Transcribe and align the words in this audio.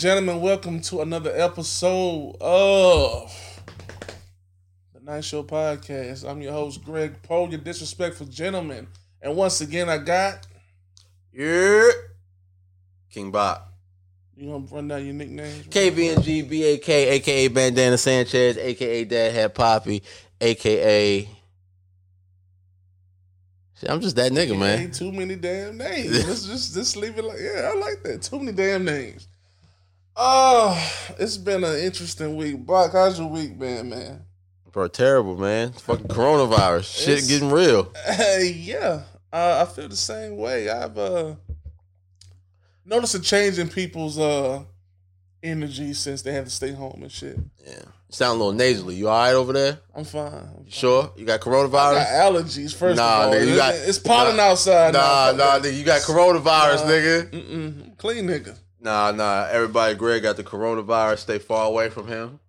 Gentlemen, 0.00 0.40
welcome 0.40 0.80
to 0.80 1.02
another 1.02 1.30
episode 1.36 2.34
of 2.40 3.60
the 4.94 5.00
Night 5.00 5.22
Show 5.22 5.42
Podcast. 5.42 6.26
I'm 6.26 6.40
your 6.40 6.54
host, 6.54 6.82
Greg 6.82 7.22
Poe, 7.22 7.48
your 7.48 7.60
disrespectful 7.60 8.24
gentleman. 8.24 8.88
And 9.20 9.36
once 9.36 9.60
again, 9.60 9.90
I 9.90 9.98
got. 9.98 10.46
Yeah. 11.34 11.90
King 13.10 13.30
Bak. 13.30 13.60
You 14.38 14.48
gonna 14.52 14.64
run 14.70 14.88
down 14.88 15.04
your 15.04 15.12
nicknames? 15.12 15.66
KVNG 15.66 16.48
BAK, 16.48 16.88
aka 16.88 17.48
Bandana 17.48 17.98
Sanchez, 17.98 18.56
aka 18.56 19.04
Dad 19.04 19.34
Hat 19.34 19.54
Poppy, 19.54 20.02
aka. 20.40 21.28
Shit, 23.78 23.90
I'm 23.90 24.00
just 24.00 24.16
that 24.16 24.32
nigga, 24.32 24.58
man. 24.58 24.92
Too 24.92 25.12
many 25.12 25.36
damn 25.36 25.76
names. 25.76 26.26
Let's 26.26 26.46
just 26.46 26.72
just 26.72 26.96
leave 26.96 27.18
it 27.18 27.24
like 27.24 27.38
yeah, 27.38 27.70
I 27.70 27.78
like 27.78 28.02
that. 28.04 28.22
Too 28.22 28.38
many 28.38 28.52
damn 28.52 28.86
names. 28.86 29.26
Oh, 30.16 30.76
it's 31.18 31.36
been 31.36 31.64
an 31.64 31.76
interesting 31.78 32.36
week. 32.36 32.58
Brock, 32.58 32.92
how's 32.92 33.18
your 33.18 33.28
week 33.28 33.58
been, 33.58 33.88
man? 33.90 34.24
Bro, 34.72 34.88
terrible, 34.88 35.36
man. 35.36 35.72
Fucking 35.72 36.08
coronavirus. 36.08 37.04
Shit 37.04 37.26
getting 37.28 37.50
real. 37.50 37.92
Hey, 38.06 38.52
yeah, 38.56 39.02
uh, 39.32 39.64
I 39.66 39.72
feel 39.72 39.88
the 39.88 39.96
same 39.96 40.36
way. 40.36 40.68
I've 40.68 40.96
uh, 40.96 41.34
noticed 42.84 43.14
a 43.14 43.20
change 43.20 43.58
in 43.58 43.68
people's 43.68 44.18
uh, 44.18 44.62
energy 45.42 45.92
since 45.94 46.22
they 46.22 46.32
had 46.32 46.44
to 46.44 46.50
stay 46.50 46.72
home 46.72 47.00
and 47.02 47.10
shit. 47.10 47.38
Yeah. 47.66 47.82
Sound 48.10 48.40
a 48.40 48.44
little 48.44 48.52
nasally. 48.58 48.96
You 48.96 49.08
all 49.08 49.18
right 49.18 49.34
over 49.34 49.52
there? 49.52 49.78
I'm 49.94 50.04
fine. 50.04 50.26
I'm 50.32 50.54
fine. 50.64 50.66
Sure? 50.68 51.12
You 51.16 51.24
got 51.24 51.34
I 51.34 51.36
got 51.38 51.46
coronavirus? 51.70 52.06
allergies. 52.06 52.74
First 52.74 52.96
Nah, 52.96 53.22
of 53.22 53.26
all, 53.28 53.34
nigga, 53.34 53.46
you 53.48 53.56
got- 53.56 53.74
it's 53.74 53.98
pollen 54.00 54.36
nah, 54.36 54.42
outside. 54.50 54.92
Nah, 54.92 55.32
now. 55.32 55.36
nah, 55.36 55.58
nigga. 55.60 55.76
You 55.78 55.84
got 55.84 56.02
coronavirus, 56.02 56.84
Nah. 56.84 56.90
nigga. 56.90 57.30
Mm-mm. 57.30 57.98
Clean 57.98 58.26
nigga. 58.26 58.58
Nah, 58.80 59.12
nah. 59.12 59.46
Everybody, 59.50 59.94
Greg 59.94 60.22
got 60.22 60.36
the 60.36 60.44
coronavirus. 60.44 61.18
Stay 61.18 61.38
far 61.38 61.66
away 61.66 61.90
from 61.90 62.08
him. 62.08 62.40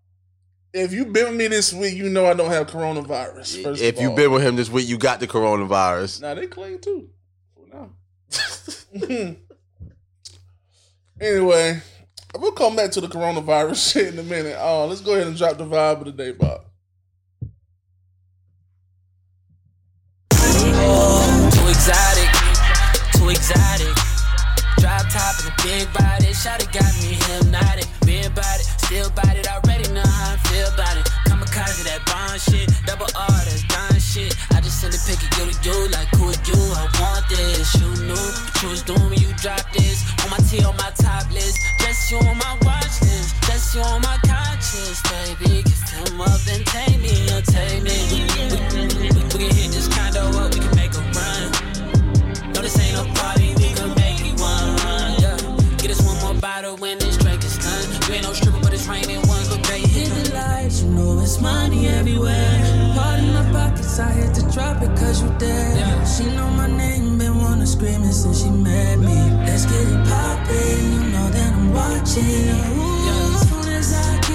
If 0.73 0.93
you've 0.93 1.11
been 1.11 1.27
with 1.27 1.35
me 1.35 1.47
this 1.47 1.73
week, 1.73 1.95
you 1.95 2.09
know 2.09 2.25
I 2.25 2.33
don't 2.33 2.49
have 2.49 2.67
coronavirus. 2.67 3.61
First 3.61 3.81
if 3.81 3.99
you've 3.99 4.15
been 4.15 4.31
with 4.31 4.41
him 4.41 4.55
this 4.55 4.69
week, 4.69 4.87
you 4.87 4.97
got 4.97 5.19
the 5.19 5.27
coronavirus. 5.27 6.21
Nah, 6.21 6.33
they 6.33 6.47
clean 6.47 6.79
too. 6.79 7.09
For 7.53 7.67
now. 7.75 7.89
anyway, 11.19 11.81
we'll 12.37 12.53
come 12.53 12.77
back 12.77 12.91
to 12.91 13.01
the 13.01 13.07
coronavirus 13.07 13.91
shit 13.91 14.13
in 14.13 14.19
a 14.19 14.23
minute. 14.23 14.55
Uh, 14.57 14.85
let's 14.85 15.01
go 15.01 15.13
ahead 15.13 15.27
and 15.27 15.35
drop 15.35 15.57
the 15.57 15.65
vibe 15.65 15.99
of 15.99 16.05
the 16.05 16.11
day, 16.13 16.31
Bob. 16.31 16.61
Too 21.51 21.67
exotic, 21.67 22.31
too 23.13 23.29
exotic. 23.29 24.00
Top 25.11 25.35
and 25.43 25.51
a 25.51 25.55
big 25.67 25.91
body, 25.91 26.31
it 26.31 26.71
got 26.71 26.87
me 27.03 27.19
hypnotic. 27.19 27.83
Big 28.07 28.31
body, 28.31 28.63
still 28.79 29.09
body, 29.11 29.43
already 29.43 29.91
know 29.91 30.07
how 30.07 30.35
I 30.35 30.37
feel 30.47 30.71
about 30.71 30.95
it. 30.95 31.03
Kamikaze 31.27 31.83
that 31.83 31.99
bond 32.07 32.39
shit, 32.39 32.71
double 32.87 33.11
R, 33.11 33.27
that's 33.43 33.67
done 33.67 33.99
shit. 33.99 34.31
I 34.55 34.61
just 34.63 34.79
send 34.79 34.95
a 34.95 34.99
pic 35.03 35.19
of 35.19 35.27
you 35.35 35.51
to 35.51 35.67
you, 35.67 35.91
like 35.91 36.07
who 36.15 36.31
are 36.31 36.41
you? 36.47 36.55
I 36.79 36.87
want 36.95 37.27
this. 37.27 37.75
You 37.75 37.91
knew 38.07 38.15
what 38.15 38.63
you 38.63 38.69
was 38.71 38.83
doing 38.87 39.03
when 39.11 39.19
you 39.19 39.35
dropped 39.35 39.75
this. 39.75 39.99
On 40.23 40.31
my 40.31 40.39
T, 40.47 40.63
on 40.63 40.79
my 40.79 40.91
top 40.95 41.27
list, 41.27 41.59
just 41.83 42.07
you 42.07 42.17
on 42.23 42.37
my 42.39 42.55
watch 42.63 42.95
list, 43.03 43.35
just 43.43 43.75
you 43.75 43.83
on 43.83 43.99
my 43.99 44.15
conscience, 44.23 45.03
baby. 45.11 45.59
Kiss 45.67 45.91
him 45.91 46.23
up 46.23 46.39
and 46.47 46.63
take 46.71 46.95
me, 47.03 47.27
or 47.35 47.43
take 47.43 47.83
me. 47.83 47.99
We, 48.15 48.23
we, 48.31 48.87
we, 48.95 49.11
we 49.11 49.37
can 49.43 49.51
hit 49.59 49.75
this 49.75 49.91
condo 49.91 50.23
up, 50.39 50.55
we 50.55 50.63
can 50.63 50.80
when 56.69 56.99
this 56.99 57.17
drink 57.17 57.43
is 57.43 57.57
done. 57.57 58.07
You 58.07 58.15
ain't 58.15 58.23
no 58.23 58.33
stripper, 58.33 58.59
but 58.61 58.73
it's 58.73 58.87
raining 58.87 59.21
one 59.27 59.43
good 59.47 59.63
day. 59.63 59.79
Hit 59.79 60.09
the 60.09 60.33
lights, 60.33 60.83
you 60.83 60.89
know 60.89 61.19
it's 61.19 61.41
money 61.41 61.87
everywhere. 61.87 62.93
Part 62.95 63.19
in 63.19 63.33
my 63.33 63.43
pockets, 63.51 63.99
I 63.99 64.11
had 64.11 64.35
to 64.35 64.43
drop 64.51 64.81
it 64.83 64.95
cause 64.97 65.23
you 65.23 65.29
there. 65.39 66.05
She 66.05 66.25
know 66.35 66.49
my 66.51 66.67
name, 66.67 67.17
been 67.17 67.37
wanna 67.37 67.65
scream 67.65 68.03
it 68.03 68.13
since 68.13 68.43
she 68.43 68.49
met 68.49 68.99
me. 68.99 69.17
Let's 69.45 69.65
get 69.65 69.87
it 69.87 70.07
poppin', 70.07 70.93
you 70.93 71.03
know 71.11 71.29
that 71.29 71.53
I'm 71.53 71.73
watching. 71.73 72.49
Ooh, 72.77 73.35
as 73.35 73.49
soon 73.49 73.67
as 73.73 73.93
I 73.93 74.30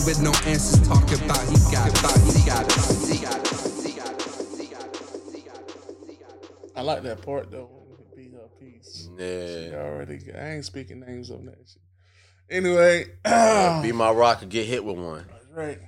baby 0.00 0.06
with 0.06 0.22
no 0.22 0.32
answers. 0.50 0.86
Talk 0.86 1.02
about 1.12 1.48
he 1.48 1.72
got, 1.72 1.98
about 2.00 2.18
he 2.32 2.46
got 2.46 2.66
it. 2.66 3.08
He 3.08 3.18
got 3.24 3.36
it. 3.36 3.52
He 3.86 3.94
got. 3.94 4.20
He 4.58 4.66
got 4.66 4.86
it. 4.86 5.96
He 6.06 6.14
got 6.14 6.34
it. 6.34 6.72
I 6.76 6.82
like 6.82 7.02
that 7.02 7.22
part 7.22 7.50
though. 7.50 7.70
Be 8.16 8.30
her 8.30 8.48
piece. 8.58 9.08
She 9.18 9.22
Yeah. 9.24 9.76
already. 9.76 10.20
I 10.34 10.54
ain't 10.54 10.64
speaking 10.64 11.00
names 11.00 11.30
on 11.30 11.46
that 11.46 11.58
shit. 11.66 11.82
Anyway, 12.50 13.04
Be 13.82 13.92
my 13.92 14.10
rock 14.10 14.42
and 14.42 14.50
get 14.50 14.66
hit 14.66 14.84
with 14.84 14.96
one. 14.96 15.24
right. 15.54 15.78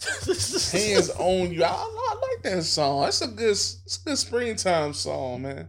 Hands 0.72 1.10
on 1.10 1.52
you. 1.52 1.64
I, 1.64 1.68
I 1.70 2.14
like 2.22 2.42
that 2.44 2.62
song. 2.62 3.02
That's 3.02 3.20
a 3.22 3.26
good. 3.28 3.50
It's 3.50 4.00
a 4.04 4.08
good 4.08 4.18
springtime 4.18 4.92
song, 4.94 5.42
man. 5.42 5.68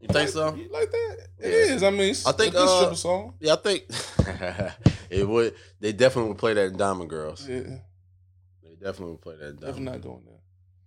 You 0.00 0.08
think 0.08 0.30
so? 0.30 0.52
You 0.56 0.68
like 0.72 0.90
that? 0.90 1.16
It 1.38 1.50
Yeah. 1.68 1.74
is. 1.76 1.82
I 1.84 1.90
mean, 1.90 2.10
it's 2.10 2.26
I 2.26 2.32
think, 2.32 2.54
a 2.54 2.56
good 2.58 2.88
uh, 2.88 2.94
song. 2.94 3.34
Yeah, 3.38 3.52
I 3.52 3.56
think 3.56 3.84
it 5.12 5.28
would. 5.28 5.54
They 5.80 5.92
definitely 5.92 6.30
would 6.30 6.38
play 6.38 6.54
that 6.54 6.66
in 6.66 6.76
Diamond 6.76 7.10
Girls. 7.10 7.46
Yeah, 7.48 7.60
They 8.62 8.74
definitely 8.80 9.12
would 9.12 9.20
play 9.22 9.36
that 9.36 9.48
in 9.48 9.56
definitely 9.56 9.84
Diamond. 9.84 10.02
not 10.04 10.08
going 10.10 10.24
there. 10.24 10.40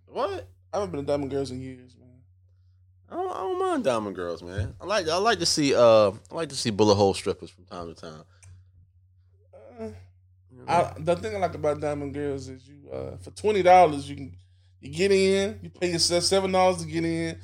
What? 0.06 0.48
I 0.72 0.78
haven't 0.78 0.90
been 0.92 1.00
to 1.00 1.06
Diamond 1.06 1.30
Girls 1.30 1.50
in 1.50 1.60
years, 1.60 1.94
man. 1.98 2.08
I 3.08 3.14
don't, 3.14 3.30
I 3.30 3.40
don't 3.40 3.58
mind 3.58 3.84
Diamond 3.84 4.16
Girls, 4.16 4.42
man. 4.42 4.74
I 4.80 4.84
like. 4.84 5.08
I 5.08 5.16
like 5.18 5.38
to 5.38 5.46
see. 5.46 5.74
Uh, 5.74 6.10
I 6.30 6.34
like 6.34 6.48
to 6.50 6.56
see 6.56 6.70
bullet 6.70 6.94
hole 6.96 7.14
strippers 7.14 7.50
from 7.50 7.64
time 7.64 7.94
to 7.94 8.00
time. 8.00 8.24
Uh, 9.80 9.88
I, 10.68 10.92
the 10.98 11.14
thing 11.16 11.36
I 11.36 11.38
like 11.38 11.54
about 11.54 11.80
Diamond 11.80 12.14
Girls 12.14 12.48
is 12.48 12.66
you 12.66 12.90
uh, 12.90 13.16
for 13.18 13.30
twenty 13.30 13.62
dollars 13.62 14.08
you 14.08 14.16
can 14.16 14.36
you 14.80 14.90
get 14.90 15.12
in, 15.12 15.60
you 15.62 15.70
pay 15.70 15.92
yourself 15.92 16.24
seven 16.24 16.50
dollars 16.52 16.78
to 16.78 16.86
get 16.86 17.04
in. 17.04 17.38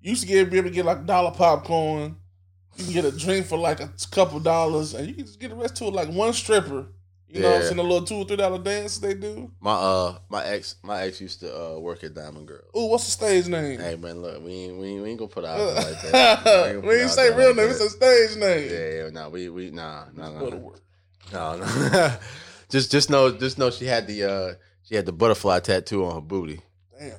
You 0.00 0.10
used 0.10 0.22
to 0.22 0.28
get 0.28 0.50
be 0.50 0.58
able 0.58 0.68
to 0.70 0.74
get 0.74 0.84
like 0.86 1.04
dollar 1.04 1.30
popcorn. 1.32 2.16
You 2.76 2.84
can 2.84 2.92
get 2.92 3.04
a 3.04 3.12
drink 3.12 3.46
for 3.46 3.58
like 3.58 3.80
a 3.80 3.90
couple 4.10 4.40
dollars, 4.40 4.94
and 4.94 5.06
you 5.06 5.14
can 5.14 5.26
just 5.26 5.38
get 5.38 5.50
the 5.50 5.56
rest 5.56 5.76
to 5.76 5.84
it 5.84 5.92
like 5.94 6.08
one 6.08 6.32
stripper. 6.32 6.86
You 7.28 7.40
know, 7.40 7.50
what 7.50 7.56
I'm 7.56 7.62
saying 7.62 7.78
a 7.78 7.82
little 7.82 8.04
two 8.04 8.16
or 8.16 8.24
three 8.26 8.36
dollar 8.36 8.58
dance 8.58 8.98
they 8.98 9.14
do. 9.14 9.50
My 9.58 9.72
uh, 9.72 10.18
my 10.28 10.44
ex, 10.44 10.76
my 10.82 11.02
ex 11.02 11.18
used 11.18 11.40
to 11.40 11.54
uh 11.74 11.78
work 11.78 12.04
at 12.04 12.12
Diamond 12.12 12.46
Girl. 12.46 12.60
Ooh, 12.76 12.86
what's 12.88 13.04
the 13.06 13.10
stage 13.10 13.48
name? 13.48 13.80
Hey 13.80 13.96
man, 13.96 14.20
look, 14.20 14.44
we 14.44 14.52
ain't, 14.52 14.78
we 14.78 14.86
ain't, 14.88 15.02
we 15.02 15.10
ain't 15.10 15.18
gonna 15.18 15.30
put 15.30 15.44
out 15.46 15.58
like 15.76 16.02
that. 16.02 16.66
ain't 16.74 16.84
we 16.84 17.00
ain't 17.00 17.10
say 17.10 17.34
real 17.34 17.48
like 17.48 17.56
name. 17.56 17.68
that. 17.68 17.70
It's 17.70 17.80
a 17.80 17.90
stage 17.90 18.36
name. 18.36 18.70
Yeah, 18.70 19.04
yeah, 19.04 19.10
nah, 19.10 19.30
we 19.30 19.48
we 19.48 19.70
nah, 19.70 20.04
nah, 20.14 20.30
Go 20.40 20.50
to 20.50 20.56
nah, 20.56 20.62
work. 20.62 20.80
no, 21.32 21.56
no. 21.56 22.16
just 22.68 22.90
just 22.92 23.08
know, 23.08 23.32
just 23.32 23.56
know 23.56 23.70
she 23.70 23.86
had 23.86 24.06
the 24.06 24.24
uh, 24.24 24.54
she 24.82 24.94
had 24.94 25.06
the 25.06 25.12
butterfly 25.12 25.60
tattoo 25.60 26.04
on 26.04 26.14
her 26.16 26.20
booty. 26.20 26.60
Damn. 26.98 27.12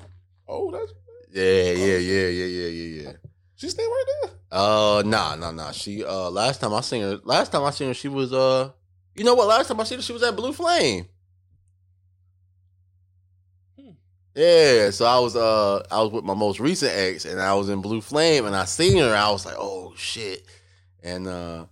Oh, 0.48 0.70
that's 0.70 0.94
Yeah, 1.32 1.72
yeah, 1.72 1.98
yeah, 1.98 2.28
yeah, 2.28 2.46
yeah, 2.46 2.68
yeah, 2.68 3.02
yeah. 3.04 3.12
She 3.56 3.70
stay 3.70 3.84
right 3.84 4.06
there. 4.22 4.32
Uh, 4.52 5.04
nah, 5.06 5.36
nah, 5.36 5.52
nah. 5.52 5.72
She 5.72 6.04
uh, 6.04 6.30
last 6.30 6.62
time 6.62 6.74
I 6.74 6.82
seen 6.82 7.02
her, 7.02 7.20
last 7.24 7.52
time 7.52 7.64
I 7.64 7.72
seen 7.72 7.88
her, 7.88 7.94
she 7.94 8.08
was 8.08 8.34
uh, 8.34 8.72
you 9.16 9.24
know 9.24 9.36
what? 9.36 9.48
Last 9.48 9.68
time 9.68 9.80
I 9.80 9.84
seen 9.84 10.00
her, 10.00 10.04
she 10.04 10.14
was 10.14 10.24
at 10.24 10.36
Blue 10.36 10.54
Flame. 10.54 11.06
Hmm. 13.80 13.92
Yeah, 14.36 14.90
so 14.90 15.06
I 15.06 15.20
was 15.20 15.36
uh, 15.36 15.84
I 15.92 16.02
was 16.02 16.12
with 16.12 16.24
my 16.24 16.34
most 16.34 16.60
recent 16.60 16.92
ex, 16.94 17.26
and 17.26 17.42
I 17.42 17.54
was 17.54 17.70
in 17.70 17.82
Blue 17.82 18.02
Flame, 18.02 18.46
and 18.46 18.56
I 18.56 18.66
seen 18.66 18.98
her. 18.98 19.16
I 19.16 19.30
was 19.32 19.46
like, 19.46 19.58
oh 19.58 19.94
shit, 19.96 20.46
and 21.04 21.28
uh, 21.28 21.66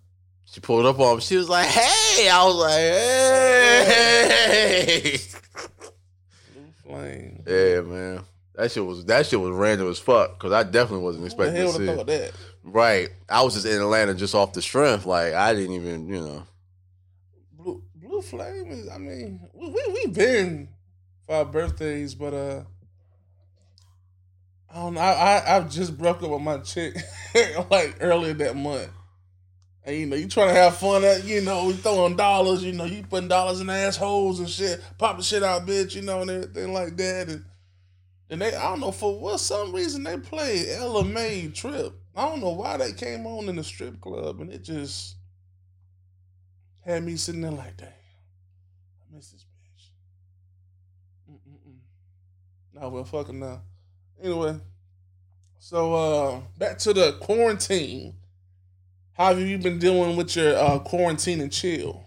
she 0.45 0.59
pulled 0.59 0.85
up 0.85 0.99
on 0.99 1.17
me. 1.17 1.21
She 1.21 1.37
was 1.37 1.49
like, 1.49 1.67
hey, 1.67 2.29
I 2.29 2.43
was 2.45 2.55
like, 2.55 2.73
hey, 4.51 5.17
Blue 6.53 6.73
flame. 6.83 7.43
yeah, 7.47 7.81
man. 7.81 8.23
That 8.61 8.71
shit 8.71 8.85
was 8.85 9.05
that 9.05 9.25
shit 9.25 9.41
was 9.41 9.53
random 9.53 9.89
as 9.89 9.97
fuck 9.97 10.37
because 10.37 10.51
I 10.51 10.61
definitely 10.61 11.03
wasn't 11.03 11.25
expecting 11.25 11.65
to 11.65 11.71
see. 11.71 11.85
thought 11.87 12.05
that? 12.05 12.31
Right. 12.63 13.09
I 13.27 13.41
was 13.41 13.55
just 13.55 13.65
in 13.65 13.81
Atlanta 13.81 14.13
just 14.13 14.35
off 14.35 14.53
the 14.53 14.61
strength. 14.61 15.07
Like 15.07 15.33
I 15.33 15.55
didn't 15.55 15.73
even, 15.73 16.07
you 16.07 16.21
know. 16.21 16.43
Blue 17.53 17.83
Blue 17.95 18.21
Flame 18.21 18.69
is. 18.69 18.87
I 18.87 18.99
mean, 18.99 19.39
we 19.51 19.67
we 19.67 19.83
we 19.93 20.07
been 20.11 20.69
for 21.25 21.37
our 21.37 21.45
birthdays, 21.45 22.13
but 22.13 22.35
uh, 22.35 22.61
I 24.69 24.75
don't 24.75 24.93
know. 24.93 25.01
I 25.01 25.37
I, 25.39 25.57
I 25.57 25.61
just 25.61 25.97
broke 25.97 26.21
up 26.21 26.29
with 26.29 26.41
my 26.43 26.59
chick 26.59 26.95
like 27.71 27.97
earlier 27.99 28.33
that 28.33 28.55
month, 28.55 28.89
and 29.83 29.97
you 29.97 30.05
know 30.05 30.15
you 30.15 30.27
trying 30.27 30.49
to 30.49 30.53
have 30.53 30.77
fun. 30.77 31.03
At, 31.03 31.23
you 31.23 31.41
know, 31.41 31.69
you 31.69 31.73
throwing 31.73 32.15
dollars. 32.15 32.63
You 32.63 32.73
know, 32.73 32.85
you 32.85 33.01
putting 33.09 33.27
dollars 33.27 33.59
in 33.59 33.71
assholes 33.71 34.39
and 34.39 34.47
shit, 34.47 34.83
popping 34.99 35.23
shit 35.23 35.41
out, 35.41 35.65
bitch. 35.65 35.95
You 35.95 36.03
know, 36.03 36.21
and 36.21 36.29
everything 36.29 36.73
like 36.73 36.95
that. 36.97 37.27
And 37.27 37.45
then 38.31 38.39
they, 38.39 38.55
I 38.55 38.69
don't 38.71 38.79
know 38.79 38.91
for 38.91 39.19
what 39.19 39.39
some 39.41 39.71
reason 39.75 40.03
they 40.03 40.17
played 40.17 40.69
Ella 40.69 41.03
Mai 41.03 41.51
Trip. 41.53 41.93
I 42.15 42.25
don't 42.27 42.41
know 42.41 42.49
why 42.49 42.77
they 42.77 42.93
came 42.93 43.27
on 43.27 43.49
in 43.49 43.57
the 43.57 43.63
strip 43.63 44.01
club, 44.01 44.41
and 44.41 44.51
it 44.51 44.63
just. 44.63 45.17
had 46.85 47.03
me 47.03 47.15
sitting 47.15 47.41
there 47.41 47.51
like, 47.51 47.77
dang, 47.77 47.89
I 47.89 49.15
miss 49.15 49.31
this 49.31 49.45
bitch. 49.45 49.91
Mm-mm-mm. 51.31 51.77
Nah, 52.73 52.89
well, 52.89 53.03
fuck 53.03 53.29
him 53.29 53.39
now. 53.39 53.61
Anyway, 54.23 54.57
so 55.59 55.93
uh 55.93 56.41
back 56.57 56.77
to 56.79 56.93
the 56.93 57.17
quarantine. 57.21 58.15
How 59.13 59.27
have 59.27 59.39
you 59.39 59.57
been 59.59 59.77
dealing 59.77 60.15
with 60.15 60.35
your 60.35 60.55
uh, 60.55 60.79
quarantine 60.79 61.41
and 61.41 61.51
chill? 61.51 62.03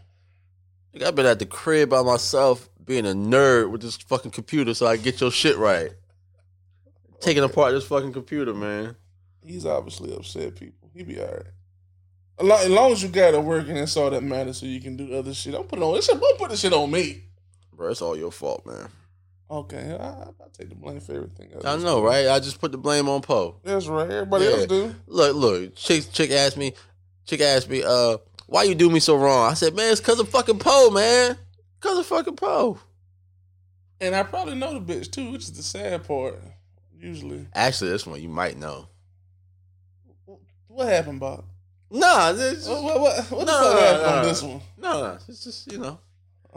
Nigga, 0.95 1.05
I've 1.07 1.15
been 1.15 1.27
at 1.27 1.39
the 1.39 1.47
crib 1.47 1.91
by 1.91 2.03
myself, 2.03 2.69
being 2.85 3.07
a 3.07 3.11
nerd 3.11 3.71
with 3.71 3.83
this 3.83 3.97
fucking 3.97 4.33
computer, 4.33 4.75
so 4.75 4.87
I 4.87 4.97
get 4.97 5.21
your 5.21 5.31
shit 5.31 5.57
right. 5.57 5.93
Taking 7.25 7.43
apart 7.45 7.73
this 7.73 7.87
fucking 7.87 8.13
computer, 8.13 8.53
man. 8.53 8.97
He's 9.43 9.65
obviously 9.67 10.15
upset. 10.15 10.55
People, 10.57 10.91
he 10.95 11.03
be 11.03 11.19
alright. 11.21 11.47
As 12.39 12.47
long, 12.47 12.61
as 12.61 12.69
long 12.71 12.93
as 12.93 13.03
you 13.03 13.09
got 13.09 13.35
it 13.35 13.43
working, 13.43 13.75
that's 13.75 13.97
all 13.97 14.11
that 14.11 14.23
matters. 14.23 14.59
So 14.59 14.67
you 14.67 14.81
can 14.81 14.97
do 14.97 15.15
other 15.15 15.33
shit. 15.33 15.53
Don't 15.53 15.67
put 15.69 15.79
it 15.79 15.83
on. 15.83 15.95
This 15.95 16.07
shit, 16.07 16.21
don't 16.21 16.39
put 16.39 16.51
this 16.51 16.61
shit 16.61 16.73
on 16.73 16.91
me. 16.91 17.23
Bro, 17.73 17.91
it's 17.91 18.03
all 18.03 18.17
your 18.17 18.31
fault, 18.31 18.67
man. 18.67 18.89
Okay, 19.51 19.97
I, 19.99 20.07
I 20.07 20.27
take 20.57 20.69
the 20.69 20.75
blame 20.75 21.01
for 21.01 21.15
everything. 21.15 21.53
Else. 21.55 21.65
I 21.65 21.77
know, 21.77 22.03
right? 22.03 22.29
I 22.29 22.41
just 22.41 22.61
put 22.61 22.73
the 22.73 22.79
blame 22.79 23.09
on 23.09 23.21
Poe. 23.23 23.57
That's 23.63 23.87
right. 23.87 24.11
Everybody 24.11 24.45
Yeah. 24.45 24.51
else 24.51 24.67
do. 24.67 24.95
Look, 25.07 25.37
look, 25.37 25.75
chick, 25.77 26.05
chick 26.13 26.31
asked 26.31 26.57
me, 26.57 26.73
chick 27.25 27.41
asked 27.41 27.69
me, 27.71 27.83
uh, 27.83 28.19
why 28.47 28.65
you 28.65 28.75
do 28.75 28.91
me 28.91 29.01
so 29.01 29.17
wrong? 29.17 29.51
I 29.51 29.55
said, 29.55 29.75
man, 29.75 29.93
it's 29.93 30.01
cause 30.01 30.19
of 30.21 30.29
fucking 30.29 30.59
Poe, 30.59 30.91
man. 30.91 31.39
Cause 31.81 31.99
of 31.99 32.07
fucking 32.07 32.37
Poe. 32.37 32.79
And 34.01 34.15
I 34.15 34.23
probably 34.25 34.55
know 34.57 34.79
the 34.79 34.81
bitch 34.95 35.11
too, 35.11 35.31
which 35.31 35.43
is 35.45 35.53
the 35.53 35.63
sad 35.63 36.05
part. 36.07 36.39
Usually, 37.09 37.47
Actually, 37.55 37.91
this 37.91 38.07
one 38.07 38.21
you 38.23 38.29
might 38.29 38.57
know. 38.59 38.89
what 40.69 40.89
happened, 40.89 41.21
Bob? 41.21 41.45
Nah, 41.91 42.33
this, 42.33 42.67
What 42.67 42.83
what 42.83 43.01
what, 43.01 43.17
what 43.31 43.47
the 43.47 43.47
fuck 43.47 43.47
no, 43.47 43.81
happened 43.81 44.03
no, 44.03 44.17
on 44.19 44.25
this 44.25 44.43
one? 44.43 44.61
no, 44.79 45.01
no, 45.03 45.19
it's 45.29 45.45
just 45.45 45.71
you 45.73 45.79
know, 45.79 45.99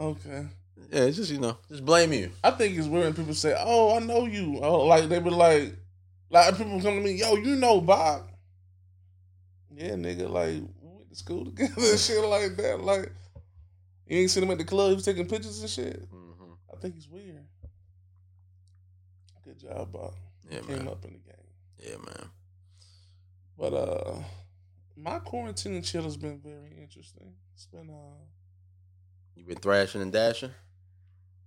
Okay. 0.00 0.46
yeah, 0.90 1.02
it's 1.04 1.16
just 1.16 1.30
you 1.30 1.38
know, 1.38 1.58
just 1.68 1.84
blame 1.84 2.12
you. 2.12 2.30
I 2.42 2.50
think 2.52 2.76
it's 2.78 2.86
weird 2.88 3.04
when 3.04 3.14
people 3.14 3.34
say, 3.34 3.54
"Oh, 3.58 3.94
I 3.96 4.00
know 4.00 4.24
you." 4.26 4.58
Oh, 4.62 4.84
like 4.86 5.08
they 5.08 5.20
be 5.20 5.30
like, 5.30 5.76
like 6.30 6.56
people 6.56 6.80
come 6.80 6.94
to 6.96 7.00
me, 7.00 7.12
"Yo, 7.12 7.36
you 7.36 7.56
know 7.56 7.80
Bob?" 7.80 8.22
Yeah, 9.76 9.90
nigga, 9.92 10.28
like 10.28 10.62
we 10.82 10.88
went 10.96 11.08
to 11.10 11.14
school 11.14 11.44
together 11.50 11.72
and 11.76 11.98
shit 12.00 12.24
like 12.24 12.56
that. 12.56 12.80
Like 12.80 13.12
you 14.06 14.18
ain't 14.18 14.30
seen 14.30 14.42
him 14.42 14.50
at 14.50 14.58
the 14.58 14.64
club, 14.64 14.88
he 14.88 14.94
was 14.96 15.04
taking 15.04 15.28
pictures 15.28 15.60
and 15.60 15.70
shit. 15.70 16.10
Mhm. 16.10 16.56
I 16.72 16.80
think 16.80 16.94
he's 16.94 17.08
weird. 17.08 17.44
Good 19.44 19.58
job, 19.60 19.92
Bob. 19.92 20.14
Yeah, 20.50 20.60
Came 20.60 20.78
man. 20.78 20.88
up 20.88 21.04
in 21.04 21.12
the 21.12 21.18
game. 21.18 21.34
Yeah, 21.78 21.96
man. 21.96 22.30
But 23.58 23.74
uh 23.74 24.14
my 24.96 25.18
quarantine 25.20 25.74
and 25.74 25.84
chill 25.84 26.02
has 26.02 26.16
been 26.16 26.40
very 26.40 26.76
interesting. 26.80 27.32
It's 27.54 27.66
been 27.66 27.90
uh 27.90 28.24
You 29.36 29.44
been 29.44 29.56
thrashing 29.58 30.02
and 30.02 30.12
dashing? 30.12 30.50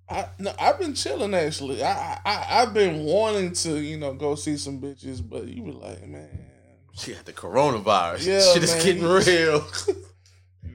I 0.10 0.28
no, 0.40 0.54
I've 0.60 0.78
been 0.80 0.94
chilling 0.94 1.34
actually. 1.34 1.84
I, 1.84 2.20
I 2.26 2.46
I've 2.62 2.74
been 2.74 3.04
wanting 3.06 3.54
to, 3.54 3.80
you 3.80 3.98
know, 3.98 4.14
go 4.14 4.36
see 4.36 4.58
some 4.58 4.80
bitches, 4.82 5.22
but 5.28 5.48
you 5.48 5.64
be 5.64 5.72
like, 5.72 6.06
man, 6.08 6.30
She 6.94 7.14
had 7.14 7.26
the 7.26 7.34
coronavirus. 7.34 8.26
Yeah, 8.26 8.54
Shit 8.54 8.64
is 8.64 8.74
getting 8.84 9.04
real. 9.04 9.66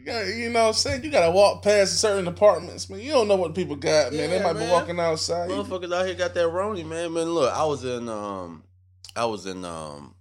you, 0.07 0.51
know 0.51 0.63
what 0.63 0.69
I'm 0.69 0.73
saying? 0.75 1.05
You 1.05 1.11
gotta 1.11 1.31
walk 1.31 1.63
past 1.63 1.99
certain 2.01 2.27
apartments, 2.29 2.89
man. 2.89 3.01
You 3.01 3.13
don't 3.13 3.29
know 3.29 3.37
what 3.37 3.55
people 3.55 3.77
got, 3.77 4.13
man. 4.13 4.31
they 4.31 4.37
Yeah, 4.37 4.43
might 4.53 4.59
be 4.59 4.71
walking 4.71 5.01
outside. 5.01 5.51
Motherfuckers 5.51 5.93
out 5.95 6.07
here 6.07 6.15
got 6.15 6.35
that 6.35 6.47
Roni, 6.49 6.87
man. 6.87 7.13
Man, 7.13 7.31
look, 7.31 7.53
I 7.53 7.65
was 7.65 7.85
in 7.85 8.09
um 8.09 8.63
I 9.15 9.25
was 9.25 9.47
in 9.47 9.65
um 9.65 10.15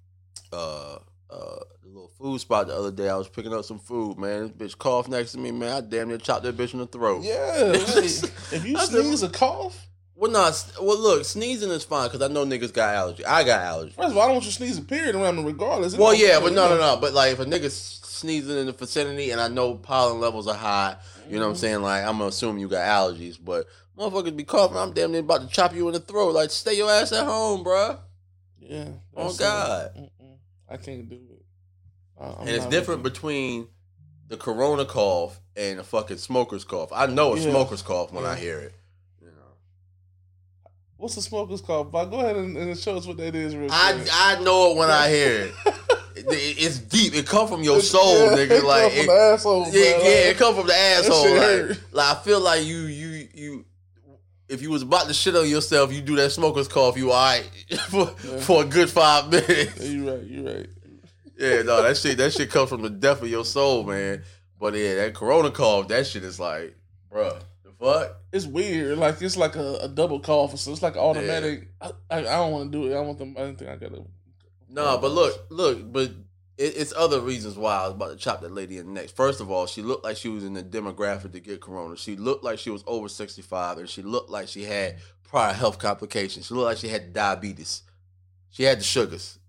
uh 0.51 0.95
uh 1.29 1.59
the 1.83 1.87
little 1.87 2.11
food 2.17 2.39
spot 2.41 2.67
the 2.67 2.75
other 2.75 2.91
day. 2.91 3.09
I 3.09 3.15
was 3.15 3.29
picking 3.29 3.53
up 3.53 3.65
some 3.65 3.79
food, 3.79 4.17
man. 4.17 4.53
This 4.57 4.73
bitch 4.73 4.77
coughed 4.77 5.09
next 5.09 5.33
to 5.33 5.37
me, 5.37 5.51
man. 5.51 5.71
I 5.71 5.81
damn 5.81 6.07
near 6.07 6.17
chopped 6.17 6.43
that 6.43 6.57
bitch 6.57 6.73
in 6.73 6.79
the 6.79 6.87
throat. 6.87 7.23
Yeah, 7.23 7.73
if 7.73 8.65
you 8.65 8.77
sneeze 8.79 9.23
a 9.23 9.29
cough, 9.29 9.87
Well, 10.15 10.31
not 10.31 10.65
well. 10.81 10.97
Look, 10.99 11.25
sneezing 11.25 11.69
is 11.69 11.83
fine 11.83 12.07
because 12.09 12.21
I 12.21 12.31
know 12.31 12.45
niggas 12.45 12.73
got 12.73 12.95
allergy. 12.95 13.25
I 13.25 13.43
got 13.43 13.61
allergy. 13.61 13.93
first 13.93 14.11
of 14.11 14.17
all, 14.17 14.23
I 14.23 14.27
don't 14.27 14.35
want 14.35 14.45
you 14.45 14.51
sneezing. 14.51 14.85
Period 14.85 15.15
around 15.15 15.35
me, 15.37 15.43
regardless. 15.43 15.93
It 15.93 15.99
Well, 15.99 16.15
yeah, 16.15 16.39
but 16.39 16.53
no, 16.53 16.69
no, 16.69 16.77
no. 16.77 16.97
But 16.99 17.13
like, 17.13 17.33
if 17.33 17.39
a 17.39 17.45
nigga 17.45 17.69
sneezing 18.15 18.57
in 18.57 18.65
the 18.65 18.71
vicinity 18.71 19.31
and 19.31 19.39
I 19.41 19.47
know 19.47 19.75
pollen 19.75 20.19
levels 20.19 20.47
are 20.47 20.55
high, 20.55 20.97
you 21.29 21.37
know 21.37 21.45
what 21.45 21.51
I'm 21.51 21.55
saying? 21.57 21.81
Like, 21.81 22.03
I'm 22.03 22.13
gonna 22.17 22.27
assume 22.27 22.57
you 22.57 22.67
got 22.67 22.81
allergies. 22.85 23.37
But 23.43 23.67
motherfuckers 23.97 24.35
be 24.35 24.43
coughing. 24.43 24.77
I'm 24.77 24.93
damn 24.93 25.11
near 25.11 25.21
about 25.21 25.41
to 25.41 25.47
chop 25.47 25.75
you 25.75 25.87
in 25.87 25.93
the 25.93 25.99
throat. 25.99 26.33
Like, 26.33 26.49
stay 26.51 26.75
your 26.77 26.89
ass 26.89 27.11
at 27.11 27.25
home, 27.25 27.63
bruh. 27.63 27.99
Yeah. 28.59 28.87
Oh, 29.15 29.33
God. 29.35 30.09
I 30.67 30.77
can't 30.77 31.07
do 31.07 31.15
it. 31.15 31.45
I- 32.19 32.25
and 32.41 32.49
it's 32.49 32.65
different 32.65 33.03
between 33.03 33.67
the 34.27 34.37
corona 34.37 34.85
cough 34.85 35.39
and 35.55 35.79
a 35.79 35.83
fucking 35.83 36.17
smoker's 36.17 36.63
cough. 36.63 36.89
I 36.91 37.05
know 37.05 37.35
a 37.35 37.39
Yeah. 37.39 37.51
smoker's 37.51 37.81
cough 37.83 38.11
when 38.11 38.25
I 38.25 38.35
hear 38.35 38.57
it. 38.59 38.73
You 39.21 39.27
know. 39.27 39.33
What's 40.97 41.15
a 41.17 41.21
smoker's 41.21 41.61
cough? 41.61 41.91
But 41.91 42.05
go 42.05 42.19
ahead 42.21 42.35
and, 42.37 42.57
and 42.57 42.77
show 42.79 42.97
us 42.97 43.05
what 43.05 43.17
that 43.17 43.35
is, 43.35 43.55
real 43.55 43.69
I 43.71 43.93
quick. 43.93 44.07
I 44.11 44.39
know 44.43 44.71
it 44.71 44.77
when 44.77 44.89
I 44.89 45.09
hear 45.09 45.41
it. 45.43 45.53
It- 46.29 46.33
it- 46.33 46.63
It's 46.65 46.77
deep. 46.79 47.13
It 47.15 47.25
come 47.27 47.47
from 47.47 47.63
your 47.63 47.81
soul, 47.81 48.15
Yeah, 48.15 48.35
nigga. 48.37 48.63
Like 48.63 48.93
it, 48.93 49.05
the 49.07 49.11
asshole, 49.13 49.65
yeah, 49.65 49.71
bro. 49.71 50.03
yeah, 50.03 50.29
it 50.29 50.37
come 50.37 50.55
from 50.55 50.67
the 50.67 50.75
asshole. 50.75 51.35
Like, 51.35 51.77
like 51.91 52.17
I 52.17 52.21
feel 52.23 52.39
like 52.39 52.63
you, 52.65 52.77
you, 52.81 53.27
you. 53.33 53.65
If 54.47 54.61
you 54.61 54.69
was 54.69 54.83
about 54.83 55.07
to 55.07 55.13
shit 55.13 55.35
on 55.35 55.49
yourself, 55.49 55.91
you 55.91 56.01
do 56.01 56.15
that 56.17 56.31
smoker's 56.31 56.67
cough. 56.67 56.97
You 56.97 57.11
alright 57.11 57.49
for 57.89 58.05
for 58.41 58.61
a 58.63 58.65
good 58.65 58.89
five 58.89 59.29
minutes. 59.29 59.79
Yeah, 59.81 59.85
you 59.89 60.09
right. 60.11 60.23
You 60.23 60.47
right. 60.47 60.69
Yeah, 61.37 61.61
no, 61.63 61.81
that 61.83 61.97
shit, 61.97 62.17
that 62.17 62.31
shit 62.31 62.49
comes 62.49 62.69
from 62.69 62.81
the 62.81 62.89
depth 62.89 63.21
of 63.23 63.27
your 63.27 63.43
soul, 63.43 63.83
man. 63.83 64.23
But 64.59 64.73
yeah, 64.75 64.95
that 64.95 65.13
corona 65.15 65.51
cough, 65.51 65.87
that 65.89 66.07
shit 66.07 66.23
is 66.23 66.39
like, 66.39 66.75
bruh, 67.11 67.39
the 67.63 67.71
fuck. 67.77 68.17
It's 68.31 68.45
weird. 68.45 68.97
Like 68.99 69.21
it's 69.21 69.35
like 69.35 69.55
a, 69.55 69.79
a 69.81 69.87
double 69.89 70.19
cough, 70.19 70.57
so 70.57 70.71
it's 70.71 70.81
like 70.81 70.95
automatic. 70.95 71.67
I, 71.81 71.91
I, 72.09 72.17
I 72.19 72.21
don't 72.21 72.51
want 72.51 72.71
to 72.71 72.77
do 72.77 72.89
it. 72.89 72.95
I 72.95 72.99
want 73.01 73.17
them. 73.17 73.35
I 73.37 73.41
don't 73.41 73.57
think 73.57 73.69
I 73.71 73.75
gotta. 73.75 74.03
No, 74.75 74.97
but 74.97 75.11
look, 75.11 75.45
look, 75.49 75.91
but 75.91 76.11
it, 76.57 76.77
it's 76.77 76.93
other 76.95 77.19
reasons 77.21 77.57
why 77.57 77.75
I 77.77 77.83
was 77.85 77.93
about 77.93 78.09
to 78.11 78.17
chop 78.17 78.41
that 78.41 78.51
lady 78.51 78.77
in 78.77 78.87
the 78.87 78.91
neck. 78.91 79.09
First 79.09 79.39
of 79.41 79.49
all, 79.49 79.65
she 79.67 79.81
looked 79.81 80.03
like 80.03 80.17
she 80.17 80.29
was 80.29 80.43
in 80.43 80.53
the 80.53 80.63
demographic 80.63 81.31
to 81.31 81.39
get 81.39 81.61
corona. 81.61 81.95
She 81.97 82.15
looked 82.15 82.43
like 82.43 82.59
she 82.59 82.69
was 82.69 82.83
over 82.85 83.07
65, 83.09 83.77
and 83.77 83.89
she 83.89 84.01
looked 84.01 84.29
like 84.29 84.47
she 84.47 84.63
had 84.63 84.97
prior 85.23 85.53
health 85.53 85.79
complications. 85.79 86.47
She 86.47 86.53
looked 86.53 86.65
like 86.65 86.77
she 86.77 86.87
had 86.89 87.13
diabetes. 87.13 87.83
She 88.51 88.63
had 88.63 88.79
the 88.79 88.83
sugars. 88.83 89.39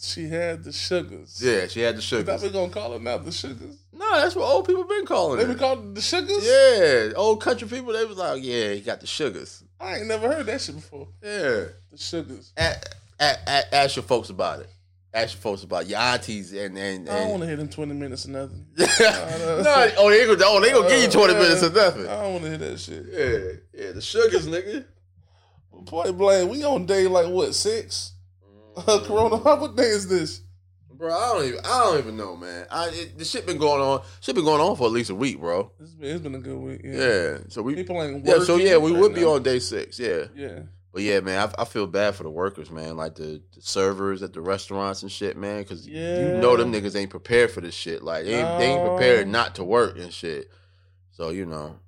She 0.00 0.26
had 0.28 0.64
the 0.64 0.72
sugars. 0.72 1.40
Yeah, 1.40 1.68
she 1.68 1.80
had 1.80 1.94
the 1.94 1.98
Is 2.00 2.10
that 2.10 2.24
sugars. 2.24 2.42
we 2.42 2.48
gonna 2.50 2.72
call 2.72 2.94
it 2.94 3.02
now? 3.02 3.18
The 3.18 3.30
sugars. 3.30 3.78
No, 3.92 4.10
that's 4.20 4.34
what 4.34 4.44
old 4.50 4.66
people 4.66 4.82
been 4.84 5.06
calling 5.06 5.38
They 5.38 5.44
been 5.44 5.58
calling 5.58 5.90
it 5.90 5.94
the 5.94 6.00
sugars. 6.00 6.44
Yeah, 6.44 7.12
old 7.16 7.40
country 7.40 7.68
people, 7.68 7.92
they 7.92 8.04
was 8.04 8.16
like, 8.16 8.42
yeah, 8.42 8.72
he 8.72 8.80
got 8.80 9.00
the 9.00 9.06
sugars. 9.06 9.62
I 9.78 9.98
ain't 9.98 10.08
never 10.08 10.26
heard 10.32 10.46
that 10.46 10.60
shit 10.60 10.74
before. 10.74 11.06
Yeah. 11.22 11.66
The 11.92 11.96
sugars. 11.98 12.52
A- 12.56 12.74
a- 13.22 13.38
a- 13.46 13.74
ask 13.74 13.96
your 13.96 14.02
folks 14.02 14.30
about 14.30 14.60
it. 14.60 14.68
Ask 15.14 15.34
your 15.34 15.42
folks 15.42 15.62
about 15.62 15.82
it. 15.82 15.88
your 15.88 15.98
aunties 15.98 16.52
and 16.52 16.76
and. 16.78 17.08
I 17.08 17.20
don't 17.20 17.30
want 17.30 17.42
to 17.42 17.46
hear 17.46 17.56
them 17.56 17.68
twenty 17.68 17.94
minutes 17.94 18.26
or 18.26 18.30
nothing. 18.30 18.66
no, 18.78 18.86
oh, 19.98 20.10
they 20.10 20.26
gonna, 20.26 20.42
oh, 20.46 20.60
they 20.60 20.72
gonna 20.72 20.88
give 20.88 21.02
you 21.02 21.08
twenty 21.10 21.34
Uh, 21.34 21.38
minutes 21.38 21.62
or 21.62 21.70
nothing. 21.70 22.06
I 22.08 22.22
don't 22.22 22.32
want 22.32 22.44
to 22.44 22.48
hear 22.50 22.58
that 22.58 22.78
shit. 22.80 23.06
Yeah, 23.12 23.84
yeah, 23.86 23.92
the 23.92 24.00
sugars, 24.00 24.46
nigga. 24.46 24.84
Point 25.86 26.16
blank, 26.16 26.50
we 26.50 26.64
on 26.64 26.86
day 26.86 27.06
like 27.08 27.26
what 27.28 27.54
six? 27.54 28.12
Mm. 28.76 29.04
Corona. 29.06 29.36
What 29.36 29.76
day 29.76 29.84
is 29.84 30.08
this? 30.08 30.40
Bro, 30.94 31.12
I 31.12 31.32
don't 31.32 31.44
even, 31.46 31.60
I 31.64 31.78
don't 31.80 31.98
even 31.98 32.16
know, 32.16 32.36
man. 32.36 32.64
I 32.70 32.88
it, 32.90 33.18
the 33.18 33.24
shit 33.24 33.44
been 33.44 33.58
going 33.58 33.82
on, 33.82 34.02
shit 34.20 34.34
been 34.36 34.44
going 34.44 34.60
on 34.60 34.76
for 34.76 34.86
at 34.86 34.92
least 34.92 35.10
a 35.10 35.14
week, 35.16 35.40
bro. 35.40 35.72
It's 35.80 35.90
been, 35.94 36.10
it's 36.10 36.22
been 36.22 36.36
a 36.36 36.38
good 36.38 36.56
week. 36.56 36.80
Yeah. 36.84 36.92
Yeah, 36.94 37.38
so 37.48 37.60
we, 37.62 37.74
People 37.74 38.00
ain't 38.02 38.24
yeah, 38.24 38.38
so 38.38 38.56
yeah, 38.56 38.76
we 38.76 38.92
right 38.92 39.00
would 39.00 39.14
be 39.14 39.24
on 39.24 39.42
day 39.42 39.58
six, 39.58 39.98
yeah. 39.98 40.26
Yeah. 40.36 40.60
But 40.92 41.02
yeah, 41.02 41.20
man, 41.20 41.48
I, 41.58 41.62
I 41.62 41.64
feel 41.64 41.86
bad 41.86 42.14
for 42.14 42.22
the 42.22 42.30
workers, 42.30 42.70
man. 42.70 42.96
Like 42.96 43.14
the, 43.14 43.40
the 43.54 43.62
servers 43.62 44.22
at 44.22 44.34
the 44.34 44.42
restaurants 44.42 45.02
and 45.02 45.10
shit, 45.10 45.38
man. 45.38 45.62
Because 45.62 45.86
you 45.88 46.32
know 46.32 46.56
them 46.56 46.70
niggas 46.70 46.94
ain't 46.94 47.08
prepared 47.10 47.50
for 47.50 47.62
this 47.62 47.74
shit. 47.74 48.02
Like 48.02 48.24
they, 48.24 48.34
ain't 48.34 48.58
they 48.58 48.64
ain't 48.66 48.82
prepared 48.82 49.26
not 49.26 49.54
to 49.54 49.64
work 49.64 49.98
and 49.98 50.12
shit. 50.12 50.50
So 51.12 51.30
you 51.30 51.46
know, 51.46 51.78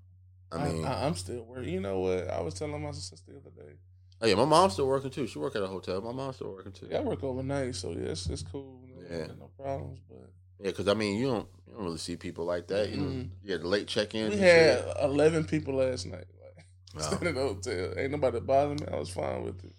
I 0.51 0.65
mean, 0.69 0.85
I, 0.87 1.07
am 1.07 1.15
still 1.15 1.43
working. 1.43 1.69
You 1.73 1.81
know 1.81 1.99
what? 2.01 2.31
I 2.31 2.41
was 2.41 2.55
telling 2.55 2.81
my 2.83 2.93
sister 2.93 3.17
the 3.33 3.39
other 3.39 3.51
day. 3.51 3.75
oh 4.23 4.27
yeah, 4.27 4.35
my 4.37 4.47
mom's 4.47 4.73
still 4.73 4.87
working 4.87 5.11
too. 5.11 5.27
She 5.27 5.39
work 5.39 5.55
at 5.55 5.63
a 5.63 5.67
hotel. 5.67 6.01
My 6.01 6.13
mom's 6.13 6.37
still 6.37 6.53
working 6.53 6.73
too. 6.73 6.89
Yeah, 6.91 6.99
I 6.99 7.01
work 7.03 7.23
overnight, 7.23 7.75
so 7.75 7.91
yeah, 7.91 8.09
it's, 8.11 8.27
it's 8.29 8.43
cool. 8.43 8.81
No, 8.89 9.17
Yeah. 9.17 9.27
no 9.39 9.51
problems. 9.59 10.01
But 10.09 10.31
Yeah, 10.61 10.71
because 10.71 10.89
I 10.89 10.95
mean, 10.95 11.19
you 11.19 11.27
don't 11.27 11.49
you 11.67 11.75
don't 11.75 11.85
really 11.85 11.99
see 11.99 12.17
people 12.17 12.47
like 12.47 12.69
that. 12.69 12.89
You 12.89 12.97
know, 12.97 13.11
Mhm. 13.11 13.29
you 13.43 13.53
had 13.53 13.61
the 13.63 13.69
late 13.69 13.87
check 13.87 14.15
in. 14.15 14.31
we 14.31 14.39
had 14.39 14.83
11 15.03 15.45
people 15.45 15.75
last 15.75 16.07
night. 16.07 16.25
Wow. 16.95 17.03
staying 17.03 17.27
at 17.27 17.35
the 17.35 17.41
hotel. 17.41 17.95
Ain't 17.99 18.13
nobody 18.13 18.41
bothering 18.41 18.81
me. 18.81 18.87
I 18.93 18.99
was 18.99 19.11
fine 19.11 19.43
with 19.45 19.65
it. 19.65 19.73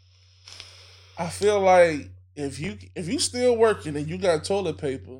I 1.18 1.30
feel 1.30 1.62
like 1.62 2.10
if 2.36 2.60
you 2.60 2.78
if 2.96 3.08
you 3.08 3.20
still 3.20 3.56
working 3.58 3.96
and 3.96 4.08
you 4.08 4.18
got 4.18 4.44
toilet 4.44 4.78
paper, 4.78 5.20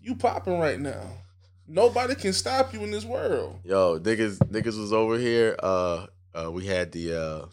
you 0.00 0.14
popping 0.14 0.58
right 0.58 0.78
now. 0.78 1.02
Nobody 1.66 2.14
can 2.14 2.32
stop 2.32 2.74
you 2.74 2.84
in 2.84 2.90
this 2.90 3.04
world. 3.04 3.58
Yo, 3.64 3.98
niggas, 3.98 4.36
niggas 4.50 4.78
was 4.78 4.92
over 4.92 5.16
here. 5.16 5.56
Uh, 5.62 6.06
uh, 6.34 6.50
we 6.50 6.66
had 6.66 6.92
the 6.92 7.14
uh, 7.14 7.46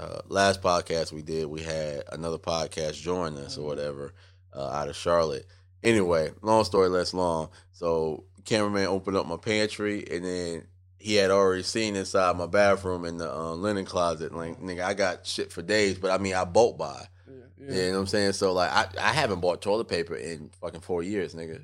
uh, 0.00 0.20
last 0.28 0.62
podcast 0.62 1.12
we 1.12 1.20
did. 1.20 1.46
We 1.46 1.60
had 1.60 2.04
another 2.10 2.38
podcast 2.38 2.94
join 2.94 3.36
us 3.36 3.58
or 3.58 3.66
whatever 3.66 4.14
uh, 4.54 4.68
out 4.70 4.88
of 4.88 4.96
Charlotte. 4.96 5.46
Anyway, 5.82 6.30
long 6.40 6.64
story 6.64 6.88
less 6.88 7.12
long. 7.12 7.50
So 7.72 8.24
cameraman 8.46 8.86
opened 8.86 9.18
up 9.18 9.26
my 9.26 9.36
pantry, 9.36 10.04
and 10.10 10.24
then 10.24 10.66
he 11.00 11.14
had 11.14 11.30
already 11.30 11.62
seen 11.62 11.96
inside 11.96 12.36
my 12.36 12.46
bathroom 12.46 13.04
in 13.06 13.16
the 13.16 13.32
uh, 13.32 13.52
linen 13.54 13.84
closet. 13.86 14.34
Like, 14.34 14.60
nigga, 14.60 14.82
I 14.84 14.94
got 14.94 15.26
shit 15.26 15.50
for 15.50 15.62
days, 15.62 15.98
but 15.98 16.10
I 16.10 16.18
mean, 16.18 16.34
I 16.34 16.44
bulk 16.44 16.76
buy. 16.78 17.06
Yeah, 17.26 17.34
Yeah. 17.58 17.74
yeah. 17.74 17.82
You 17.84 17.88
know 17.88 17.94
what 17.94 18.00
I'm 18.00 18.06
saying? 18.08 18.32
So 18.32 18.52
like, 18.52 18.70
I, 18.70 18.86
I 19.00 19.12
haven't 19.12 19.40
bought 19.40 19.62
toilet 19.62 19.88
paper 19.88 20.14
in 20.14 20.50
fucking 20.60 20.80
four 20.82 21.02
years, 21.02 21.34
nigga. 21.34 21.62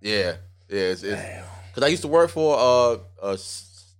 Yeah, 0.00 0.36
yeah. 0.68 0.78
It's, 0.78 1.02
it's, 1.02 1.20
Damn. 1.20 1.44
Cause 1.74 1.84
I 1.84 1.88
used 1.88 2.02
to 2.02 2.08
work 2.08 2.30
for 2.30 2.56
uh, 2.58 2.98
a 3.28 3.32
s- 3.34 3.94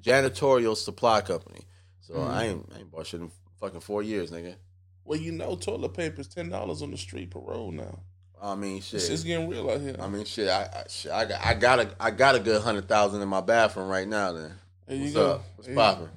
janitorial 0.00 0.76
supply 0.76 1.20
company, 1.20 1.66
so 2.00 2.14
Mhm. 2.14 2.30
I 2.30 2.44
ain't 2.46 2.72
I 2.74 2.78
ain't 2.80 2.90
bought 2.90 3.06
shit 3.06 3.20
in 3.20 3.30
fucking 3.60 3.80
four 3.80 4.02
years, 4.02 4.30
nigga. 4.30 4.56
Well, 5.04 5.18
you 5.18 5.32
know, 5.32 5.56
toilet 5.56 5.94
paper 5.94 6.20
is 6.20 6.28
ten 6.28 6.48
dollars 6.48 6.82
on 6.82 6.90
the 6.90 6.96
street 6.98 7.30
per 7.30 7.40
roll 7.40 7.70
now. 7.72 8.00
I 8.42 8.56
mean, 8.56 8.80
shit. 8.80 8.94
It's, 8.94 9.08
it's 9.08 9.22
getting 9.22 9.48
real 9.48 9.70
out 9.70 9.80
here. 9.80 9.94
I 10.00 10.08
mean, 10.08 10.24
shit. 10.24 10.48
I, 10.48 10.62
I 10.62 10.84
shit. 10.88 11.12
I 11.12 11.24
got 11.24 11.40
I 11.44 11.54
got 11.54 11.78
a 11.78 11.90
I 12.00 12.10
got 12.10 12.34
a 12.34 12.40
good 12.40 12.60
hundred 12.60 12.88
thousand 12.88 13.22
in 13.22 13.28
my 13.28 13.40
bathroom 13.40 13.88
right 13.88 14.06
now. 14.06 14.32
Then 14.32 14.52
there 14.86 14.96
you 14.96 15.04
what's 15.04 15.14
go. 15.14 15.30
up? 15.30 15.44
What's 15.56 15.72
popping? 15.72 16.08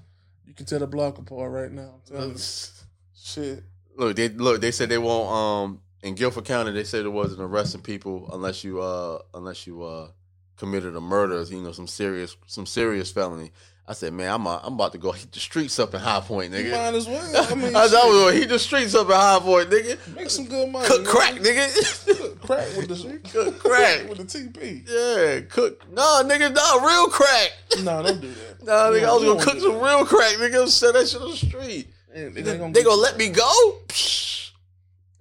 You 0.47 0.53
can 0.55 0.65
tell 0.65 0.79
the 0.79 0.87
block 0.87 1.19
apart 1.19 1.51
right 1.51 1.71
now. 1.71 2.01
I'm 2.09 2.15
telling 2.15 2.29
you. 2.31 2.37
Shit. 3.17 3.63
Look, 3.95 4.15
they 4.15 4.29
look. 4.29 4.59
They 4.59 4.71
said 4.71 4.89
they 4.89 4.97
won't. 4.97 5.31
Um, 5.31 5.81
in 6.01 6.15
Guilford 6.15 6.45
County, 6.45 6.71
they 6.71 6.83
said 6.83 7.05
it 7.05 7.09
wasn't 7.09 7.41
arresting 7.41 7.81
people 7.81 8.29
unless 8.33 8.63
you 8.63 8.81
uh 8.81 9.19
unless 9.33 9.67
you 9.67 9.83
uh 9.83 10.09
committed 10.57 10.95
a 10.95 11.01
murder, 11.01 11.41
you 11.43 11.61
know, 11.61 11.71
some 11.71 11.87
serious 11.87 12.35
some 12.47 12.65
serious 12.65 13.11
felony. 13.11 13.51
I 13.87 13.93
said, 13.93 14.13
man, 14.13 14.31
I'm 14.33 14.47
uh, 14.47 14.59
I'm 14.63 14.73
about 14.73 14.93
to 14.93 14.97
go 14.97 15.11
heat 15.11 15.31
the 15.31 15.39
streets 15.39 15.77
up 15.77 15.93
in 15.93 15.99
High 15.99 16.19
Point, 16.21 16.51
You 16.51 16.57
nigga. 16.63 16.71
might 16.71 16.95
as 16.95 17.07
well. 17.07 17.47
I 17.51 17.53
mean, 17.53 17.75
I 17.75 17.83
was 17.83 17.91
going 17.91 18.35
heat 18.35 18.49
the 18.49 18.57
streets 18.57 18.95
up 18.95 19.05
in 19.07 19.13
High 19.13 19.39
Point, 19.39 19.69
nigga. 19.69 20.15
make 20.15 20.29
some 20.31 20.45
good 20.47 20.69
money. 20.71 20.87
Cook 20.87 21.05
crack, 21.05 21.35
nigga. 21.35 22.05
Cook 22.17 22.41
crack 22.41 22.75
with 22.75 22.87
the 22.87 23.19
Cook 23.31 23.59
crack. 23.59 24.09
with 24.09 24.17
the 24.17 24.23
TP. 24.23 24.87
yeah, 24.89 25.41
cook. 25.49 25.87
No, 25.91 26.23
nigga, 26.25 26.51
no, 26.51 26.85
real 26.85 27.07
crack. 27.09 27.51
No, 27.83 28.01
don't 28.01 28.21
do 28.21 28.33
that. 28.33 28.55
No, 28.65 28.71
nigga, 28.91 29.05
I 29.07 29.13
was 29.13 29.23
gonna 29.23 29.43
cook 29.43 29.59
some 29.61 29.73
that. 29.73 29.83
real 29.83 30.05
crack, 30.05 30.35
nigga. 30.37 30.67
Set 30.67 30.93
that 30.95 31.07
shit 31.07 31.21
on 31.21 31.29
the 31.29 31.37
street. 31.37 31.87
Man, 32.11 32.33
they, 32.33 32.41
They, 32.41 32.57
gonna, 32.57 32.73
they 32.73 32.81
gonna 32.83 32.99
let 33.01 33.17
me 33.17 33.29
go? 33.29 33.81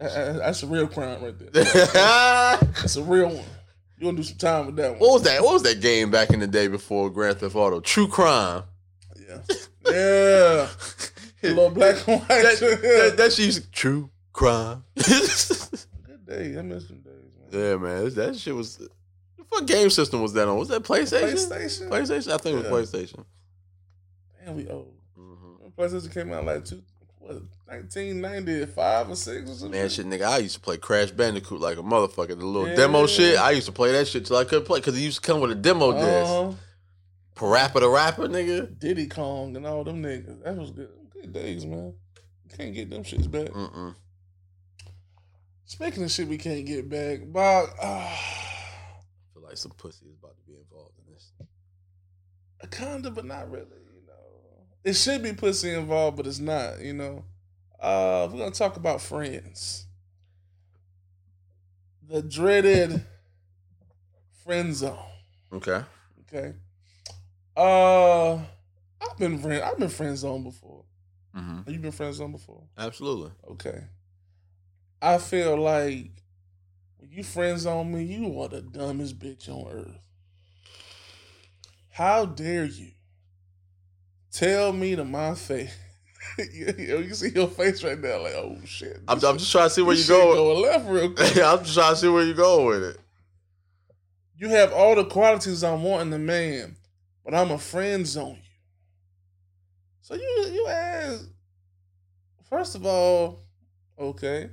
Uh, 0.00 0.04
uh, 0.04 0.32
That's 0.38 0.62
a 0.62 0.66
real 0.66 0.86
crime 0.86 1.22
right 1.22 1.38
there. 1.52 1.64
That's 1.64 2.96
a 2.96 3.02
real 3.02 3.28
one. 3.28 3.44
You 3.98 4.06
gonna 4.06 4.16
do 4.16 4.22
some 4.22 4.36
time 4.38 4.66
with 4.66 4.76
that 4.76 4.90
one? 4.92 4.98
What 5.00 5.12
was 5.12 5.22
that? 5.22 5.42
What 5.42 5.52
was 5.54 5.62
that 5.62 5.80
game 5.80 6.10
back 6.10 6.30
in 6.30 6.40
the 6.40 6.46
day 6.46 6.66
before 6.68 7.10
Grand 7.10 7.38
Theft 7.38 7.54
Auto? 7.54 7.80
True 7.80 8.08
Crime. 8.08 8.64
Yeah, 9.16 9.38
yeah. 9.90 10.68
Little 11.42 11.70
black 11.70 11.96
and 12.08 12.20
white. 12.20 12.28
that, 12.28 12.56
shit. 12.58 12.82
that, 12.82 13.14
that 13.16 13.32
shit 13.32 13.46
used 13.46 13.62
to- 13.64 13.70
True 13.70 14.10
Crime. 14.32 14.84
Good 14.96 16.26
day. 16.26 16.58
I 16.58 16.62
miss 16.62 16.88
some 16.88 17.00
days, 17.00 17.30
man. 17.52 17.60
yeah, 17.62 17.76
man. 17.76 18.14
That 18.14 18.36
shit 18.36 18.54
was. 18.54 18.80
What 19.50 19.66
game 19.66 19.90
system 19.90 20.20
was 20.22 20.32
that 20.32 20.48
on? 20.48 20.56
Was 20.58 20.68
that 20.68 20.82
PlayStation? 20.82 21.34
PlayStation. 21.48 21.88
PlayStation. 21.88 22.32
I 22.32 22.38
think 22.38 22.58
it 22.64 22.70
was 22.70 22.90
PlayStation. 22.90 23.24
Damn, 24.44 24.56
we 24.56 24.68
old. 24.68 24.92
hmm 25.16 25.68
PlayStation 25.78 26.12
came 26.12 26.32
out 26.32 26.44
like 26.44 26.64
two, 26.64 26.82
what, 27.26 27.42
1995 27.66 29.10
or 29.10 29.16
six 29.16 29.50
or 29.50 29.54
something. 29.54 29.70
Man, 29.70 29.88
shit, 29.88 30.06
nigga, 30.06 30.24
I 30.26 30.38
used 30.38 30.54
to 30.56 30.60
play 30.60 30.76
Crash 30.76 31.10
Bandicoot 31.10 31.60
like 31.60 31.78
a 31.78 31.82
motherfucker. 31.82 32.28
The 32.38 32.46
little 32.46 32.68
Yeah. 32.68 32.76
demo 32.76 33.06
shit, 33.06 33.38
I 33.38 33.52
used 33.52 33.66
to 33.66 33.72
play 33.72 33.92
that 33.92 34.06
shit 34.08 34.26
till 34.26 34.36
I 34.36 34.44
couldn't 34.44 34.64
play 34.66 34.80
because 34.80 34.96
it 34.96 35.00
used 35.00 35.22
to 35.22 35.26
come 35.32 35.40
with 35.40 35.50
a 35.50 35.54
demo 35.56 35.92
disc. 35.92 36.04
Uh-huh. 36.30 36.52
Parappa 37.34 37.80
the 37.80 37.88
rapper, 37.88 38.28
nigga. 38.28 38.78
Diddy 38.78 39.08
Kong 39.08 39.56
and 39.56 39.66
all 39.66 39.82
them 39.84 40.02
niggas. 40.02 40.42
That 40.44 40.56
was 40.56 40.70
good. 40.70 40.90
Good 41.12 41.32
days, 41.32 41.66
man. 41.66 41.94
Can't 42.56 42.74
get 42.74 42.90
them 42.90 43.02
shits 43.02 43.28
back. 43.28 43.48
Mm-mm. 43.48 43.94
Speaking 45.64 46.04
of 46.04 46.10
shit 46.10 46.28
we 46.28 46.38
can't 46.38 46.64
get 46.66 46.88
back, 46.88 47.20
Bob. 47.32 47.70
Uh, 47.80 48.16
feel 49.32 49.42
like 49.42 49.56
some 49.56 49.72
pussy 49.72 50.06
is 50.06 50.14
about 50.22 50.36
to 50.36 50.42
be 50.44 50.54
involved 50.56 50.92
in 50.98 51.12
this. 51.12 51.32
kinda, 52.70 53.10
but 53.10 53.24
not 53.24 53.50
really. 53.50 53.66
It 54.84 54.94
should 54.94 55.22
be 55.22 55.32
pussy 55.32 55.72
involved, 55.72 56.18
but 56.18 56.26
it's 56.26 56.38
not. 56.38 56.80
You 56.80 56.92
know, 56.92 57.24
uh, 57.80 58.28
we're 58.30 58.38
gonna 58.38 58.50
talk 58.50 58.76
about 58.76 59.00
friends. 59.00 59.86
The 62.06 62.20
dreaded 62.20 63.02
friend 64.44 64.74
zone. 64.74 64.98
Okay. 65.52 65.82
Okay. 66.28 66.52
Uh, 67.56 68.34
I've 68.34 69.18
been 69.18 69.38
friend. 69.38 69.62
I've 69.62 69.78
been 69.78 69.88
friend 69.88 70.16
zone 70.18 70.44
before. 70.44 70.84
Mm-hmm. 71.34 71.56
Have 71.58 71.68
you 71.68 71.78
been 71.78 71.92
friend 71.92 72.14
zone 72.14 72.32
before? 72.32 72.62
Absolutely. 72.76 73.30
Okay. 73.52 73.84
I 75.00 75.18
feel 75.18 75.56
like 75.56 76.10
when 76.98 77.10
you 77.10 77.24
friend 77.24 77.58
zone 77.58 77.92
me, 77.92 78.04
you 78.04 78.38
are 78.40 78.48
the 78.48 78.60
dumbest 78.60 79.18
bitch 79.18 79.48
on 79.48 79.70
earth. 79.70 80.08
How 81.88 82.26
dare 82.26 82.64
you 82.64 82.90
tell 84.34 84.72
me 84.72 84.96
to 84.96 85.04
my 85.04 85.34
face? 85.34 85.74
you, 86.52 86.74
you 86.76 87.14
see 87.14 87.30
your 87.30 87.48
face 87.48 87.82
right 87.84 87.98
now, 87.98 88.22
like, 88.22 88.34
oh 88.34 88.58
shit. 88.64 89.00
I'm, 89.08 89.24
I'm 89.24 89.38
just 89.38 89.52
trying 89.52 89.68
to 89.68 89.70
see 89.70 89.82
where 89.82 89.94
you 89.94 89.98
this 89.98 90.06
shit 90.06 90.16
go. 90.16 90.34
Going 90.34 90.62
left 90.62 90.88
real 90.88 91.10
quick. 91.14 91.36
I'm 91.38 91.60
just 91.60 91.74
trying 91.74 91.94
to 91.94 91.96
see 91.96 92.08
where 92.08 92.24
you 92.24 92.34
going 92.34 92.66
with 92.66 92.82
it. 92.82 93.00
You 94.36 94.48
have 94.48 94.72
all 94.72 94.96
the 94.96 95.04
qualities 95.04 95.62
I 95.62 95.74
want 95.74 96.08
in 96.08 96.12
a 96.12 96.18
man, 96.18 96.76
but 97.24 97.34
I'm 97.34 97.52
a 97.52 97.58
friend 97.58 98.06
zone 98.06 98.38
you. 98.42 98.50
So 100.02 100.14
you 100.14 100.50
you 100.52 100.66
ask, 100.68 101.28
first 102.50 102.74
of 102.74 102.84
all, 102.84 103.44
okay. 103.98 104.50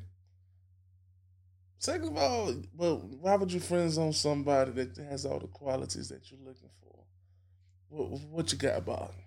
Second 1.79 2.09
of 2.09 2.17
all, 2.17 2.55
well, 2.77 2.97
why 3.19 3.35
would 3.35 3.51
you 3.51 3.59
friend 3.59 3.91
zone 3.91 4.13
somebody 4.13 4.71
that 4.71 4.95
has 5.09 5.25
all 5.25 5.39
the 5.39 5.47
qualities 5.47 6.09
that 6.09 6.29
you're 6.29 6.39
looking 6.39 6.69
for? 6.79 6.95
What, 7.89 8.21
what 8.29 8.51
you 8.51 8.59
got 8.59 8.77
about? 8.77 9.09
him? 9.09 9.21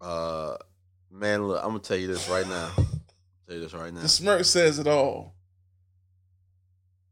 Uh, 0.00 0.56
man, 1.10 1.46
look, 1.46 1.60
I'm 1.62 1.70
gonna 1.70 1.80
tell 1.80 1.96
you 1.96 2.06
this 2.06 2.28
right 2.28 2.46
now. 2.46 2.70
tell 3.46 3.56
you 3.56 3.60
this 3.60 3.74
right 3.74 3.92
now. 3.92 4.00
The 4.00 4.08
smirk 4.08 4.44
says 4.44 4.78
it 4.78 4.86
all. 4.86 5.34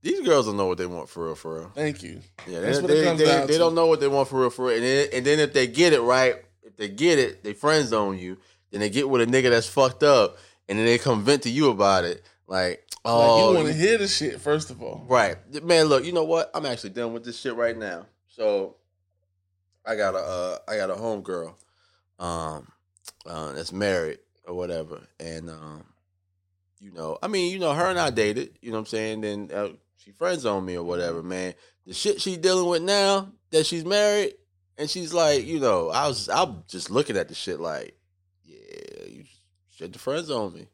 These 0.01 0.21
girls 0.27 0.47
don't 0.47 0.57
know 0.57 0.67
what 0.67 0.79
they 0.79 0.87
want 0.87 1.09
for 1.09 1.27
real, 1.27 1.35
for 1.35 1.59
real. 1.59 1.73
Thank 1.75 2.03
you. 2.03 2.21
Yeah, 2.47 2.61
That's 2.61 2.79
they, 2.79 2.83
what 2.83 2.91
it 2.93 2.95
they, 2.95 3.05
comes 3.05 3.19
they, 3.19 3.27
down 3.27 3.47
they 3.47 3.53
to. 3.55 3.59
don't 3.59 3.75
know 3.75 3.87
what 3.87 4.01
they 4.01 4.09
want 4.09 4.29
for 4.29 4.41
real, 4.41 4.51
for 4.51 4.67
real. 4.67 4.77
And 4.77 4.85
then, 4.85 5.09
and 5.13 5.27
then 5.27 5.39
if 5.41 5.53
they 5.53 5.67
get 5.67 5.93
it 5.93 6.01
right, 6.01 6.37
if 6.63 6.77
they 6.77 6.89
get 6.89 7.19
it, 7.19 7.43
they 7.43 7.53
friend 7.53 7.87
zone 7.87 8.17
you. 8.19 8.39
Then 8.71 8.81
they 8.81 8.91
get 8.91 9.09
with 9.09 9.23
a 9.23 9.27
nigga 9.27 9.51
that's 9.51 9.67
fucked 9.67 10.03
up, 10.03 10.39
and 10.69 10.79
then 10.79 10.87
they 10.87 10.99
come 10.99 11.25
vent 11.25 11.43
to 11.43 11.51
you 11.51 11.71
about 11.71 12.05
it. 12.05 12.23
Like, 12.47 12.87
oh, 13.05 13.19
like 13.19 13.51
you 13.51 13.57
want 13.57 13.67
to 13.69 13.75
hear 13.75 13.99
the 13.99 14.07
shit 14.07 14.41
first 14.41 14.71
of 14.71 14.83
all. 14.83 15.05
Right. 15.09 15.37
Man, 15.65 15.87
look, 15.87 16.05
you 16.05 16.13
know 16.13 16.25
what? 16.25 16.51
I'm 16.55 16.65
actually 16.67 16.91
done 16.91 17.13
with 17.13 17.25
this 17.25 17.39
shit 17.39 17.55
right 17.57 17.77
now. 17.77 18.07
So 18.29 18.77
I 19.85 19.97
got 19.97 20.15
a 20.15 20.19
uh 20.19 20.59
I 20.69 20.77
got 20.77 20.91
a 20.91 20.95
homegirl 20.95 21.55
um 22.19 22.69
uh 23.27 23.53
that's 23.53 23.73
married 23.73 24.19
or 24.47 24.55
whatever. 24.55 25.01
And 25.21 25.51
um 25.51 25.85
you 26.81 26.93
know, 26.93 27.19
I 27.23 27.27
mean, 27.29 27.53
you 27.53 27.59
know, 27.59 27.75
her 27.75 27.87
and 27.87 27.99
I 27.99 28.11
dated, 28.11 28.57
you 28.63 28.71
know 28.71 28.77
what 28.77 28.81
I'm 28.81 28.87
saying? 28.87 29.21
Then 29.23 29.51
uh, 29.53 29.69
she 29.97 30.13
friends 30.13 30.47
on 30.47 30.65
me 30.65 30.77
or 30.77 30.85
whatever, 30.85 31.23
man. 31.25 31.55
The 31.87 31.93
shit 31.95 32.21
she's 32.21 32.39
dealing 32.39 32.69
with 32.69 32.83
now 32.83 33.33
that 33.51 33.67
she's 33.67 33.85
married 33.85 34.35
and 34.77 34.89
she's 34.89 35.13
like, 35.13 35.45
you 35.45 35.59
know, 35.59 35.91
I 35.91 36.07
was 36.07 36.29
I'm 36.29 36.63
just 36.69 36.91
looking 36.91 37.17
at 37.17 37.29
the 37.29 37.35
shit 37.35 37.59
like, 37.61 37.97
yeah, 38.45 39.07
you 39.09 39.25
shit 39.75 39.93
the 39.93 39.99
friends 39.99 40.31
on 40.31 40.55
me. 40.55 40.69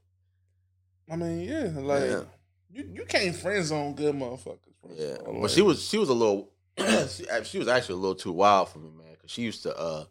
I 1.11 1.17
mean, 1.17 1.41
yeah, 1.41 1.71
like 1.77 2.03
Yeah. 2.05 2.23
you 2.71 2.89
you 2.93 3.05
can't 3.07 3.35
friend 3.35 3.65
zone 3.65 3.95
good 3.95 4.15
motherfuckers. 4.15 4.59
Yeah, 4.95 5.17
but 5.25 5.35
Like, 5.35 5.51
she 5.51 5.63
was 5.63 5.83
she 5.83 5.99
was 5.99 6.09
a 6.11 6.15
little 6.15 6.51
she, 7.09 7.25
she 7.45 7.59
was 7.59 7.69
actually 7.69 7.95
a 7.95 7.99
little 7.99 8.15
too 8.15 8.33
wild 8.33 8.69
for 8.69 8.79
me, 8.79 8.91
man. 8.91 9.13
Because 9.13 9.31
she 9.31 9.43
used 9.43 9.63
to 9.63 9.75
uh 9.77 10.05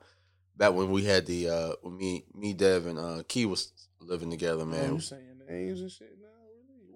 back 0.57 0.73
when 0.73 0.89
we 0.91 1.03
had 1.03 1.25
the 1.25 1.49
uh 1.49 1.71
when 1.81 1.97
me 1.97 2.25
me 2.33 2.53
Dev 2.53 2.85
and 2.87 2.99
uh 2.99 3.23
Key 3.27 3.45
was 3.45 3.71
living 3.99 4.29
together, 4.31 4.65
Man, 4.65 4.79
man. 4.79 4.93
you 4.95 4.99
saying 4.99 5.23
names 5.49 5.81
and 5.81 5.91
shit 5.91 6.17
now? 6.21 6.27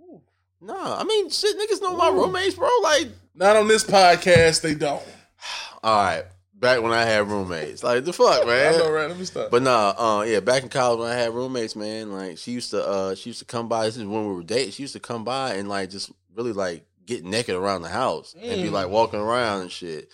Really? 0.02 0.22
Nah, 0.62 1.00
I 1.00 1.04
mean 1.04 1.30
shit, 1.30 1.56
niggas 1.58 1.82
know 1.82 1.96
my 1.96 2.10
Ooh. 2.10 2.24
roommates, 2.24 2.56
bro. 2.56 2.70
Like, 2.84 3.08
Not 3.36 3.56
on 3.56 3.68
this 3.68 3.84
podcast, 3.84 4.62
they 4.62 4.74
don't. 4.76 5.04
all 5.84 6.04
right, 6.04 6.24
back 6.54 6.82
when 6.82 6.92
I 6.92 7.04
had 7.04 7.28
roommates, 7.28 7.84
like 7.84 8.04
the 8.06 8.14
fuck, 8.14 8.46
man. 8.48 8.74
I 8.74 8.78
know, 8.78 8.84
man. 8.86 8.94
right? 8.94 9.08
Let 9.10 9.18
me 9.20 9.26
stop. 9.26 9.52
But 9.52 9.64
nah, 9.64 9.94
uh, 9.98 10.24
yeah, 10.24 10.40
back 10.40 10.64
in 10.64 10.70
college 10.70 11.00
when 11.00 11.10
I 11.10 11.16
had 11.16 11.34
roommates, 11.34 11.76
man, 11.76 12.12
like 12.12 12.38
she 12.38 12.52
used 12.52 12.72
to, 12.72 12.86
uh, 12.86 13.16
she 13.16 13.30
used 13.30 13.40
to 13.40 13.46
come 13.46 13.68
by. 13.70 13.86
This 13.86 13.98
is 13.98 14.06
when 14.06 14.28
we 14.28 14.34
were 14.34 14.44
dating. 14.44 14.72
She 14.72 14.84
used 14.84 14.94
to 14.94 15.00
come 15.00 15.24
by 15.24 15.54
and 15.56 15.70
like 15.70 15.90
just 15.92 16.12
really 16.36 16.54
like 16.54 16.86
get 17.06 17.24
naked 17.24 17.56
around 17.56 17.84
the 17.84 17.90
house 17.90 18.36
and 18.40 18.62
be 18.62 18.68
Mm. 18.68 18.74
like 18.74 18.90
walking 18.90 19.20
around 19.20 19.62
and 19.62 19.72
shit 19.72 20.10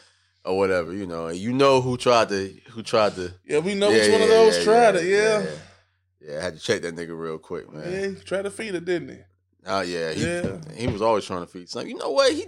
or 0.46 0.58
whatever, 0.58 0.94
you 0.94 1.06
know. 1.06 1.28
And 1.28 1.38
you 1.38 1.54
know 1.54 1.82
who 1.82 1.98
tried 1.98 2.30
to, 2.30 2.54
who 2.72 2.84
tried 2.84 3.16
to. 3.16 3.34
yeah, 3.46 3.60
we 3.60 3.76
know 3.76 3.90
Yeah, 3.90 3.98
which 4.02 4.12
one 4.12 4.22
of 4.22 4.28
those 4.30 4.58
yeah, 4.58 4.64
tried 4.64 4.96
yeah, 4.96 5.02
it. 5.02 5.06
Yeah. 5.08 5.40
yeah. 5.44 5.50
Yeah, 6.26 6.40
I 6.40 6.44
had 6.44 6.54
to 6.58 6.60
check 6.62 6.82
that 6.84 6.96
nigga 6.96 7.18
real 7.20 7.38
quick, 7.38 7.66
Yeah, 7.74 7.80
man. 7.80 8.16
he 8.16 8.22
tried 8.22 8.44
to 8.44 8.52
feed 8.52 8.76
it, 8.76 8.86
didn't 8.86 9.10
he? 9.10 9.18
Oh 9.66 9.82
yeah, 9.82 10.12
he, 10.12 10.26
Yeah. 10.26 10.58
he 10.76 10.88
was 10.88 11.02
always 11.02 11.26
trying 11.26 11.42
to 11.42 11.48
feed 11.48 11.70
something. 11.70 11.90
You 11.90 11.98
know 11.98 12.12
what? 12.12 12.32
He 12.34 12.46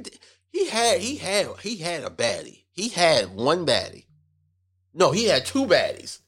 he 0.52 0.68
had 0.70 1.00
he 1.02 1.18
had 1.18 1.48
he 1.62 1.78
had 1.78 2.04
a 2.04 2.10
baddie. 2.10 2.64
He 2.72 2.90
had 2.90 3.34
one 3.36 3.66
baddie. 3.66 4.06
No, 4.94 5.12
he 5.12 5.26
had 5.26 5.46
two 5.46 5.66
baddies. 5.66 6.20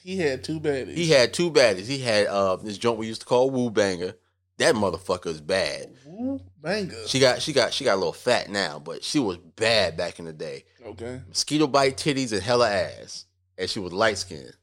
He 0.00 0.18
had 0.18 0.42
two 0.42 0.58
baddies. 0.60 0.94
He 0.94 1.10
had 1.10 1.32
two 1.34 1.50
baddies. 1.52 1.86
He 1.86 1.98
had 1.98 2.26
uh 2.26 2.56
this 2.56 2.78
joint 2.78 2.98
we 2.98 3.06
used 3.06 3.20
to 3.22 3.26
call 3.26 3.50
Woo 3.50 3.70
Banger, 3.70 4.14
That 4.58 4.74
motherfucker 4.74 5.26
is 5.26 5.40
bad. 5.40 5.94
Woo 6.18 6.40
banger. 6.60 7.06
She 7.06 7.20
got 7.20 7.40
she 7.40 7.52
got 7.52 7.72
she 7.72 7.84
got 7.84 7.94
a 7.94 7.96
little 7.96 8.12
fat 8.12 8.50
now, 8.50 8.80
but 8.80 9.04
she 9.04 9.20
was 9.20 9.36
bad 9.36 9.96
back 9.96 10.18
in 10.18 10.24
the 10.24 10.32
day. 10.32 10.64
Okay. 10.84 11.20
Mosquito 11.28 11.68
bite 11.68 11.96
titties 11.96 12.32
and 12.32 12.42
hella 12.42 12.68
ass. 12.68 13.26
And 13.56 13.70
she 13.70 13.78
was 13.78 13.92
light 13.92 14.18
skinned. 14.18 14.56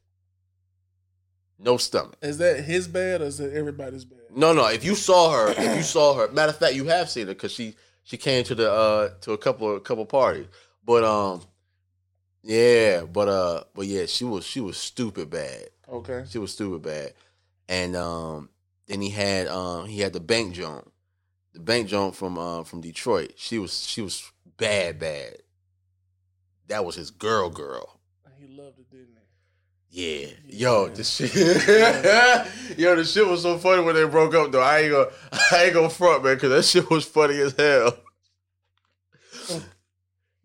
No 1.58 1.78
stomach. 1.78 2.16
Is 2.20 2.36
that 2.38 2.64
his 2.64 2.86
bad 2.86 3.22
or 3.22 3.24
is 3.24 3.38
that 3.38 3.54
everybody's 3.54 4.04
bad? 4.04 4.18
No, 4.30 4.52
no. 4.52 4.66
If 4.66 4.84
you 4.84 4.94
saw 4.94 5.32
her, 5.32 5.50
if 5.52 5.76
you 5.76 5.82
saw 5.82 6.14
her, 6.14 6.28
matter 6.28 6.50
of 6.50 6.58
fact, 6.58 6.74
you 6.74 6.84
have 6.84 7.08
seen 7.08 7.26
her 7.26 7.32
because 7.32 7.52
she 7.52 7.74
she 8.04 8.18
came 8.18 8.44
to 8.44 8.54
the 8.54 8.70
uh 8.70 9.08
to 9.22 9.32
a 9.32 9.38
couple 9.38 9.76
a 9.76 9.80
couple 9.80 10.04
parties. 10.04 10.46
But 10.84 11.04
um, 11.04 11.40
yeah, 12.42 13.02
but 13.04 13.28
uh, 13.28 13.64
but 13.74 13.86
yeah, 13.86 14.04
she 14.04 14.24
was 14.24 14.44
she 14.44 14.60
was 14.60 14.76
stupid 14.76 15.30
bad. 15.30 15.70
Okay. 15.88 16.24
She 16.28 16.38
was 16.38 16.52
stupid 16.52 16.82
bad. 16.82 17.14
And 17.68 17.96
um, 17.96 18.50
then 18.86 19.00
he 19.00 19.08
had 19.08 19.46
um 19.48 19.86
he 19.86 20.00
had 20.00 20.12
the 20.12 20.20
bank 20.20 20.54
joint, 20.54 20.86
the 21.56 21.62
bank 21.62 21.88
joint 21.88 22.14
from 22.14 22.38
um 22.38 22.64
from 22.64 22.80
Detroit. 22.82 23.32
She 23.36 23.58
was 23.58 23.84
she 23.86 24.02
was 24.02 24.30
bad 24.58 24.98
bad. 24.98 25.38
That 26.68 26.84
was 26.84 26.94
his 26.96 27.10
girl 27.10 27.48
girl. 27.50 27.98
He 28.38 28.46
loved 28.46 28.78
it, 28.78 28.90
didn't 28.90 29.08
he? 29.88 30.24
Yeah. 30.24 30.28
Yo, 30.46 30.86
Yeah. 30.86 30.92
this 30.92 31.10
shit. 31.10 31.34
Yo, 32.78 32.94
the 32.96 33.04
shit 33.04 33.26
was 33.26 33.40
so 33.42 33.56
funny 33.56 33.82
when 33.82 33.94
they 33.94 34.04
broke 34.04 34.34
up 34.34 34.52
though. 34.52 34.60
I 34.60 34.80
ain't 34.80 34.92
gonna 34.92 35.08
I 35.52 35.64
ain't 35.64 35.74
gonna 35.74 35.88
front, 35.90 36.22
man, 36.24 36.38
cause 36.38 36.50
that 36.50 36.64
shit 36.64 36.90
was 36.90 37.04
funny 37.06 37.38
as 37.40 37.54
hell. 37.56 37.96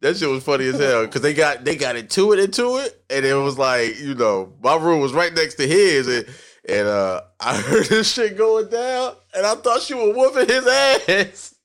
That 0.01 0.17
shit 0.17 0.29
was 0.29 0.43
funny 0.43 0.65
as 0.65 0.79
hell 0.79 1.05
because 1.05 1.21
they 1.21 1.35
got 1.35 1.63
they 1.63 1.75
got 1.75 1.95
into 1.95 2.31
it 2.31 2.39
into 2.39 2.77
it, 2.77 3.03
and 3.11 3.23
it 3.23 3.35
was 3.35 3.59
like 3.59 3.99
you 3.99 4.15
know 4.15 4.51
my 4.63 4.75
room 4.75 4.99
was 4.99 5.13
right 5.13 5.31
next 5.31 5.55
to 5.55 5.67
his, 5.67 6.07
and 6.07 6.25
and 6.67 6.87
uh 6.87 7.21
I 7.39 7.57
heard 7.57 7.85
this 7.85 8.13
shit 8.13 8.37
going 8.37 8.69
down, 8.69 9.15
and 9.35 9.45
I 9.45 9.55
thought 9.55 9.81
she 9.81 9.93
was 9.93 10.15
whooping 10.15 10.47
his 10.47 10.67
ass. 10.67 11.55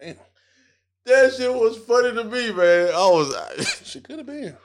Damn. 0.00 0.16
That 1.06 1.34
shit 1.34 1.52
was 1.52 1.76
funny 1.78 2.12
to 2.14 2.24
me, 2.24 2.52
man. 2.52 2.88
I 2.94 3.06
was 3.08 3.82
She 3.84 4.00
could 4.00 4.18
have 4.18 4.26
been. 4.26 4.56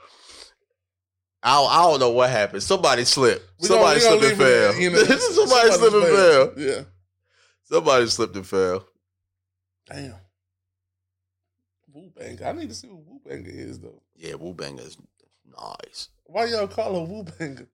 I, 1.42 1.62
I 1.62 1.84
don't 1.84 2.00
know 2.02 2.10
what 2.12 2.30
happened. 2.30 2.64
Somebody 2.64 3.06
slipped. 3.06 3.46
We 3.62 3.68
Somebody 3.68 4.02
slipped 4.02 4.24
and 4.26 4.38
fell. 4.38 4.76
you 4.76 4.90
know, 4.90 5.04
Somebody 5.04 5.72
somebody's 5.72 5.76
slipped 5.76 5.96
and 5.96 6.06
fell. 6.06 6.54
Yeah. 6.58 6.82
Somebody 7.64 8.08
slipped 8.08 8.36
and 8.36 8.46
fell. 8.46 8.86
Damn. 9.90 10.16
Woo 11.94 12.12
banger. 12.16 12.46
I 12.46 12.52
need 12.52 12.70
to 12.70 12.76
see 12.76 12.88
what 12.88 13.06
Woo 13.06 13.22
banger 13.26 13.50
is 13.50 13.80
though. 13.80 14.02
Yeah, 14.16 14.36
Wu 14.36 14.54
Banger 14.54 14.84
is 14.84 14.98
nice. 15.46 16.10
Why 16.26 16.46
y'all 16.46 16.68
call 16.68 16.94
her 17.06 17.12
Woo 17.12 17.24
banger? 17.24 17.68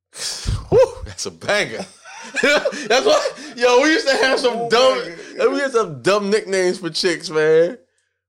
Woo, 0.72 0.79
that's 1.05 1.25
a 1.25 1.31
banger. 1.31 1.86
that's 2.88 3.05
why, 3.05 3.29
yo, 3.55 3.82
we 3.82 3.89
used 3.89 4.08
to 4.08 4.15
have 4.17 4.39
some 4.39 4.60
Woo 4.60 4.70
dumb 4.70 5.15
we 5.38 5.60
to 5.60 5.72
have 5.77 6.03
dumb 6.03 6.29
nicknames 6.29 6.79
for 6.79 6.89
chicks, 6.89 7.29
man. 7.29 7.77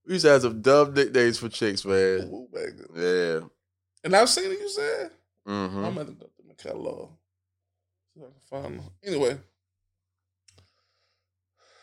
We 0.06 0.14
used 0.14 0.24
to 0.24 0.32
have 0.32 0.42
some 0.42 0.60
dumb 0.60 0.94
nicknames 0.94 1.38
for 1.38 1.48
chicks, 1.48 1.84
man. 1.84 2.46
Banger. 2.52 2.86
Yeah. 2.94 3.46
And 4.04 4.14
I've 4.14 4.28
seen 4.28 4.50
it. 4.50 4.58
You 4.58 4.68
said. 4.68 5.10
hmm 5.46 5.84
I'm 5.84 5.94
gonna 5.94 6.04
go 6.04 6.30
through 6.36 6.48
my 6.48 6.54
catalog 6.54 7.10
so 8.14 8.22
I 8.22 8.60
can 8.60 8.62
find 8.62 8.78
them. 8.80 8.90
Anyway, 9.04 9.38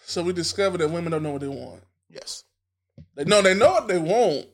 so 0.06 0.24
we 0.24 0.34
discovered 0.34 0.80
that 0.80 0.90
women 0.90 1.12
don't 1.12 1.24
know 1.24 1.32
what 1.32 1.42
they 1.42 1.48
want. 1.48 1.84
Yes. 2.10 2.44
They 3.16 3.26
know 3.26 3.42
they 3.42 3.54
know 3.54 3.72
what 3.72 3.88
they 3.88 3.98
want. 3.98 4.48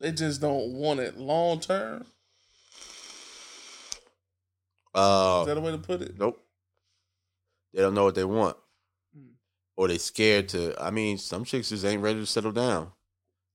They 0.00 0.12
just 0.12 0.40
don't 0.40 0.72
want 0.72 1.00
it 1.00 1.18
long 1.18 1.60
term. 1.60 2.06
Uh 4.94 5.38
Is 5.42 5.46
that 5.46 5.58
a 5.58 5.60
way 5.60 5.72
to 5.72 5.78
put 5.78 6.02
it? 6.02 6.18
Nope. 6.18 6.42
They 7.72 7.82
don't 7.82 7.94
know 7.94 8.04
what 8.04 8.14
they 8.14 8.24
want. 8.24 8.56
Hmm. 9.14 9.32
Or 9.76 9.88
they 9.88 9.98
scared 9.98 10.48
to 10.50 10.74
I 10.80 10.90
mean, 10.90 11.18
some 11.18 11.44
chicks 11.44 11.70
just 11.70 11.84
ain't 11.84 12.02
ready 12.02 12.20
to 12.20 12.26
settle 12.26 12.52
down. 12.52 12.92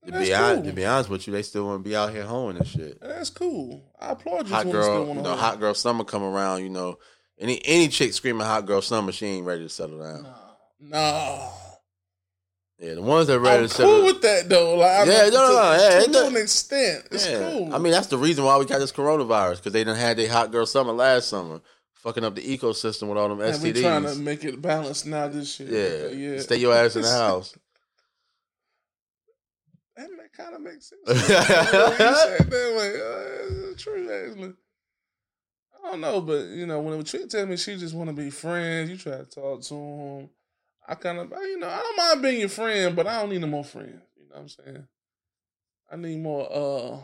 To 0.06 0.12
That's 0.12 0.30
be, 0.30 0.36
cool. 0.36 0.64
to 0.64 0.72
be 0.74 0.86
honest 0.86 1.10
with 1.10 1.28
you, 1.28 1.34
they 1.34 1.42
still 1.42 1.66
want 1.66 1.84
to 1.84 1.90
be 1.90 1.96
out 1.96 2.12
here 2.12 2.24
hoeing 2.24 2.58
and 2.58 2.68
shit. 2.68 3.00
That's 3.02 3.30
cool. 3.30 3.84
I 4.00 4.12
applaud 4.12 4.48
you. 4.48 4.54
Hot 4.54 4.66
for 4.66 4.72
girl, 4.72 5.08
you 5.08 5.22
know, 5.22 5.36
hot 5.36 5.60
girl 5.60 5.74
summer 5.74 6.04
come 6.04 6.24
around, 6.24 6.64
you 6.64 6.70
know. 6.70 6.98
Any 7.40 7.64
any 7.66 7.88
chick 7.90 8.14
screaming 8.14 8.46
hot 8.46 8.66
girl 8.66 8.82
summer, 8.82 9.12
she 9.12 9.26
ain't 9.26 9.46
ready 9.46 9.64
to 9.64 9.70
settle 9.70 10.00
down. 10.00 10.24
No, 10.24 10.34
no. 10.80 11.52
Yeah, 12.80 12.94
the 12.94 13.02
ones 13.02 13.28
that 13.28 13.40
ready 13.40 13.64
I'm 13.64 13.68
to 13.68 13.74
settle 13.74 13.92
cool 13.92 14.06
with 14.06 14.22
that 14.22 14.48
though. 14.50 14.78
Like, 14.78 15.08
Yeah, 15.08 15.30
no, 15.30 15.30
no, 15.30 15.32
no, 15.32 15.78
to, 15.78 15.84
yeah, 15.84 15.90
to, 15.90 16.06
it 16.06 16.14
to 16.14 16.28
an 16.28 16.38
extent, 16.38 17.08
it's 17.12 17.28
yeah. 17.28 17.40
cool. 17.40 17.74
I 17.74 17.80
mean, 17.80 17.92
that's 17.92 18.08
the 18.08 18.18
reason 18.20 18.46
why 18.46 18.58
we 18.58 18.66
got 18.66 18.80
this 18.80 18.92
coronavirus 18.92 19.58
because 19.58 19.74
they 19.74 19.84
didn't 19.84 19.98
had 19.98 20.18
their 20.18 20.30
hot 20.30 20.52
girl 20.52 20.66
summer 20.68 20.94
last 20.94 21.28
summer, 21.28 21.60
fucking 22.08 22.24
up 22.24 22.36
the 22.36 22.58
ecosystem 22.58 23.10
with 23.10 23.18
all 23.18 23.28
them 23.28 23.40
STDs. 23.40 23.54
and 23.56 23.64
we 23.64 23.82
trying 23.82 24.04
to 24.06 24.16
make 24.16 24.46
it 24.46 24.62
balanced 24.62 25.06
now. 25.06 25.28
This 25.28 25.60
year, 25.60 26.10
Yeah, 26.10 26.32
yeah. 26.36 26.40
stay 26.40 26.56
your 26.58 26.74
ass 26.74 26.96
in 26.96 27.02
the 27.02 27.10
house. 27.12 27.54
That 29.98 30.08
kind 30.32 30.56
of 30.56 30.62
makes 30.62 30.90
sense. 30.90 31.28
That 31.28 32.40
uh, 33.74 33.78
true 33.78 34.30
actually. 34.30 34.54
I 35.84 35.92
don't 35.92 36.02
know, 36.02 36.22
but 36.22 36.48
you 36.48 36.66
know, 36.66 36.80
when 36.80 37.04
Trick 37.04 37.30
tell 37.30 37.46
me 37.46 37.58
she 37.58 37.76
just 37.78 37.94
want 37.96 38.10
to 38.10 38.16
be 38.16 38.30
friends, 38.30 38.90
you 38.90 38.98
try 38.98 39.18
to 39.18 39.26
talk 39.26 39.62
to 39.64 39.74
him. 39.76 40.30
I 40.88 40.96
kind 40.96 41.20
of, 41.20 41.30
you 41.42 41.58
know, 41.60 41.68
I 41.68 41.80
don't 41.82 41.98
mind 41.98 42.22
being 42.22 42.40
your 42.42 42.50
friend, 42.50 42.96
but 42.96 43.08
I 43.08 43.20
don't 43.20 43.30
need 43.32 43.42
no 43.42 43.48
more 43.48 43.64
friends. 43.64 44.02
You 44.16 44.30
know 44.30 44.36
what 44.36 44.42
I'm 44.42 44.48
saying? 44.50 44.88
I 45.92 45.96
need 45.98 46.20
more 46.20 46.48
uh 46.52 46.98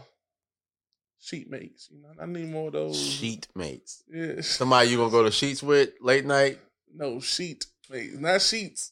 sheet 1.24 1.50
mates. 1.50 1.90
You 1.92 2.02
know, 2.02 2.10
I 2.22 2.26
need 2.26 2.50
more 2.50 2.68
of 2.68 2.74
those 2.74 3.00
Sheet 3.00 3.48
mates. 3.56 4.04
Yeah, 4.12 4.42
Somebody 4.42 4.90
you 4.90 4.98
gonna 4.98 5.12
go 5.12 5.24
to 5.24 5.32
sheets 5.32 5.64
with 5.64 5.92
late 6.02 6.26
night? 6.26 6.60
no 6.94 7.20
sheet 7.20 7.66
mates, 7.90 8.18
not 8.20 8.42
sheets. 8.42 8.92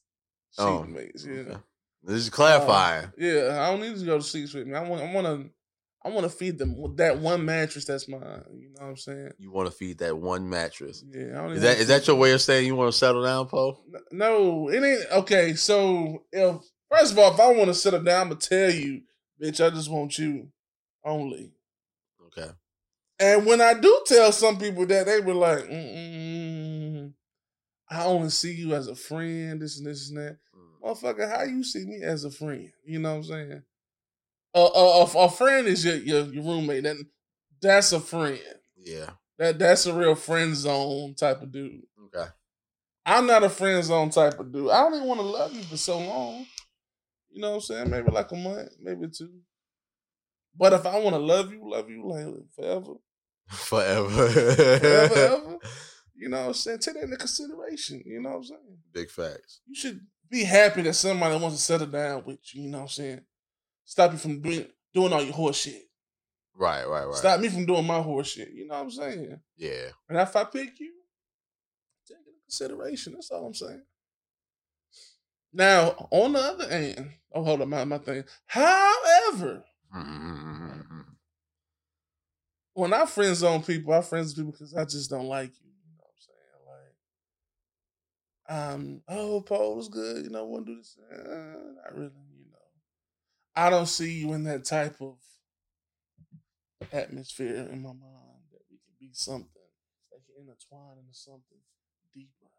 Sheet 0.55 0.63
Oh, 0.63 0.83
mates. 0.83 1.25
Yeah. 1.25 1.41
Okay. 1.41 1.57
This 2.03 2.15
is 2.15 2.29
clarifying. 2.29 3.05
Um, 3.05 3.13
yeah, 3.17 3.59
I 3.61 3.69
don't 3.71 3.81
need 3.81 3.97
to 3.99 4.05
go 4.05 4.17
to 4.17 4.23
sheets 4.23 4.53
with 4.53 4.65
me. 4.67 4.73
I 4.73 4.87
want, 4.87 5.03
I 5.03 5.13
want 5.13 5.27
to, 5.27 5.49
I 6.03 6.09
want 6.09 6.23
to 6.23 6.29
feed 6.35 6.57
them 6.57 6.75
with 6.81 6.97
that 6.97 7.19
one 7.19 7.45
mattress 7.45 7.85
that's 7.85 8.07
mine. 8.07 8.21
You 8.51 8.69
know 8.69 8.85
what 8.85 8.87
I'm 8.87 8.97
saying? 8.97 9.31
you 9.37 9.51
want 9.51 9.69
to 9.69 9.75
feed 9.75 9.99
that 9.99 10.17
one 10.17 10.49
mattress. 10.49 11.03
Yeah, 11.07 11.39
I 11.39 11.43
don't 11.43 11.51
Is 11.51 11.61
that 11.61 11.77
is 11.77 11.87
that 11.89 12.07
your 12.07 12.15
way 12.15 12.31
of 12.31 12.41
saying 12.41 12.65
you 12.65 12.75
want 12.75 12.91
to 12.91 12.97
settle 12.97 13.23
down, 13.23 13.45
Poe? 13.47 13.77
No, 14.11 14.69
it 14.69 14.83
ain't. 14.83 15.11
Okay, 15.11 15.53
so 15.53 16.23
if 16.31 16.55
first 16.89 17.11
of 17.13 17.19
all, 17.19 17.33
if 17.33 17.39
I 17.39 17.51
want 17.53 17.67
to 17.67 17.75
settle 17.75 18.01
down, 18.01 18.21
I'm 18.23 18.27
gonna 18.29 18.39
tell 18.39 18.71
you, 18.71 19.01
bitch, 19.39 19.63
I 19.63 19.69
just 19.69 19.91
want 19.91 20.17
you 20.17 20.47
only. 21.05 21.51
Okay. 22.37 22.51
And 23.19 23.45
when 23.45 23.61
I 23.61 23.75
do 23.75 24.01
tell 24.07 24.31
some 24.31 24.57
people 24.57 24.85
that, 24.87 25.05
they 25.05 25.19
were 25.19 25.33
like, 25.33 25.65
Mm-mm, 25.65 27.13
I 27.89 28.05
only 28.05 28.29
see 28.29 28.53
you 28.53 28.73
as 28.73 28.87
a 28.87 28.95
friend, 28.95 29.61
this 29.61 29.77
and 29.77 29.85
this 29.85 30.09
and 30.09 30.17
that. 30.17 30.37
Mm. 30.55 30.89
Motherfucker, 30.89 31.29
how 31.29 31.43
you 31.43 31.63
see 31.63 31.85
me 31.85 32.01
as 32.01 32.23
a 32.23 32.31
friend? 32.31 32.71
You 32.83 32.99
know 32.99 33.11
what 33.11 33.17
I'm 33.17 33.23
saying? 33.25 33.63
A 34.53 34.59
a, 34.59 35.01
a, 35.01 35.03
a 35.03 35.29
friend 35.29 35.67
is 35.67 35.85
your, 35.85 35.95
your 35.95 36.25
your 36.33 36.43
roommate. 36.43 36.83
That 36.83 36.97
that's 37.61 37.91
a 37.93 37.99
friend. 37.99 38.39
Yeah. 38.75 39.11
That 39.37 39.59
that's 39.59 39.85
a 39.85 39.93
real 39.93 40.15
friend 40.15 40.55
zone 40.55 41.15
type 41.15 41.41
of 41.41 41.51
dude. 41.51 41.81
Okay. 42.05 42.29
I'm 43.05 43.27
not 43.27 43.43
a 43.43 43.49
friend 43.49 43.83
zone 43.83 44.09
type 44.09 44.39
of 44.39 44.51
dude. 44.51 44.69
I 44.69 44.81
don't 44.81 44.95
even 44.95 45.07
want 45.07 45.19
to 45.19 45.25
love 45.25 45.53
you 45.53 45.63
for 45.63 45.77
so 45.77 45.99
long. 45.99 46.45
You 47.29 47.41
know 47.41 47.49
what 47.49 47.55
I'm 47.55 47.61
saying? 47.61 47.89
Maybe 47.89 48.11
like 48.11 48.31
a 48.31 48.35
month, 48.35 48.69
maybe 48.81 49.07
two. 49.07 49.31
But 50.55 50.73
if 50.73 50.85
I 50.85 50.97
want 50.99 51.15
to 51.15 51.19
love 51.19 51.51
you, 51.51 51.61
love 51.69 51.89
you 51.89 52.07
like 52.07 52.25
forever, 52.55 52.93
Forever. 53.47 54.29
forever, 54.29 55.15
ever, 55.15 55.57
you 56.15 56.29
know 56.29 56.41
what 56.41 56.47
I'm 56.47 56.53
saying? 56.53 56.79
Take 56.79 56.95
that 56.95 57.03
into 57.03 57.17
consideration. 57.17 58.01
You 58.05 58.21
know 58.21 58.29
what 58.29 58.37
I'm 58.37 58.43
saying? 58.43 58.77
Big 58.93 59.09
facts. 59.09 59.61
You 59.65 59.75
should 59.75 60.01
be 60.29 60.43
happy 60.43 60.81
that 60.83 60.93
somebody 60.93 61.37
wants 61.37 61.57
to 61.57 61.61
settle 61.61 61.87
down 61.87 62.23
with 62.25 62.39
you. 62.53 62.63
You 62.63 62.69
know 62.69 62.79
what 62.79 62.83
I'm 62.83 62.89
saying? 62.89 63.21
Stop 63.85 64.11
you 64.13 64.17
from 64.17 64.41
doing 64.41 64.67
doing 64.93 65.13
all 65.13 65.23
your 65.23 65.33
horse 65.33 65.57
shit. 65.61 65.83
Right, 66.55 66.87
right, 66.87 67.05
right. 67.05 67.15
Stop 67.15 67.39
me 67.39 67.49
from 67.49 67.65
doing 67.65 67.87
my 67.87 68.01
horse 68.01 68.31
shit. 68.33 68.51
You 68.51 68.67
know 68.67 68.75
what 68.75 68.83
I'm 68.83 68.91
saying? 68.91 69.39
Yeah. 69.57 69.87
And 70.09 70.17
if 70.17 70.35
I 70.35 70.43
pick 70.43 70.79
you, 70.79 70.93
take 72.07 72.17
it 72.17 72.27
into 72.27 72.41
consideration. 72.45 73.13
That's 73.13 73.31
all 73.31 73.45
I'm 73.47 73.53
saying. 73.53 73.81
Now, 75.53 76.07
on 76.11 76.33
the 76.33 76.39
other 76.39 76.65
end, 76.65 77.11
oh, 77.33 77.43
hold 77.43 77.61
on, 77.61 77.69
my, 77.69 77.83
my 77.83 77.97
thing. 77.97 78.23
However, 78.45 79.63
Mm-hmm. 79.95 81.01
when 82.73 82.93
I 82.93 83.05
friend 83.05 83.35
zone 83.35 83.61
people, 83.63 83.93
I 83.93 84.01
friend 84.01 84.27
zone 84.27 84.35
people 84.45 84.51
because 84.53 84.73
I 84.73 84.85
just 84.85 85.09
don't 85.09 85.27
like 85.27 85.51
you. 85.61 85.69
You 85.69 85.97
know 85.97 86.03
what 86.03 86.13
I'm 86.13 86.21
saying? 88.69 88.71
Like, 88.71 88.73
um, 88.73 89.01
oh, 89.09 89.41
Paul 89.41 89.75
was 89.75 89.89
good. 89.89 90.23
You 90.23 90.31
know, 90.31 90.45
want 90.45 90.65
to 90.65 90.73
do 90.73 90.77
this? 90.77 90.95
Uh, 91.11 91.73
not 91.83 91.93
really. 91.93 92.11
You 92.37 92.45
know, 92.51 92.57
I 93.55 93.69
don't 93.69 93.87
see 93.87 94.13
you 94.13 94.33
in 94.33 94.43
that 94.45 94.65
type 94.65 95.01
of 95.01 95.17
atmosphere 96.93 97.67
in 97.71 97.81
my 97.81 97.89
mind 97.89 98.47
that 98.51 98.61
we 98.69 98.77
can 98.77 98.95
be 98.99 99.09
something 99.13 99.47
that 100.11 100.19
can 100.25 100.41
intertwine 100.41 100.97
into 100.99 101.13
something 101.13 101.59
deeper. 102.13 102.49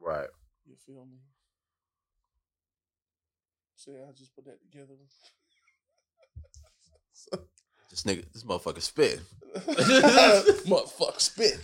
Right. 0.00 0.28
You 0.66 0.76
feel 0.86 1.04
me? 1.04 1.18
See, 3.76 3.92
I 3.92 4.12
just 4.12 4.34
put 4.34 4.44
that 4.44 4.60
together. 4.60 4.94
This 7.90 8.02
nigga, 8.04 8.24
this 8.32 8.44
motherfucker 8.44 8.80
spit. 8.80 9.20
Motherfucker 9.56 11.20
spit. 11.20 11.58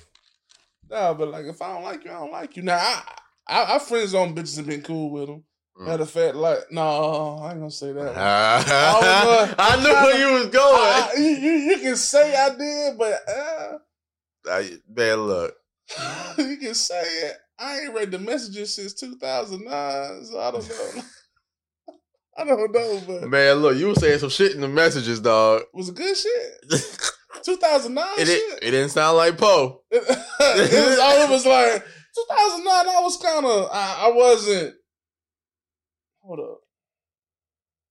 Nah, 0.90 1.14
but 1.14 1.28
like 1.28 1.46
if 1.46 1.60
I 1.62 1.74
don't 1.74 1.82
like 1.84 2.04
you, 2.04 2.10
I 2.10 2.14
don't 2.14 2.32
like 2.32 2.56
you. 2.56 2.62
Now 2.62 2.78
I 2.78 3.02
I, 3.48 3.76
I 3.76 3.78
friends 3.78 4.14
on 4.14 4.34
bitches 4.34 4.58
and 4.58 4.66
been 4.66 4.82
cool 4.82 5.10
with 5.10 5.26
them. 5.28 5.44
Mm. 5.80 5.86
Matter 5.86 6.02
of 6.04 6.10
fact, 6.10 6.34
like 6.34 6.58
no, 6.70 7.38
I 7.42 7.50
ain't 7.50 7.58
gonna 7.58 7.70
say 7.70 7.92
that. 7.92 8.16
I, 8.16 8.64
I 8.66 9.26
was, 9.26 9.54
uh, 9.58 9.76
knew 9.82 9.92
where 9.92 10.18
you 10.18 10.34
was 10.38 10.46
going. 10.46 10.74
I- 10.74 11.12
you, 11.16 11.24
you, 11.24 11.50
you 11.70 11.78
can 11.78 11.96
say 11.96 12.34
I 12.34 12.56
did, 12.56 12.98
but 12.98 13.20
uh, 13.28 13.78
I- 14.50 14.78
man, 14.88 15.16
look. 15.18 15.54
you 16.38 16.56
can 16.56 16.74
say 16.74 17.00
it. 17.02 17.36
I 17.58 17.80
ain't 17.80 17.94
read 17.94 18.10
the 18.10 18.18
messages 18.18 18.74
since 18.74 18.92
2009, 18.94 20.24
so 20.26 20.40
I 20.40 20.50
don't 20.50 20.68
know. 20.68 21.02
I 22.38 22.44
don't 22.44 22.72
know, 22.72 23.00
but 23.06 23.28
Man, 23.28 23.56
look, 23.56 23.76
you 23.76 23.88
were 23.88 23.94
saying 23.94 24.18
some 24.18 24.28
shit 24.28 24.52
in 24.54 24.60
the 24.60 24.68
messages, 24.68 25.20
dog. 25.20 25.62
was 25.72 25.88
it 25.88 25.94
good 25.94 26.16
shit? 26.16 26.70
2009 27.44 28.04
It, 28.14 28.18
shit. 28.18 28.26
didn't- 28.26 28.58
it 28.62 28.70
didn't 28.72 28.90
sound 28.90 29.16
like 29.16 29.38
Poe. 29.38 29.82
it, 29.90 30.02
was, 30.02 30.18
it 30.40 31.30
was 31.30 31.46
like 31.46 31.82
2009. 31.82 31.86
I 32.96 33.00
was 33.02 33.16
kind 33.18 33.46
of 33.46 33.68
I, 33.72 34.06
I 34.08 34.10
wasn't. 34.12 34.74
Hold 36.22 36.40
up. 36.40 36.58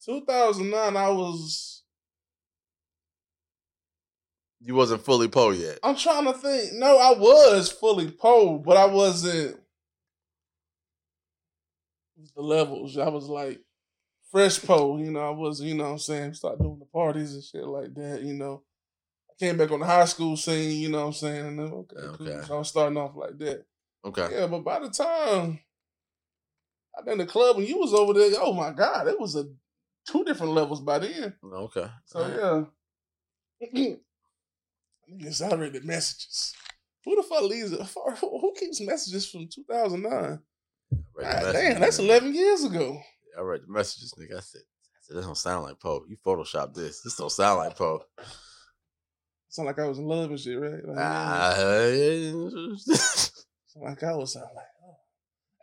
2009. 0.06 0.98
I 0.98 1.10
was. 1.10 1.84
You 4.60 4.74
wasn't 4.76 5.04
fully 5.06 5.28
Poe 5.28 5.52
yet. 5.52 5.80
I'm 5.84 5.96
trying 5.96 6.26
to 6.26 6.34
think. 6.34 6.74
No, 6.74 6.98
I 6.98 7.18
was 7.18 7.72
fully 7.72 8.10
Poe, 8.12 8.58
but 8.58 8.78
I 8.78 8.86
wasn't. 8.86 9.56
It 12.18 12.22
was 12.22 12.32
the 12.36 12.42
levels. 12.42 12.98
I 12.98 13.10
was 13.10 13.28
like 13.28 13.60
fresh 14.36 14.62
Poe. 14.62 14.98
You 14.98 15.12
know, 15.12 15.22
I 15.22 15.30
was. 15.30 15.62
You 15.62 15.76
know, 15.76 15.86
what 15.86 15.92
I'm 15.92 16.00
saying 16.00 16.34
start 16.34 16.60
doing 16.60 16.80
the 16.80 16.86
parties 16.86 17.34
and 17.34 17.44
shit 17.44 17.66
like 17.66 17.94
that. 17.96 18.22
You 18.22 18.34
know, 18.34 18.64
I 19.30 19.34
came 19.40 19.58
back 19.58 19.72
on 19.72 19.80
the 19.80 19.86
high 19.86 20.06
school 20.06 20.36
scene. 20.36 20.82
You 20.82 20.90
know, 20.90 21.02
what 21.02 21.08
I'm 21.08 21.14
saying, 21.14 21.46
and 21.46 21.60
then 21.60 21.68
okay, 21.68 22.18
cool. 22.18 22.44
So 22.44 22.56
I 22.56 22.58
was 22.58 22.68
starting 22.68 22.98
off 22.98 23.16
like 23.16 23.38
that. 23.40 23.66
Okay. 24.04 24.28
Yeah, 24.32 24.48
but 24.48 24.64
by 24.64 24.80
the 24.80 24.90
time 24.90 25.60
I 26.98 27.02
been 27.04 27.18
the 27.18 27.26
club 27.26 27.58
and 27.58 27.68
you 27.68 27.78
was 27.78 27.94
over 27.94 28.14
there, 28.14 28.32
oh 28.40 28.54
my 28.54 28.72
god, 28.72 29.08
it 29.08 29.20
was 29.20 29.36
a 29.36 29.46
two 30.06 30.24
different 30.26 30.54
levels 30.54 30.82
by 30.82 31.00
then. 31.00 31.34
Okay. 31.44 31.88
So 32.06 32.70
yeah. 33.72 33.96
Yes, 35.08 35.40
I 35.40 35.54
read 35.54 35.74
the 35.74 35.82
messages. 35.82 36.56
Who 37.04 37.16
the 37.16 37.22
fuck 37.22 37.44
leaves 37.44 37.72
it? 37.72 37.80
Who 37.80 38.40
who 38.40 38.54
keeps 38.60 38.82
messages 38.82 39.30
from 39.30 39.48
2009? 39.48 40.40
I 41.20 41.22
God 41.22 41.54
damn, 41.54 41.80
that's 41.80 42.00
11 42.00 42.34
years 42.34 42.64
ago. 42.64 43.00
I 43.38 43.42
read 43.42 43.62
the 43.68 43.72
messages, 43.72 44.14
nigga. 44.20 44.38
I 44.38 44.40
said, 44.42 44.62
I 44.62 45.00
said, 45.02 45.18
this 45.18 45.26
don't 45.26 45.38
sound 45.38 45.64
like 45.66 45.80
Poe. 45.80 46.04
You 46.08 46.18
Photoshop 46.26 46.74
this. 46.74 47.02
This 47.02 47.16
don't 47.16 47.32
sound 47.32 47.60
like 47.60 47.76
Poe. 47.78 48.02
Sound 49.50 49.68
like 49.68 49.80
I 49.80 49.88
was 49.88 50.00
in 50.00 50.06
love 50.06 50.30
and 50.30 50.40
shit, 50.40 50.60
right? 50.60 50.86
Like, 50.86 50.98
Ah, 51.00 51.54
Sound 52.78 53.86
like 53.86 54.04
I 54.04 54.14
was 54.16 54.34
sound 54.34 54.48
like. 54.56 54.66
Oh. 54.86 54.96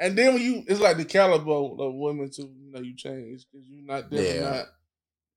And 0.00 0.16
then 0.16 0.34
when 0.34 0.42
you, 0.42 0.64
it's 0.66 0.80
like 0.80 0.96
the 0.96 1.04
caliber 1.04 1.50
of 1.52 1.94
women 1.94 2.30
too. 2.30 2.50
You 2.58 2.72
know, 2.72 2.80
you 2.80 2.96
change 2.96 3.44
because 3.52 3.66
you're 3.68 3.86
not 3.86 4.10
definitely 4.10 4.34
Yeah. 4.40 4.50
not 4.50 4.66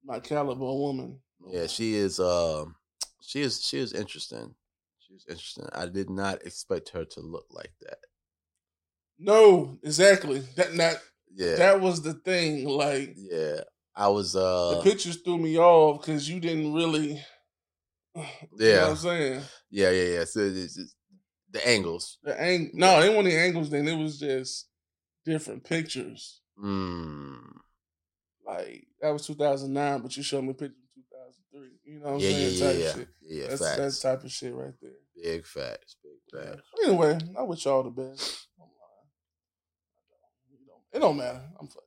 my 0.04 0.20
caliber 0.20 0.52
of 0.66 0.78
woman. 0.80 1.20
yeah, 1.50 1.68
she 1.68 1.96
is. 1.96 2.20
Um, 2.20 2.76
she 3.22 3.42
is. 3.42 3.62
She 3.64 3.78
is 3.80 3.94
interesting. 3.94 4.56
She 5.00 5.14
was 5.14 5.26
interesting. 5.30 5.66
I 5.74 5.88
did 5.88 6.10
not 6.10 6.46
expect 6.46 6.90
her 6.90 7.06
to 7.06 7.20
look 7.22 7.46
like 7.52 7.72
that. 7.82 7.98
No, 9.20 9.78
exactly. 9.84 10.40
That 10.56 10.76
that 10.78 10.98
Yeah. 11.36 11.56
that 11.56 11.82
was 11.82 12.02
the 12.02 12.14
thing. 12.14 12.66
Like 12.68 13.14
yeah. 13.16 13.62
I 13.96 14.08
was. 14.10 14.36
Uh. 14.36 14.76
the 14.76 14.82
pictures 14.90 15.18
threw 15.18 15.38
me 15.38 15.58
off 15.58 16.02
because 16.02 16.30
you 16.30 16.40
didn't 16.40 16.74
really. 16.74 17.22
You 18.16 18.22
know 18.22 18.28
Yeah. 18.58 18.82
what 18.84 18.90
I'm 18.92 18.96
saying 18.98 19.42
Yeah. 19.70 19.90
Yeah. 19.92 20.04
Yeah. 20.20 20.24
So 20.26 20.40
it's, 20.42 20.78
it's 20.78 20.96
the 21.52 21.68
angles. 21.68 22.18
the 22.24 22.40
ang. 22.42 22.72
No, 22.74 23.02
it 23.02 23.10
wasn't 23.10 23.26
the 23.26 23.38
angles. 23.38 23.70
Then 23.70 23.88
it 23.88 23.98
was 23.98 24.18
just 24.20 24.68
different 25.26 25.64
pictures. 25.66 26.42
Mm. 26.64 27.38
Like 28.46 28.88
that 29.02 29.10
was 29.12 29.26
2009, 29.28 30.02
but 30.02 30.16
you 30.16 30.24
showed 30.24 30.44
me 30.44 30.54
pictures 30.54 30.78
of 30.98 31.04
2003. 31.52 31.70
You 31.84 32.00
know 32.00 32.06
what 32.06 32.14
I'm 32.14 32.20
Yeah. 32.20 32.30
Yeah. 32.30 32.38
saying? 32.38 32.58
Yeah. 32.60 32.68
Type 32.68 32.80
Yeah. 32.80 32.94
shit. 32.94 33.08
Yeah. 33.22 33.48
That's 33.48 33.62
facts. 33.62 34.02
that 34.02 34.10
type 34.10 34.24
of 34.24 34.32
shit 34.32 34.54
right 34.54 34.74
there. 34.82 34.92
Big 35.22 35.46
facts. 35.46 35.96
Big 36.04 36.42
facts. 36.42 36.62
Anyway, 36.86 37.18
I 37.38 37.42
wish 37.44 37.66
y'all 37.66 37.84
the 37.84 37.90
best. 37.90 38.48
I'm. 40.96 41.02
It 41.02 41.02
don't- 41.02 41.18
matter. 41.18 41.42
I'm 41.60 41.68
fucking. 41.68 41.82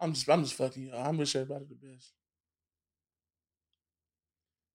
I'm 0.00 0.12
just 0.12 0.28
I'm 0.28 0.42
just 0.42 0.54
fucking 0.54 0.88
y'all. 0.88 1.02
I 1.02 1.10
wish 1.10 1.36
everybody 1.36 1.66
the 1.66 1.76
best. 1.76 2.12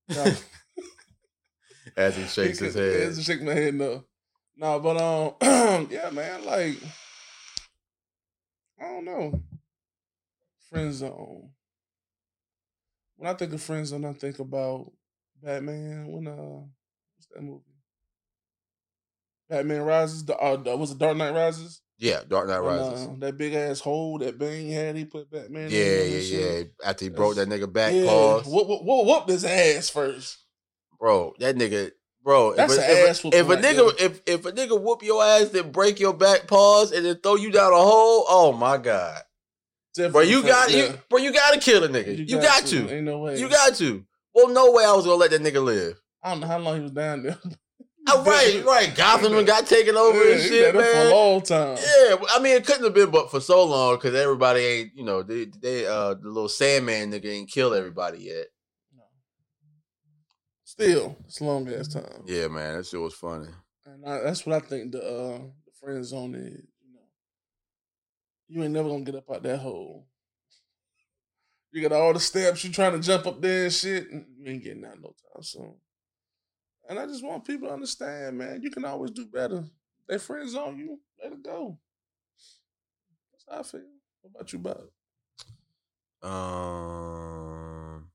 No. 0.10 0.34
As 1.98 2.15
he 2.17 2.24
shakes 2.26 2.60
his 2.60 2.76
head. 2.76 3.02
As 3.02 3.19
I 3.19 3.22
shake 3.22 3.41
my 3.41 3.54
head 3.54 3.76
no. 3.76 4.06
No, 4.56 4.80
but 4.80 4.98
um 4.98 5.36
yeah, 5.91 6.10
man, 6.12 6.45
like 6.45 6.78
I 8.80 8.84
don't 8.86 9.06
know. 9.06 9.41
Friend 10.69 10.93
zone. 10.93 11.50
When 13.17 13.30
I 13.30 13.34
think 13.34 13.54
of 13.54 13.62
friend 13.62 13.86
zone, 13.86 14.06
I 14.06 14.13
think 14.13 14.39
about 14.39 14.91
Batman. 15.41 16.08
When 16.08 16.28
uh 16.28 16.36
what's 16.36 17.28
that 17.34 17.41
movie? 17.43 17.63
Batman 19.50 19.82
Rises. 19.82 20.26
The, 20.26 20.38
uh, 20.38 20.58
was 20.78 20.91
it 20.91 21.00
Dark 21.00 21.17
Knight 21.17 21.34
Rises? 21.34 21.82
Yeah. 21.99 22.21
Dark 22.27 22.47
Knight 22.47 22.59
Rises. 22.59 23.07
uh, 23.07 23.15
that 23.19 23.38
big 23.38 23.53
ass 23.53 23.79
hole 23.81 24.17
that 24.19 24.38
Bane 24.39 24.71
had, 24.71 24.95
he 24.95 25.05
put 25.05 25.29
Batman. 25.29 25.65
in 25.65 25.71
Yeah, 25.71 25.79
there 25.83 26.07
yeah, 26.07 26.57
yeah. 26.59 26.63
After 26.85 27.05
he 27.05 27.09
broke 27.09 27.35
that 27.35 27.47
nigga 27.49 27.71
back, 27.71 27.93
Yeah. 27.93 28.05
pause. 28.05 28.45
Whoop, 28.47 28.67
whoop, 28.67 28.83
whoop, 28.83 29.05
whoop 29.05 29.29
his 29.29 29.43
ass 29.45 29.89
first. 29.89 30.38
bro, 30.99 31.33
that 31.39 31.55
nigga, 31.55 31.91
bro. 32.23 32.55
That's 32.55 32.73
if, 32.73 32.79
an 32.79 32.83
a, 32.89 32.93
if, 32.93 33.09
ass 33.09 33.25
if 33.25 33.33
a 33.33 33.43
right 33.43 33.59
nigga, 33.63 33.97
there. 33.97 34.05
if 34.07 34.21
if 34.25 34.45
a 34.45 34.51
nigga 34.51 34.81
whoop 34.81 35.03
your 35.03 35.23
ass, 35.23 35.49
then 35.49 35.71
break 35.71 35.99
your 35.99 36.13
back, 36.13 36.47
pause, 36.47 36.91
and 36.91 37.05
then 37.05 37.15
throw 37.17 37.35
you 37.35 37.51
down 37.51 37.73
a 37.73 37.77
hole. 37.77 38.25
Oh 38.27 38.53
my 38.53 38.77
god, 38.77 39.21
bro, 40.12 40.21
you 40.21 40.41
got 40.43 40.71
yeah. 40.71 40.85
you, 40.88 40.99
bro, 41.09 41.19
you 41.19 41.31
gotta 41.33 41.59
kill 41.59 41.83
a 41.83 41.89
nigga. 41.89 42.17
You, 42.29 42.41
got, 42.41 42.65
to. 42.67 42.93
Ain't 42.93 43.05
no 43.05 43.19
way. 43.19 43.38
You 43.39 43.49
got 43.49 43.75
to. 43.75 44.05
Well, 44.33 44.49
no 44.49 44.71
way 44.71 44.85
I 44.85 44.93
was 44.93 45.05
gonna 45.05 45.17
let 45.17 45.31
that 45.31 45.41
nigga 45.41 45.63
live. 45.63 45.99
I 46.23 46.31
don't 46.31 46.41
know 46.41 46.47
how 46.47 46.59
long 46.59 46.75
he 46.75 46.81
was 46.81 46.91
down 46.91 47.23
there. 47.23 47.38
Oh, 48.12 48.24
right, 48.24 48.63
right. 48.65 48.95
Gotham 48.95 49.45
got 49.45 49.67
taken 49.67 49.95
over 49.95 50.24
Yeah, 50.24 50.34
and 50.34 50.41
shit, 50.41 50.76
man. 50.76 50.84
For 50.84 51.12
a 51.12 51.15
long 51.15 51.41
time. 51.41 51.78
Yeah, 51.78 52.15
I 52.32 52.39
mean, 52.41 52.56
it 52.56 52.65
couldn't 52.65 52.84
have 52.84 52.93
been 52.93 53.12
but 53.12 53.32
for 53.32 53.39
so 53.39 53.63
long 53.65 53.95
because 53.95 54.15
everybody 54.15 54.62
ain't, 54.62 54.91
you 54.95 55.04
know, 55.04 55.24
they, 55.24 55.45
they, 55.62 55.86
uh, 55.86 56.13
the 56.15 56.28
little 56.28 56.50
Sandman 56.50 57.12
nigga 57.12 57.26
ain't 57.26 57.50
killed 57.50 57.74
everybody 57.76 58.19
yet. 58.19 58.48
Still, 60.63 61.17
it's 61.26 61.41
a 61.41 61.43
long 61.43 61.67
ass 61.67 61.88
time. 61.89 62.24
Yeah, 62.26 62.48
man, 62.48 62.78
that 62.78 62.86
shit 62.86 63.02
was 63.02 63.13
funny. 63.13 63.48
And 63.86 64.06
I, 64.06 64.19
that's 64.22 64.45
what 64.45 64.56
I 64.63 64.65
think 64.65 64.91
the 64.91 65.00
uh, 65.00 65.38
the 65.39 65.72
friend 65.82 66.06
zone 66.06 66.36
is. 66.36 66.54
You 66.54 66.93
know, 66.93 67.02
you 68.48 68.63
ain't 68.63 68.74
never 68.74 68.88
gonna 68.88 69.04
get 69.04 69.15
up 69.15 69.30
out 69.30 69.43
that 69.43 69.58
hole. 69.58 70.06
You 71.72 71.82
got 71.82 71.91
all 72.00 72.13
the 72.13 72.19
steps. 72.19 72.63
You 72.63 72.72
trying 72.72 72.93
to 72.93 73.00
jump 73.00 73.28
up 73.28 73.41
there 73.41 73.65
and 73.65 73.74
shit. 73.74 74.10
and 74.12 74.26
You 74.38 74.52
ain't 74.52 74.63
getting 74.63 74.86
out 74.86 75.02
no 75.02 75.10
time 75.10 75.43
soon. 75.43 75.76
And 76.89 76.97
I 76.99 77.06
just 77.06 77.23
want 77.23 77.45
people 77.45 77.67
to 77.67 77.73
understand, 77.73 78.38
man. 78.38 78.62
You 78.63 78.71
can 78.71 78.84
always 78.84 79.12
do 79.12 79.25
better. 79.28 79.63
They 80.08 80.17
friends 80.17 80.56
on 80.56 80.78
you. 80.78 80.99
Let 81.23 81.34
it 81.34 81.43
go. 81.43 81.78
That's 83.32 83.45
how 83.49 83.60
I 83.60 83.63
feel. 83.63 83.88
What 84.21 84.32
about 84.36 84.52
you, 84.54 84.60
Bob? 84.60 84.82
Um, 86.21 88.10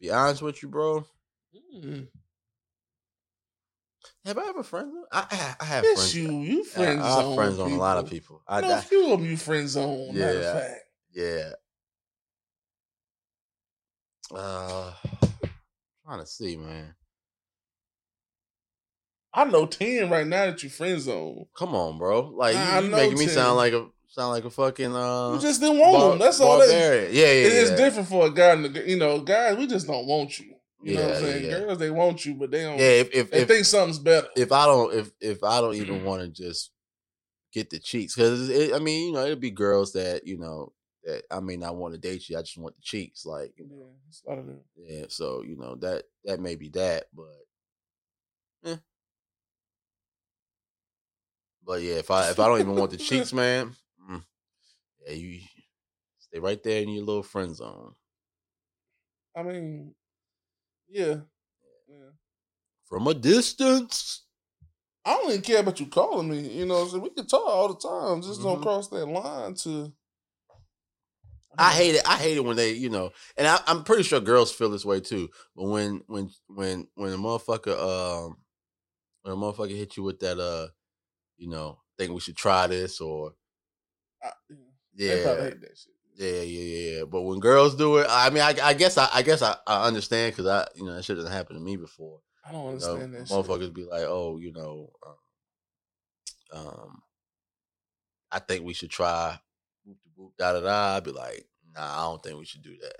be 0.00 0.10
honest 0.10 0.42
with 0.42 0.60
you, 0.62 0.68
bro. 0.68 1.06
Mm. 1.74 2.08
Have 4.24 4.38
I 4.38 4.48
ever 4.48 4.62
friend 4.62 4.92
zone? 4.92 5.04
I, 5.12 5.26
I, 5.30 5.54
I 5.60 5.64
have 5.66 5.84
Yes, 5.84 5.96
friends. 5.96 6.14
you. 6.16 6.40
You 6.42 6.60
I, 6.62 6.64
friend 6.68 7.00
I 7.00 7.22
zone. 7.22 7.36
friends 7.36 7.58
on 7.60 7.72
a 7.72 7.76
lot 7.76 7.96
of 7.98 8.10
people. 8.10 8.42
I, 8.46 8.58
I 8.58 8.60
know 8.62 8.70
I- 8.74 8.78
a 8.78 8.82
few 8.82 9.04
of 9.12 9.20
them 9.20 9.28
you 9.30 9.36
friend 9.36 9.68
zone. 9.68 10.14
Matter 10.18 10.38
of 10.38 10.42
Yeah. 10.44 10.52
fact. 10.52 10.80
yeah. 11.12 11.52
Uh, 14.34 14.92
trying 16.04 16.20
to 16.20 16.26
see, 16.26 16.56
man. 16.56 16.94
I 19.32 19.44
know 19.44 19.66
ten 19.66 20.10
right 20.10 20.26
now 20.26 20.46
that 20.46 20.62
you 20.62 20.70
friend 20.70 21.00
zone. 21.00 21.46
Come 21.56 21.74
on, 21.74 21.98
bro. 21.98 22.28
Like 22.34 22.54
you, 22.54 22.60
I 22.60 22.80
you 22.80 22.90
making 22.90 23.18
me 23.18 23.26
sound 23.28 23.56
like 23.56 23.72
a 23.72 23.86
sound 24.08 24.32
like 24.32 24.44
a 24.44 24.50
fucking 24.50 24.94
uh. 24.94 25.34
You 25.34 25.40
just 25.40 25.60
didn't 25.60 25.78
want 25.78 25.92
bar- 25.92 26.10
them. 26.10 26.18
That's 26.18 26.40
all. 26.40 26.58
That. 26.58 26.68
Yeah, 26.68 26.94
yeah, 27.10 27.26
it 27.26 27.52
is 27.52 27.70
yeah. 27.70 27.76
different 27.76 28.08
for 28.08 28.26
a 28.26 28.30
guy. 28.30 28.54
You 28.54 28.96
know, 28.96 29.20
guys, 29.20 29.56
we 29.56 29.66
just 29.66 29.86
don't 29.86 30.06
want 30.06 30.38
you. 30.38 30.54
You 30.82 30.94
know 30.94 31.02
what 31.02 31.16
I'm 31.16 31.22
Yeah, 31.22 31.30
saying? 31.30 31.44
yeah. 31.44 31.58
Girls, 31.58 31.78
they 31.78 31.90
want 31.90 32.24
you, 32.24 32.34
but 32.34 32.50
they 32.50 32.62
don't. 32.62 32.78
Yeah, 32.78 32.84
if 32.84 33.14
if 33.14 33.30
they 33.30 33.42
if, 33.42 33.48
think 33.48 33.64
something's 33.66 33.98
better. 33.98 34.28
if 34.36 34.50
I 34.50 34.66
don't 34.66 34.94
if 34.94 35.12
if 35.20 35.44
I 35.44 35.60
don't 35.60 35.74
even 35.74 36.04
want 36.04 36.22
to 36.22 36.28
just 36.28 36.72
get 37.52 37.70
the 37.70 37.78
cheeks 37.78 38.14
because 38.14 38.48
I 38.72 38.78
mean 38.78 39.08
you 39.08 39.12
know 39.12 39.24
it'd 39.24 39.40
be 39.40 39.50
girls 39.50 39.92
that 39.92 40.26
you 40.26 40.38
know 40.38 40.72
that 41.04 41.24
I 41.30 41.40
may 41.40 41.56
not 41.56 41.76
want 41.76 41.94
to 41.94 42.00
date 42.00 42.28
you 42.28 42.36
I 42.38 42.42
just 42.42 42.58
want 42.58 42.76
the 42.76 42.82
cheeks 42.82 43.24
like 43.26 43.54
you 43.56 43.66
yeah, 43.68 43.76
know 43.76 43.96
it's 44.08 44.22
a 44.24 44.28
lot 44.30 44.38
of 44.38 44.46
them. 44.46 44.60
yeah 44.76 45.04
so 45.08 45.42
you 45.42 45.56
know 45.56 45.74
that 45.76 46.04
that 46.24 46.40
may 46.40 46.56
be 46.56 46.68
that 46.70 47.06
but 47.14 47.34
eh. 48.64 48.80
but 51.64 51.82
yeah 51.82 51.94
if 51.96 52.10
I 52.10 52.30
if 52.30 52.38
I 52.38 52.46
don't 52.48 52.60
even 52.60 52.76
want 52.76 52.90
the 52.90 52.96
cheeks 52.98 53.32
man 53.32 53.74
mm, 54.08 54.24
yeah 55.06 55.12
you 55.14 55.40
stay 56.18 56.38
right 56.40 56.62
there 56.62 56.82
in 56.82 56.90
your 56.90 57.04
little 57.04 57.22
friend 57.22 57.54
zone 57.56 57.94
I 59.34 59.42
mean, 59.42 59.94
yeah, 60.88 61.22
yeah. 61.88 62.10
from 62.84 63.06
a 63.08 63.14
distance 63.14 64.26
I 65.04 65.14
don't 65.16 65.30
even 65.30 65.42
care 65.42 65.60
about 65.60 65.80
you 65.80 65.86
calling 65.86 66.30
me. 66.30 66.58
You 66.58 66.66
know, 66.66 66.86
so 66.86 66.98
we 66.98 67.10
can 67.10 67.26
talk 67.26 67.46
all 67.46 67.68
the 67.74 67.80
time. 67.80 68.22
Just 68.22 68.42
don't 68.42 68.60
Mhm. 68.60 68.62
cross 68.62 68.88
that 68.88 69.06
line 69.06 69.54
to. 69.56 69.92
I 71.58 71.72
hate 71.72 71.94
it. 71.94 72.02
I 72.08 72.16
hate 72.16 72.36
it 72.36 72.44
when 72.44 72.56
they, 72.56 72.72
you 72.72 72.90
know, 72.90 73.10
and 73.36 73.46
I, 73.46 73.58
I'm 73.66 73.84
pretty 73.84 74.02
sure 74.04 74.20
girls 74.20 74.52
feel 74.52 74.70
this 74.70 74.84
way 74.84 75.00
too. 75.00 75.28
But 75.56 75.64
when 75.64 76.02
when 76.06 76.30
when 76.48 76.86
when 76.94 77.12
a 77.12 77.16
motherfucker 77.16 77.76
um 77.78 78.36
when 79.22 79.34
a 79.34 79.36
motherfucker 79.36 79.76
hit 79.76 79.96
you 79.96 80.02
with 80.02 80.20
that 80.20 80.38
uh, 80.38 80.68
you 81.36 81.48
know, 81.48 81.78
think 81.98 82.12
we 82.12 82.20
should 82.20 82.36
try 82.36 82.66
this 82.66 83.00
or 83.00 83.34
I, 84.22 84.30
yeah, 84.94 85.14
hate 85.14 85.60
that 85.60 85.76
shit. 85.76 85.94
yeah, 86.16 86.42
yeah, 86.42 86.42
yeah, 86.42 86.98
yeah. 86.98 87.04
But 87.04 87.22
when 87.22 87.40
girls 87.40 87.74
do 87.74 87.98
it, 87.98 88.06
I 88.08 88.30
mean, 88.30 88.42
I, 88.42 88.54
I 88.62 88.74
guess 88.74 88.96
I, 88.96 89.08
I 89.12 89.22
guess 89.22 89.42
I, 89.42 89.56
I 89.66 89.86
understand 89.86 90.32
because 90.32 90.46
I, 90.46 90.66
you 90.76 90.84
know, 90.84 90.94
that 90.94 91.04
shit 91.04 91.16
doesn't 91.16 91.32
happen 91.32 91.56
to 91.56 91.60
me 91.62 91.76
before. 91.76 92.20
I 92.44 92.52
don't 92.52 92.60
You 92.60 92.66
know, 92.66 92.72
understand 92.94 93.14
that 93.14 93.28
shit. 93.28 93.36
motherfuckers 93.36 93.74
be 93.74 93.84
like, 93.84 94.04
oh, 94.06 94.38
you 94.38 94.52
know, 94.52 94.90
um, 95.06 96.66
um, 96.66 97.02
I 98.32 98.38
think 98.38 98.64
we 98.64 98.74
should 98.74 98.90
try 98.90 99.38
whoop 100.20 100.32
da 100.38 100.52
da 100.52 100.60
da. 100.60 100.96
I'd 100.96 101.04
be 101.04 101.12
like, 101.12 101.46
nah, 101.74 101.98
I 102.00 102.02
don't 102.04 102.22
think 102.22 102.38
we 102.38 102.44
should 102.44 102.62
do 102.62 102.76
that. 102.82 102.96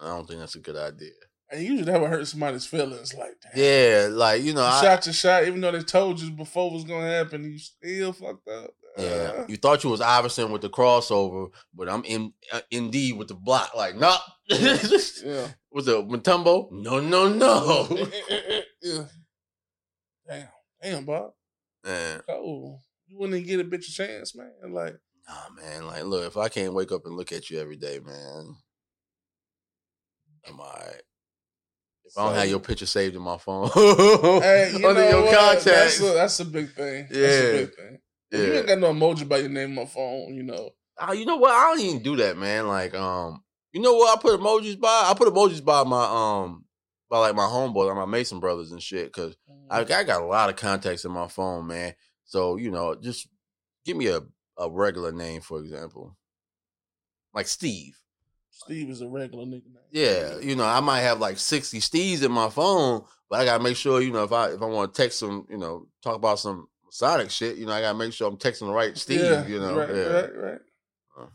I 0.00 0.08
don't 0.08 0.26
think 0.26 0.40
that's 0.40 0.54
a 0.56 0.60
good 0.60 0.76
idea. 0.76 1.10
And 1.50 1.62
usually 1.62 1.82
that 1.84 2.00
would 2.00 2.10
hurt 2.10 2.26
somebody's 2.26 2.66
feelings. 2.66 3.14
Like, 3.14 3.36
damn, 3.42 3.62
Yeah, 3.62 4.08
like 4.10 4.42
you 4.42 4.54
know, 4.54 4.62
you 4.62 4.66
I, 4.66 4.82
shot 4.82 5.06
your 5.06 5.12
shot, 5.12 5.44
even 5.44 5.60
though 5.60 5.72
they 5.72 5.82
told 5.82 6.20
you 6.20 6.30
before 6.30 6.70
was 6.72 6.84
gonna 6.84 7.08
happen, 7.08 7.44
you 7.44 7.58
still 7.58 8.12
fucked 8.12 8.48
up. 8.48 8.70
yeah, 8.98 9.32
Uh, 9.38 9.44
you 9.48 9.56
thought 9.56 9.84
you 9.84 9.90
was 9.90 10.00
Iverson 10.00 10.50
with 10.50 10.62
the 10.62 10.70
crossover, 10.70 11.50
but 11.74 11.88
I'm 11.88 12.02
in 12.04 12.32
uh, 12.52 12.60
indeed 12.70 13.16
with 13.18 13.28
the 13.28 13.34
block. 13.34 13.74
Like, 13.74 13.94
nah, 13.96 14.16
yeah. 14.48 15.48
was 15.70 15.86
it 15.86 16.08
Mutombo? 16.08 16.72
No, 16.72 16.98
no, 17.00 17.28
no. 17.28 17.88
yeah. 18.82 19.04
Damn, 20.26 20.48
damn, 20.82 21.04
Bob. 21.04 21.32
Man, 21.84 22.22
Oh, 22.30 22.78
you 23.06 23.18
wouldn't 23.18 23.36
even 23.38 23.46
get 23.46 23.60
a 23.66 23.68
bitch 23.68 23.88
a 23.88 23.92
chance, 23.92 24.34
man. 24.34 24.50
Like, 24.72 24.96
nah, 25.28 25.62
man. 25.62 25.86
Like, 25.86 26.04
look, 26.04 26.26
if 26.26 26.36
I 26.36 26.48
can't 26.48 26.74
wake 26.74 26.92
up 26.92 27.06
and 27.06 27.16
look 27.16 27.32
at 27.32 27.50
you 27.50 27.60
every 27.60 27.76
day, 27.76 28.00
man, 28.00 28.56
I'm 30.48 30.60
alright. 30.60 31.02
If 32.04 32.18
I 32.18 32.26
don't 32.26 32.34
have 32.34 32.48
your 32.48 32.60
picture 32.60 32.86
saved 32.86 33.16
in 33.16 33.22
my 33.22 33.38
phone 33.38 33.68
hey, 33.70 34.72
you 34.78 34.86
under 34.86 35.08
your 35.08 35.22
what? 35.22 35.34
contacts, 35.34 35.64
That's 35.64 36.00
a, 36.00 36.14
that's 36.14 36.40
a 36.40 36.44
big 36.44 36.70
thing. 36.72 37.06
That's 37.10 37.40
Yeah. 37.40 37.48
a 37.48 37.52
big 37.52 37.74
thing. 37.74 37.98
If 38.30 38.40
You 38.44 38.54
ain't 38.54 38.66
got 38.66 38.78
no 38.78 38.92
emoji 38.92 39.28
by 39.28 39.38
your 39.38 39.48
name 39.48 39.70
on 39.70 39.74
my 39.76 39.86
phone, 39.86 40.34
you 40.34 40.42
know. 40.42 40.70
Ah, 40.98 41.12
you 41.12 41.24
know 41.24 41.36
what? 41.36 41.52
I 41.52 41.64
don't 41.66 41.80
even 41.80 42.02
do 42.02 42.16
that, 42.16 42.36
man. 42.36 42.68
Like, 42.68 42.94
um, 42.94 43.42
you 43.72 43.80
know 43.80 43.94
what? 43.94 44.16
I 44.16 44.20
put 44.20 44.38
emojis 44.38 44.78
by. 44.78 44.88
I 45.06 45.14
put 45.14 45.28
emojis 45.32 45.64
by 45.64 45.82
my 45.84 46.04
um, 46.04 46.64
by 47.10 47.18
like 47.18 47.34
my 47.34 47.44
homeboy, 47.44 47.88
like 47.88 47.96
my 47.96 48.04
Mason 48.04 48.38
brothers 48.38 48.70
and 48.70 48.82
shit. 48.82 49.12
Cause 49.12 49.36
I, 49.70 49.80
I 49.80 50.04
got 50.04 50.22
a 50.22 50.26
lot 50.26 50.50
of 50.50 50.56
contacts 50.56 51.04
in 51.04 51.12
my 51.12 51.26
phone, 51.26 51.66
man. 51.66 51.94
So 52.24 52.56
you 52.56 52.70
know, 52.70 52.94
just 52.94 53.28
give 53.84 53.96
me 53.96 54.06
a 54.08 54.20
a 54.58 54.70
regular 54.70 55.12
name, 55.12 55.40
for 55.40 55.58
example, 55.60 56.16
like 57.32 57.46
Steve. 57.46 57.96
Steve 58.50 58.88
is 58.88 59.00
a 59.00 59.08
regular 59.08 59.44
nigga 59.44 59.66
name. 59.66 59.78
Yeah, 59.90 60.38
you 60.38 60.54
know, 60.54 60.64
I 60.64 60.80
might 60.80 61.00
have 61.00 61.18
like 61.20 61.38
sixty 61.38 61.80
Steves 61.80 62.22
in 62.24 62.30
my 62.30 62.48
phone, 62.48 63.04
but 63.28 63.40
I 63.40 63.44
gotta 63.44 63.62
make 63.64 63.76
sure, 63.76 64.00
you 64.00 64.12
know, 64.12 64.22
if 64.24 64.32
I 64.32 64.50
if 64.50 64.62
I 64.62 64.66
want 64.66 64.94
to 64.94 65.02
text 65.02 65.18
some, 65.18 65.46
you 65.50 65.58
know, 65.58 65.88
talk 66.02 66.14
about 66.16 66.38
some 66.38 66.68
Sonic 66.90 67.30
shit, 67.30 67.56
you 67.56 67.66
know, 67.66 67.72
I 67.72 67.80
gotta 67.80 67.98
make 67.98 68.12
sure 68.12 68.28
I'm 68.28 68.36
texting 68.36 68.66
the 68.68 68.72
right 68.72 68.96
Steve. 68.96 69.20
Yeah, 69.20 69.46
you 69.46 69.58
know, 69.58 69.76
right, 69.76 69.88
yeah. 69.88 70.02
right, 70.02 70.36
right. 70.36 70.60
Uh. 71.20 71.26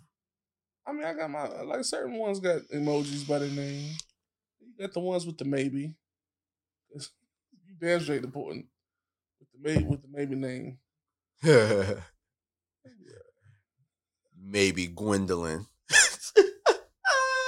I 0.88 0.93
mean, 0.93 1.03
I 1.03 1.13
got 1.13 1.29
my 1.29 1.47
like 1.63 1.84
certain 1.84 2.13
ones 2.17 2.39
got 2.39 2.62
emojis 2.73 3.27
by 3.27 3.39
their 3.39 3.49
name. 3.49 3.89
You 4.62 4.71
got 4.79 4.93
the 4.93 5.01
ones 5.01 5.25
with 5.25 5.38
the 5.38 5.43
maybe. 5.45 5.95
It's- 6.91 7.10
You 7.67 7.75
damn 7.79 7.99
straight 7.99 8.23
important 8.23 8.67
with 9.39 9.49
the 9.51 9.60
maybe 9.69 9.84
with 9.84 10.01
the 10.01 10.08
maybe 10.10 10.36
name. 10.36 10.77
Maybe 14.42 14.88
Gwendolyn. 14.88 15.65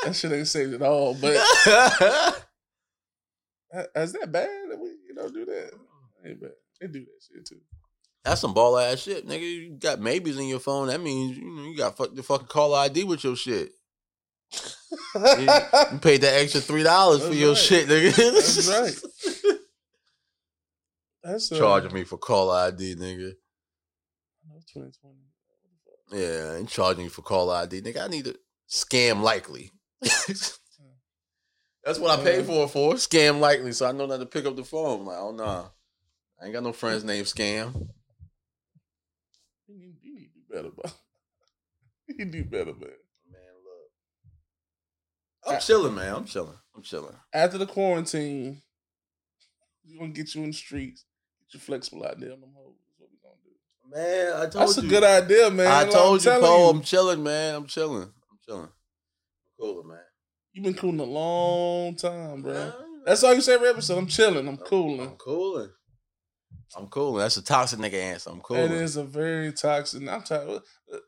That 0.03 0.15
shit 0.15 0.31
ain't 0.31 0.47
saved 0.47 0.73
at 0.73 0.81
all. 0.81 1.13
But 1.13 1.33
is 1.35 1.43
that 4.13 4.31
bad 4.31 4.49
that 4.69 4.79
we 4.79 4.89
you 5.07 5.13
know 5.13 5.29
do 5.29 5.45
that? 5.45 5.71
Ain't 6.25 6.41
bad. 6.41 6.51
They 6.79 6.87
do 6.87 7.01
that 7.01 7.21
shit 7.21 7.45
too. 7.45 7.61
That's 8.23 8.41
some 8.41 8.53
ball 8.53 8.77
ass 8.77 8.99
shit, 8.99 9.27
nigga. 9.27 9.41
You 9.41 9.77
got 9.79 9.99
maybes 9.99 10.37
in 10.37 10.47
your 10.47 10.59
phone. 10.59 10.87
That 10.87 11.01
means 11.01 11.37
you 11.37 11.45
know 11.45 11.63
you 11.63 11.77
got 11.77 11.97
fuck 11.97 12.15
the 12.15 12.23
fucking 12.23 12.47
caller 12.47 12.79
ID 12.79 13.03
with 13.03 13.23
your 13.23 13.35
shit. 13.35 13.73
You, 15.15 15.21
you 15.39 15.99
paid 15.99 16.21
that 16.21 16.41
extra 16.41 16.61
three 16.61 16.83
dollars 16.83 17.21
for 17.21 17.27
That's 17.27 17.37
your 17.39 17.49
right. 17.49 17.57
shit, 17.57 17.87
nigga. 17.87 18.15
That's 18.33 18.67
right. 18.69 18.95
That's 21.23 21.51
uh, 21.51 21.57
Charging 21.59 21.93
me 21.93 22.03
for 22.05 22.17
caller 22.17 22.55
ID, 22.69 22.95
nigga. 22.95 23.33
Twenty 24.71 24.91
twenty. 24.99 25.31
Yeah, 26.11 26.55
and 26.55 26.67
charging 26.67 27.05
you 27.05 27.09
for 27.09 27.21
call 27.21 27.49
ID, 27.49 27.81
nigga. 27.81 28.03
I 28.03 28.07
need 28.07 28.25
to 28.25 28.37
scam 28.69 29.21
likely. 29.21 29.71
That's 30.01 30.59
what 31.97 32.19
I 32.19 32.23
paid 32.23 32.45
for 32.45 32.65
it 32.65 32.69
for. 32.69 32.93
Scam 32.95 33.39
likely, 33.39 33.71
so 33.71 33.87
I 33.87 33.91
know 33.91 34.05
not 34.05 34.19
to 34.19 34.25
pick 34.25 34.45
up 34.45 34.55
the 34.55 34.63
phone. 34.63 35.01
I'm 35.01 35.05
like, 35.07 35.17
oh 35.19 35.31
nah, 35.31 35.65
I 36.39 36.45
ain't 36.45 36.53
got 36.53 36.63
no 36.63 36.73
friends 36.73 37.03
named 37.03 37.27
Scam. 37.27 37.87
You 39.67 39.77
need, 39.79 39.95
you 40.01 40.13
need 40.13 40.29
to 40.33 40.39
do 40.39 40.53
better, 40.53 40.69
bro. 40.69 40.91
You 42.19 42.25
do 42.25 42.43
better, 42.43 42.73
man. 42.73 42.89
Man, 43.31 43.53
look, 43.63 43.91
I'm 45.47 45.61
chilling, 45.61 45.95
man. 45.95 46.13
I'm 46.13 46.25
chilling. 46.25 46.57
I'm 46.75 46.81
chilling. 46.81 47.15
After 47.33 47.57
the 47.57 47.65
quarantine, 47.65 48.61
we 49.87 49.97
gonna 49.97 50.11
get 50.11 50.35
you 50.35 50.43
in 50.43 50.49
the 50.49 50.53
streets. 50.53 51.05
Get 51.39 51.53
you 51.53 51.59
flexible 51.61 52.03
out 52.05 52.19
there 52.19 52.33
on 52.33 52.41
them 52.41 52.49
hoes. 52.53 52.75
That's 52.85 52.99
what 52.99 53.09
we 53.09 53.17
gonna 53.23 53.35
do. 53.45 53.51
Man, 53.91 54.33
I 54.33 54.39
told 54.47 54.53
you. 54.53 54.59
That's 54.59 54.77
a 54.77 54.81
good 54.87 55.03
idea, 55.03 55.49
man. 55.51 55.67
I 55.67 55.83
Like, 55.83 55.91
told 55.91 56.23
you, 56.23 56.31
I'm 56.31 56.39
Poe. 56.39 56.45
telling 56.47 56.75
I'm 56.77 56.81
chilling, 56.83 57.23
man. 57.23 57.55
I'm 57.55 57.65
chilling. 57.67 58.03
I'm 58.03 58.37
chilling. 58.45 58.69
Cool, 59.59 59.83
man. 59.83 59.99
You've 60.53 60.63
been 60.65 60.73
cooling 60.73 60.99
a 60.99 61.03
long 61.03 61.95
time, 61.95 62.41
bro. 62.41 62.53
Man, 62.53 62.73
That's 63.05 63.23
all 63.23 63.33
you 63.33 63.41
say 63.41 63.53
every 63.55 63.69
episode. 63.69 63.97
I'm 63.97 64.07
chilling. 64.07 64.47
I'm 64.47 64.57
cooling. 64.57 65.01
I'm 65.01 65.15
cooling. 65.17 65.69
I'm 66.75 66.87
cooling. 66.87 67.19
That's 67.19 67.35
a 67.37 67.43
toxic 67.43 67.79
nigga 67.79 67.95
answer. 67.95 68.29
I'm 68.29 68.37
It 68.37 68.43
cooling. 68.43 68.71
is 68.71 68.95
a 68.95 69.03
very 69.03 69.51
toxic. 69.51 70.07
I'm 70.07 70.21
tired. 70.23 70.61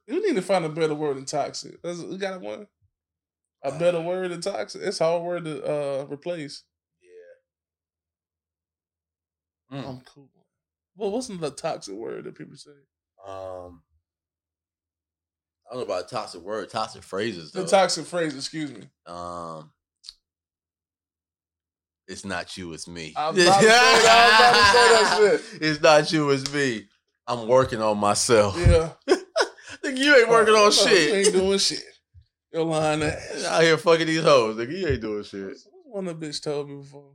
You 0.08 0.26
need 0.28 0.36
to 0.36 0.42
find 0.42 0.66
a 0.66 0.70
better 0.70 0.94
word 0.96 1.16
than 1.18 1.26
toxic. 1.26 1.82
That's, 1.82 2.02
we 2.02 2.18
got 2.18 2.42
one. 2.42 2.68
A 3.64 3.72
better 3.80 4.02
word 4.02 4.32
than 4.32 4.42
toxic. 4.42 4.82
It's 4.82 5.00
a 5.00 5.06
hard 5.06 5.24
word 5.24 5.46
to 5.46 5.64
uh, 5.64 6.06
replace. 6.12 6.64
Yeah. 9.72 9.80
Mm. 9.80 9.88
I'm 9.90 10.02
cool. 10.02 10.30
Well, 10.96 11.12
what's 11.12 11.28
the 11.28 11.50
toxic 11.52 11.96
word 11.96 12.26
that 12.26 12.36
people 12.36 12.56
say? 12.56 12.72
Um, 13.28 13.82
I 15.70 15.76
don't 15.76 15.88
know 15.88 15.94
about 15.94 16.10
toxic 16.10 16.42
word, 16.42 16.70
toxic 16.70 17.04
phrases 17.04 17.52
though. 17.52 17.64
The 17.64 17.70
toxic 17.70 18.06
phrase. 18.06 18.36
Excuse 18.36 18.72
me. 18.72 18.84
um, 19.08 19.72
it's 22.08 22.26
not 22.26 22.58
you, 22.58 22.74
it's 22.74 22.88
me. 22.88 23.14
I 23.16 23.30
was 23.30 23.44
about 23.44 23.60
to 23.60 23.62
say 23.62 23.68
that. 23.70 24.50
I 24.50 24.52
was 24.52 25.18
about 25.18 25.32
to 25.32 25.38
say 25.40 25.58
that 25.58 25.66
It's 25.66 25.82
not 25.82 26.12
you, 26.12 26.30
it's 26.32 26.54
me. 26.54 26.88
I'm 27.26 27.48
working 27.48 27.82
on 27.82 27.98
myself. 27.98 28.58
Yeah. 28.58 28.90
Nigga, 29.86 29.98
you 29.98 30.16
ain't 30.18 30.30
working 30.30 30.54
on 30.54 30.72
shit. 30.72 31.10
You 31.10 31.16
ain't 31.16 31.34
doing 31.34 31.58
shit. 31.60 31.82
You're 32.52 32.64
lying 32.66 33.02
ass. 33.04 33.46
Out 33.46 33.64
here 33.64 33.78
fucking 33.78 34.08
these 34.08 34.22
hoes. 34.22 34.58
Nigga, 34.58 34.78
you 34.78 34.88
ain't 34.88 35.02
doing 35.02 35.24
shit. 35.24 35.46
What's 35.46 35.68
one 35.86 36.08
of 36.08 36.20
the 36.20 36.28
bitch 36.28 36.44
told 36.44 36.70
me 36.70 36.76
before? 36.76 37.14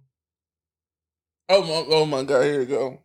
Oh 1.51 1.63
my, 1.63 1.95
oh 1.95 2.07
my 2.07 2.23
god, 2.25 2.43
here 2.45 2.59
we 2.61 2.67
go. 2.67 2.99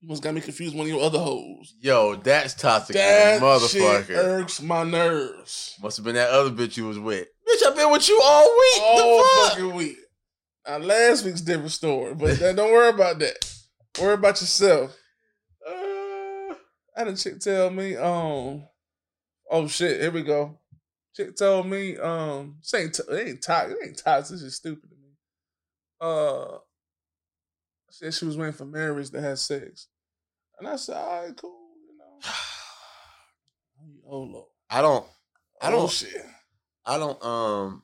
You 0.00 0.08
must 0.08 0.22
got 0.22 0.32
me 0.34 0.40
confused 0.40 0.74
with 0.74 0.78
one 0.78 0.86
of 0.90 0.92
your 0.96 1.04
other 1.04 1.18
hoes. 1.18 1.74
Yo, 1.78 2.14
that's 2.16 2.54
toxic, 2.54 2.94
That 2.96 3.34
shit 3.34 3.42
motherfucker. 3.42 4.16
irks 4.16 4.62
my 4.62 4.82
nerves. 4.82 5.76
Must 5.82 5.98
have 5.98 6.04
been 6.06 6.14
that 6.14 6.30
other 6.30 6.50
bitch 6.50 6.76
you 6.78 6.86
was 6.86 6.98
with. 6.98 7.28
Bitch, 7.46 7.66
I've 7.66 7.76
been 7.76 7.90
with 7.90 8.08
you 8.08 8.18
all 8.22 8.44
week. 8.44 8.82
All 8.82 9.18
the 9.18 9.24
fuck? 9.24 9.52
fucking 9.52 9.74
week. 9.74 9.96
Now 10.66 10.78
last 10.78 11.24
week's 11.24 11.42
different 11.42 11.72
story, 11.72 12.14
but 12.14 12.38
then 12.38 12.56
don't 12.56 12.72
worry 12.72 12.88
about 12.88 13.18
that. 13.18 13.52
Worry 14.00 14.14
about 14.14 14.40
yourself. 14.40 14.96
Uh, 15.68 15.70
I 15.74 16.56
had 16.96 17.08
a 17.08 17.16
chick 17.16 17.40
tell 17.40 17.68
me, 17.70 17.96
um, 17.96 18.64
oh 19.50 19.66
shit, 19.68 20.00
here 20.00 20.10
we 20.10 20.22
go. 20.22 20.58
Chick 21.14 21.36
told 21.36 21.66
me, 21.66 21.98
um, 21.98 22.56
this 22.60 22.72
ain't, 22.74 22.98
it 22.98 23.28
ain't 23.28 23.42
toxic, 23.42 23.76
it 23.76 23.86
ain't 23.86 23.98
toxic, 23.98 24.34
this 24.36 24.42
is 24.42 24.56
stupid 24.56 24.88
to 24.88 24.96
me. 24.96 25.10
Uh, 26.00 26.58
said 27.90 28.14
she 28.14 28.24
was 28.24 28.36
waiting 28.36 28.52
for 28.54 28.64
marriage 28.64 29.10
to 29.10 29.20
have 29.20 29.38
sex. 29.38 29.88
And 30.58 30.68
I 30.68 30.76
said, 30.76 30.96
all 30.96 31.22
right, 31.26 31.36
cool, 31.36 31.68
you 31.88 31.96
know. 31.98 32.30
Oh, 34.12 34.20
Lord. 34.22 34.46
I 34.68 34.82
don't. 34.82 35.06
I 35.62 35.68
Oh, 35.68 35.70
don't. 35.72 35.90
shit. 35.90 36.24
I 36.84 36.98
don't. 36.98 37.24
Um. 37.24 37.82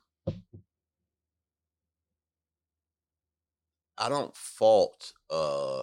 I 3.99 4.09
don't 4.09 4.37
fault 4.37 5.13
uh 5.31 5.83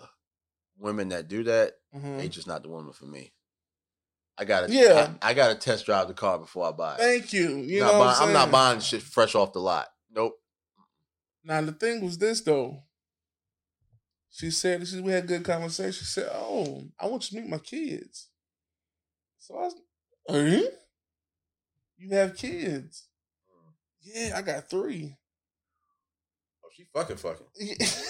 women 0.77 1.09
that 1.09 1.27
do 1.27 1.43
that. 1.45 1.73
Mhm. 1.95 2.17
They 2.17 2.27
just 2.29 2.45
not 2.47 2.61
the 2.63 2.69
woman 2.69 2.93
for 2.93 3.05
me. 3.05 3.33
I 4.37 4.45
gotta. 4.45 4.71
Yeah. 4.71 5.13
I, 5.21 5.29
I 5.29 5.33
gotta 5.33 5.55
test 5.55 5.85
drive 5.85 6.07
the 6.09 6.13
car 6.13 6.37
before 6.37 6.67
I 6.67 6.71
buy 6.71 6.95
it. 6.95 6.99
Thank 6.99 7.33
you. 7.33 7.55
You 7.57 7.79
Not 7.79 7.93
know 7.93 8.01
I'm, 8.03 8.27
I'm 8.27 8.33
not 8.33 8.51
buying 8.51 8.79
shit 8.81 9.01
fresh 9.01 9.33
off 9.33 9.53
the 9.53 9.59
lot. 9.59 9.87
Nope. 10.11 10.33
Now 11.43 11.61
the 11.61 11.71
thing 11.71 12.03
was 12.03 12.17
this 12.17 12.41
though. 12.41 12.83
She 14.35 14.49
said 14.51 14.85
she, 14.87 14.99
we 14.99 15.11
had 15.11 15.25
a 15.25 15.27
good 15.27 15.43
conversation. 15.45 15.91
She 15.93 16.05
said, 16.05 16.29
"Oh, 16.33 16.83
I 16.99 17.05
want 17.07 17.31
you 17.31 17.37
to 17.37 17.41
meet 17.43 17.51
my 17.51 17.59
kids." 17.59 18.29
So 19.37 19.55
I 19.55 19.61
was, 19.61 19.75
eh? 20.29 20.63
You 21.97 22.09
have 22.15 22.35
kids? 22.35 23.07
Yeah, 24.01 24.33
I 24.35 24.41
got 24.41 24.69
three. 24.69 25.15
Oh, 26.65 26.69
she 26.75 26.85
fucking 26.93 27.17
fucking. 27.17 27.45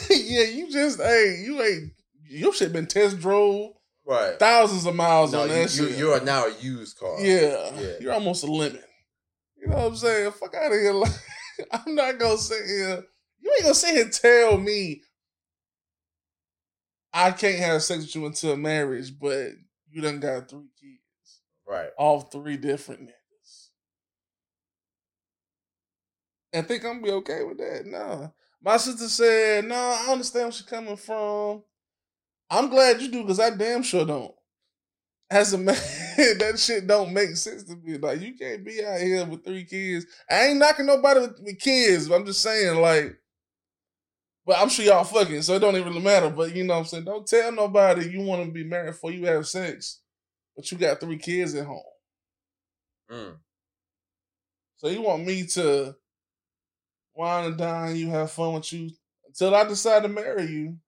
yeah, 0.10 0.44
you 0.46 0.72
just 0.72 1.00
hey, 1.00 1.42
you 1.46 1.62
ain't 1.62 1.92
your 2.30 2.54
shit 2.54 2.72
been 2.74 2.88
test 2.88 3.20
drove 3.20 3.74
Right. 4.06 4.38
thousands 4.40 4.86
of 4.86 4.96
miles 4.96 5.32
No, 5.34 5.42
on 5.42 5.50
you, 5.50 5.54
that 5.56 5.76
you, 5.78 5.88
shit. 5.88 5.98
you 5.98 6.12
are 6.14 6.22
now 6.22 6.46
a 6.48 6.54
used 6.60 6.98
car. 6.98 7.20
yeah, 7.22 7.80
Yeah. 7.80 7.92
you're 8.00 8.14
almost 8.14 8.44
a 8.44 8.48
lemon. 8.52 8.82
You 9.58 9.68
know 9.68 9.76
what 9.78 9.86
I'm 9.88 9.96
saying? 9.96 10.32
Fuck 10.32 10.56
out 10.56 10.72
of 10.72 10.80
here. 10.80 10.94
Like, 10.94 11.12
I'm 11.72 11.96
not 11.96 12.18
gonna 12.18 12.38
sit 12.38 12.66
here. 12.66 13.04
You 13.40 13.52
ain't 13.52 13.62
gonna 13.64 13.76
sit 13.76 13.94
here 13.96 14.04
and 14.06 14.12
tell 14.14 14.58
me 14.58 15.02
I 17.14 17.32
can't 17.32 17.60
have 17.60 17.84
sex 17.84 18.02
with 18.02 18.16
you 18.16 18.26
until 18.26 18.58
marriage, 18.58 19.18
but 19.18 19.50
you 19.90 20.02
done 20.02 20.20
got 20.20 20.50
three 20.50 20.72
kids. 20.82 21.42
Right. 21.68 21.90
All 21.98 22.22
three 22.22 22.58
different 22.58 23.02
niggas. 23.02 23.68
And 26.52 26.68
think 26.68 26.84
I'm 26.84 27.02
gonna 27.02 27.04
be 27.04 27.12
okay 27.12 27.44
with 27.44 27.58
that? 27.60 27.86
No. 27.86 28.34
My 28.62 28.78
sister 28.78 29.08
said, 29.08 29.66
no, 29.66 29.76
I 29.76 30.12
understand 30.12 30.46
where 30.46 30.52
she's 30.54 30.66
coming 30.66 30.96
from. 30.96 31.64
I'm 32.50 32.70
glad 32.70 33.02
you 33.02 33.10
do, 33.10 33.22
because 33.24 33.40
I 33.40 33.50
damn 33.50 33.84
sure 33.84 34.06
don't. 34.06 34.34
As 35.30 35.54
a 35.54 35.58
man, 35.58 35.76
that 36.16 36.56
shit 36.58 36.88
don't 36.88 37.14
make 37.14 37.36
sense 37.36 37.64
to 37.66 37.76
me. 37.76 37.98
Like, 37.98 38.22
you 38.22 38.36
can't 38.36 38.64
be 38.64 38.84
out 38.86 39.02
here 39.02 39.26
with 39.26 39.44
three 39.44 39.66
kids. 39.66 40.06
I 40.30 40.48
ain't 40.48 40.60
knocking 40.60 40.86
nobody 40.86 41.22
with, 41.22 41.40
with 41.42 41.60
kids, 41.60 42.08
but 42.08 42.16
I'm 42.16 42.26
just 42.26 42.42
saying, 42.42 42.80
like, 42.80 43.18
but 44.46 44.58
I'm 44.60 44.70
sure 44.70 44.86
y'all 44.86 45.04
fucking, 45.04 45.42
so 45.42 45.56
it 45.56 45.60
don't 45.60 45.76
even 45.76 45.90
really 45.90 46.04
matter. 46.04 46.30
But 46.30 46.56
you 46.56 46.64
know 46.64 46.74
what 46.74 46.80
I'm 46.82 46.86
saying? 46.86 47.06
Don't 47.06 47.26
tell 47.26 47.52
nobody 47.52 48.10
you 48.10 48.22
want 48.22 48.46
to 48.46 48.52
be 48.52 48.64
married 48.64 48.92
before 48.92 49.12
you 49.12 49.26
have 49.26 49.48
sex, 49.48 50.02
but 50.56 50.70
you 50.72 50.78
got 50.78 51.00
three 51.00 51.18
kids 51.18 51.56
at 51.56 51.66
home. 51.66 51.82
Mm. 53.10 53.36
So 54.78 54.90
you 54.90 55.02
want 55.02 55.26
me 55.26 55.46
to 55.48 55.96
wine 57.16 57.46
and 57.46 57.58
dine 57.58 57.96
you, 57.96 58.10
have 58.10 58.32
fun 58.32 58.54
with 58.54 58.74
you 58.74 58.90
until 59.26 59.56
I 59.56 59.64
decide 59.64 60.04
to 60.04 60.10
marry 60.10 60.46
you. 60.46 60.78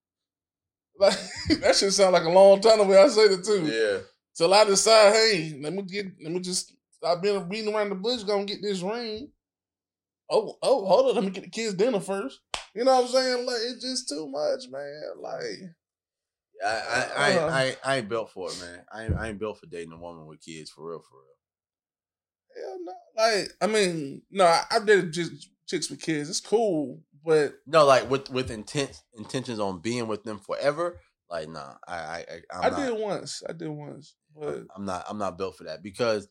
Like 0.97 1.17
that 1.59 1.75
should 1.75 1.91
sound 1.91 2.13
like 2.13 2.23
a 2.23 2.29
long 2.29 2.61
time 2.61 2.77
the 2.77 2.85
way 2.85 2.97
I 2.97 3.09
said 3.09 3.29
it 3.29 3.43
too. 3.43 3.65
Yeah. 3.65 3.99
Till 4.33 4.53
I 4.53 4.63
decide, 4.63 5.11
hey, 5.11 5.59
let 5.61 5.73
me 5.73 5.81
get 5.81 6.05
let 6.23 6.31
me 6.31 6.39
just 6.39 6.73
stop 6.89 7.21
being 7.21 7.49
beating 7.49 7.75
around 7.75 7.89
the 7.89 7.95
bush, 7.95 8.23
gonna 8.23 8.45
get 8.45 8.61
this 8.61 8.81
ring. 8.81 9.29
Oh, 10.29 10.55
oh, 10.61 10.85
hold 10.85 11.09
on, 11.09 11.15
let 11.15 11.25
me 11.25 11.31
get 11.31 11.43
the 11.43 11.49
kids 11.49 11.73
dinner 11.73 11.99
first. 11.99 12.39
You 12.75 12.83
know 12.83 12.95
what 12.95 13.05
I'm 13.05 13.11
saying? 13.11 13.45
Like 13.45 13.57
it's 13.61 13.81
just 13.81 14.09
too 14.09 14.27
much, 14.27 14.67
man. 14.69 15.01
Like 15.19 15.71
I, 16.65 16.67
I, 16.69 17.09
I, 17.17 17.29
ain't- 17.31 17.39
Uh. 17.41 17.45
I, 17.47 17.63
ain't- 17.63 17.79
I 17.85 17.95
ain't 17.97 18.09
built 18.09 18.31
for 18.31 18.49
it, 18.49 18.59
man. 18.61 18.81
I 18.93 19.03
ain't, 19.05 19.15
I 19.15 19.27
ain't 19.29 19.39
built 19.39 19.59
for 19.59 19.65
dating 19.67 19.93
a 19.93 19.97
woman 19.97 20.25
with 20.25 20.41
kids 20.41 20.69
for 20.69 20.89
real, 20.89 20.99
for 20.99 21.17
real. 21.17 22.65
hell 22.67 22.79
no. 22.83 22.93
Like, 23.17 23.51
I 23.61 23.67
mean, 23.67 24.21
no, 24.31 24.45
I, 24.45 24.63
I 24.71 24.79
did 24.79 25.13
just 25.13 25.49
chicks 25.67 25.89
with 25.89 26.01
kids. 26.01 26.29
It's 26.29 26.39
cool, 26.41 27.01
but 27.23 27.55
No, 27.65 27.85
like 27.85 28.09
with 28.09 28.29
with 28.29 28.51
intent 28.51 29.01
intentions 29.17 29.59
on 29.59 29.79
being 29.79 30.07
with 30.07 30.23
them 30.23 30.39
forever. 30.39 30.99
Like, 31.29 31.49
nah, 31.49 31.73
I, 31.87 31.95
I, 31.95 32.17
I 32.19 32.23
I'm 32.53 32.63
i 32.65 32.69
not, 32.69 32.77
did 32.85 32.99
once. 32.99 33.41
I 33.49 33.53
did 33.53 33.69
once. 33.69 34.15
But 34.37 34.63
I'm 34.75 34.85
not, 34.85 35.05
I'm 35.09 35.17
not 35.17 35.37
built 35.37 35.57
for 35.57 35.63
that 35.63 35.81
because 35.81 36.27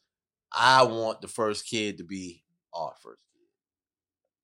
I 0.52 0.84
want 0.84 1.20
the 1.20 1.28
first 1.28 1.66
kid 1.68 1.98
to 1.98 2.04
be 2.04 2.44
our 2.72 2.92
first. 3.02 3.22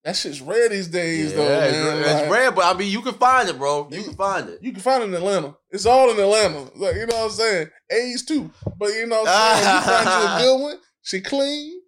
That 0.04 0.16
shit's 0.16 0.40
rare 0.40 0.68
these 0.68 0.88
days, 0.88 1.30
Yeah, 1.32 1.36
though, 1.36 1.60
it's, 1.60 1.72
man. 1.76 1.98
it's 2.00 2.22
Like, 2.22 2.30
rare, 2.30 2.50
but 2.52 2.64
I 2.74 2.78
mean, 2.78 2.90
you 2.90 3.02
can 3.02 3.14
find 3.14 3.48
it, 3.48 3.58
bro. 3.58 3.88
You 3.90 3.98
You- 3.98 4.04
can 4.04 4.14
find 4.14 4.48
it. 4.48 4.58
You 4.62 4.72
can 4.72 4.80
find 4.80 5.02
it 5.02 5.06
in 5.08 5.14
Atlanta. 5.14 5.56
It's 5.70 5.86
all 5.86 6.10
in 6.10 6.18
Atlanta. 6.18 6.70
Like, 6.76 6.94
you 6.96 7.06
know 7.06 7.16
what 7.16 7.24
I'm 7.26 7.30
saying? 7.30 7.68
Age 7.92 8.24
too. 8.26 8.50
But 8.78 8.88
you 8.90 9.06
know 9.06 9.22
what 9.22 9.28
I'm 9.30 9.56
saying? 9.62 9.74
you 9.74 9.80
find 9.92 10.06
you 10.06 10.28
a 10.28 10.38
good 10.56 10.62
one, 10.62 10.78
she 11.02 11.20
clean, 11.20 11.80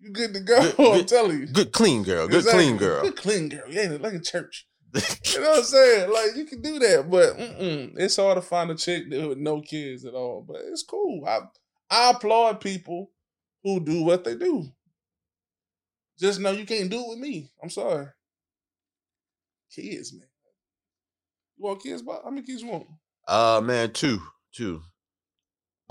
you 0.00 0.12
good 0.12 0.34
to 0.34 0.40
go. 0.40 0.60
Good- 0.60 0.74
I'm 0.78 0.98
good- 0.98 1.08
telling 1.08 1.38
you. 1.40 1.46
Good 1.46 1.72
clean 1.72 2.02
girl. 2.04 2.28
Good 2.28 2.36
Exactly. 2.38 2.64
clean 2.64 2.76
girl. 2.76 3.02
Good 3.02 3.16
clean 3.16 3.48
girl. 3.48 3.64
Yeah, 3.68 3.96
like 4.00 4.14
a 4.14 4.20
church. 4.20 4.66
You 5.34 5.40
know 5.42 5.50
what 5.50 5.58
I'm 5.58 5.64
saying? 5.64 6.10
Like 6.12 6.36
you 6.36 6.44
can 6.46 6.62
do 6.62 6.78
that, 6.78 7.10
but 7.10 7.34
it's 8.00 8.16
hard 8.16 8.36
to 8.36 8.42
find 8.42 8.70
a 8.70 8.74
chick 8.74 9.04
with 9.10 9.36
no 9.36 9.60
kids 9.60 10.04
at 10.06 10.14
all. 10.14 10.44
But 10.48 10.62
it's 10.70 10.82
cool. 10.82 11.24
I 11.26 11.40
I 11.90 12.10
applaud 12.12 12.60
people 12.62 13.10
who 13.62 13.80
do 13.80 14.02
what 14.02 14.24
they 14.24 14.34
do. 14.34 14.64
Just 16.18 16.40
know 16.40 16.50
you 16.50 16.66
can't 16.66 16.90
do 16.90 17.00
it 17.00 17.08
with 17.08 17.18
me. 17.18 17.50
I'm 17.62 17.70
sorry. 17.70 18.06
Kids, 19.74 20.12
man. 20.12 20.26
You 21.56 21.64
want 21.64 21.82
kids? 21.82 22.02
Bob? 22.02 22.24
How 22.24 22.30
many 22.30 22.46
kids 22.46 22.62
you 22.62 22.68
want? 22.68 22.86
Uh 23.26 23.60
man, 23.62 23.92
two, 23.92 24.20
two, 24.52 24.82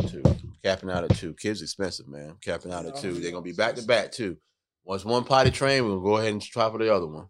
two. 0.08 0.24
Capping 0.64 0.90
out 0.90 1.04
at 1.04 1.16
two. 1.16 1.34
Kids 1.36 1.62
expensive, 1.62 2.08
man. 2.08 2.36
Capping 2.42 2.72
out 2.74 2.86
at 2.86 2.98
two. 2.98 3.14
They're 3.14 3.32
gonna 3.32 3.44
be 3.44 3.54
back 3.54 3.76
to 3.76 3.84
back 3.84 4.12
too. 4.12 4.38
Once 4.84 5.06
one 5.06 5.24
potty 5.24 5.52
train, 5.52 5.86
we'll 5.86 6.00
go 6.02 6.18
ahead 6.18 6.32
and 6.32 6.42
try 6.42 6.70
for 6.70 6.78
the 6.78 6.94
other 6.94 7.08
one. 7.08 7.28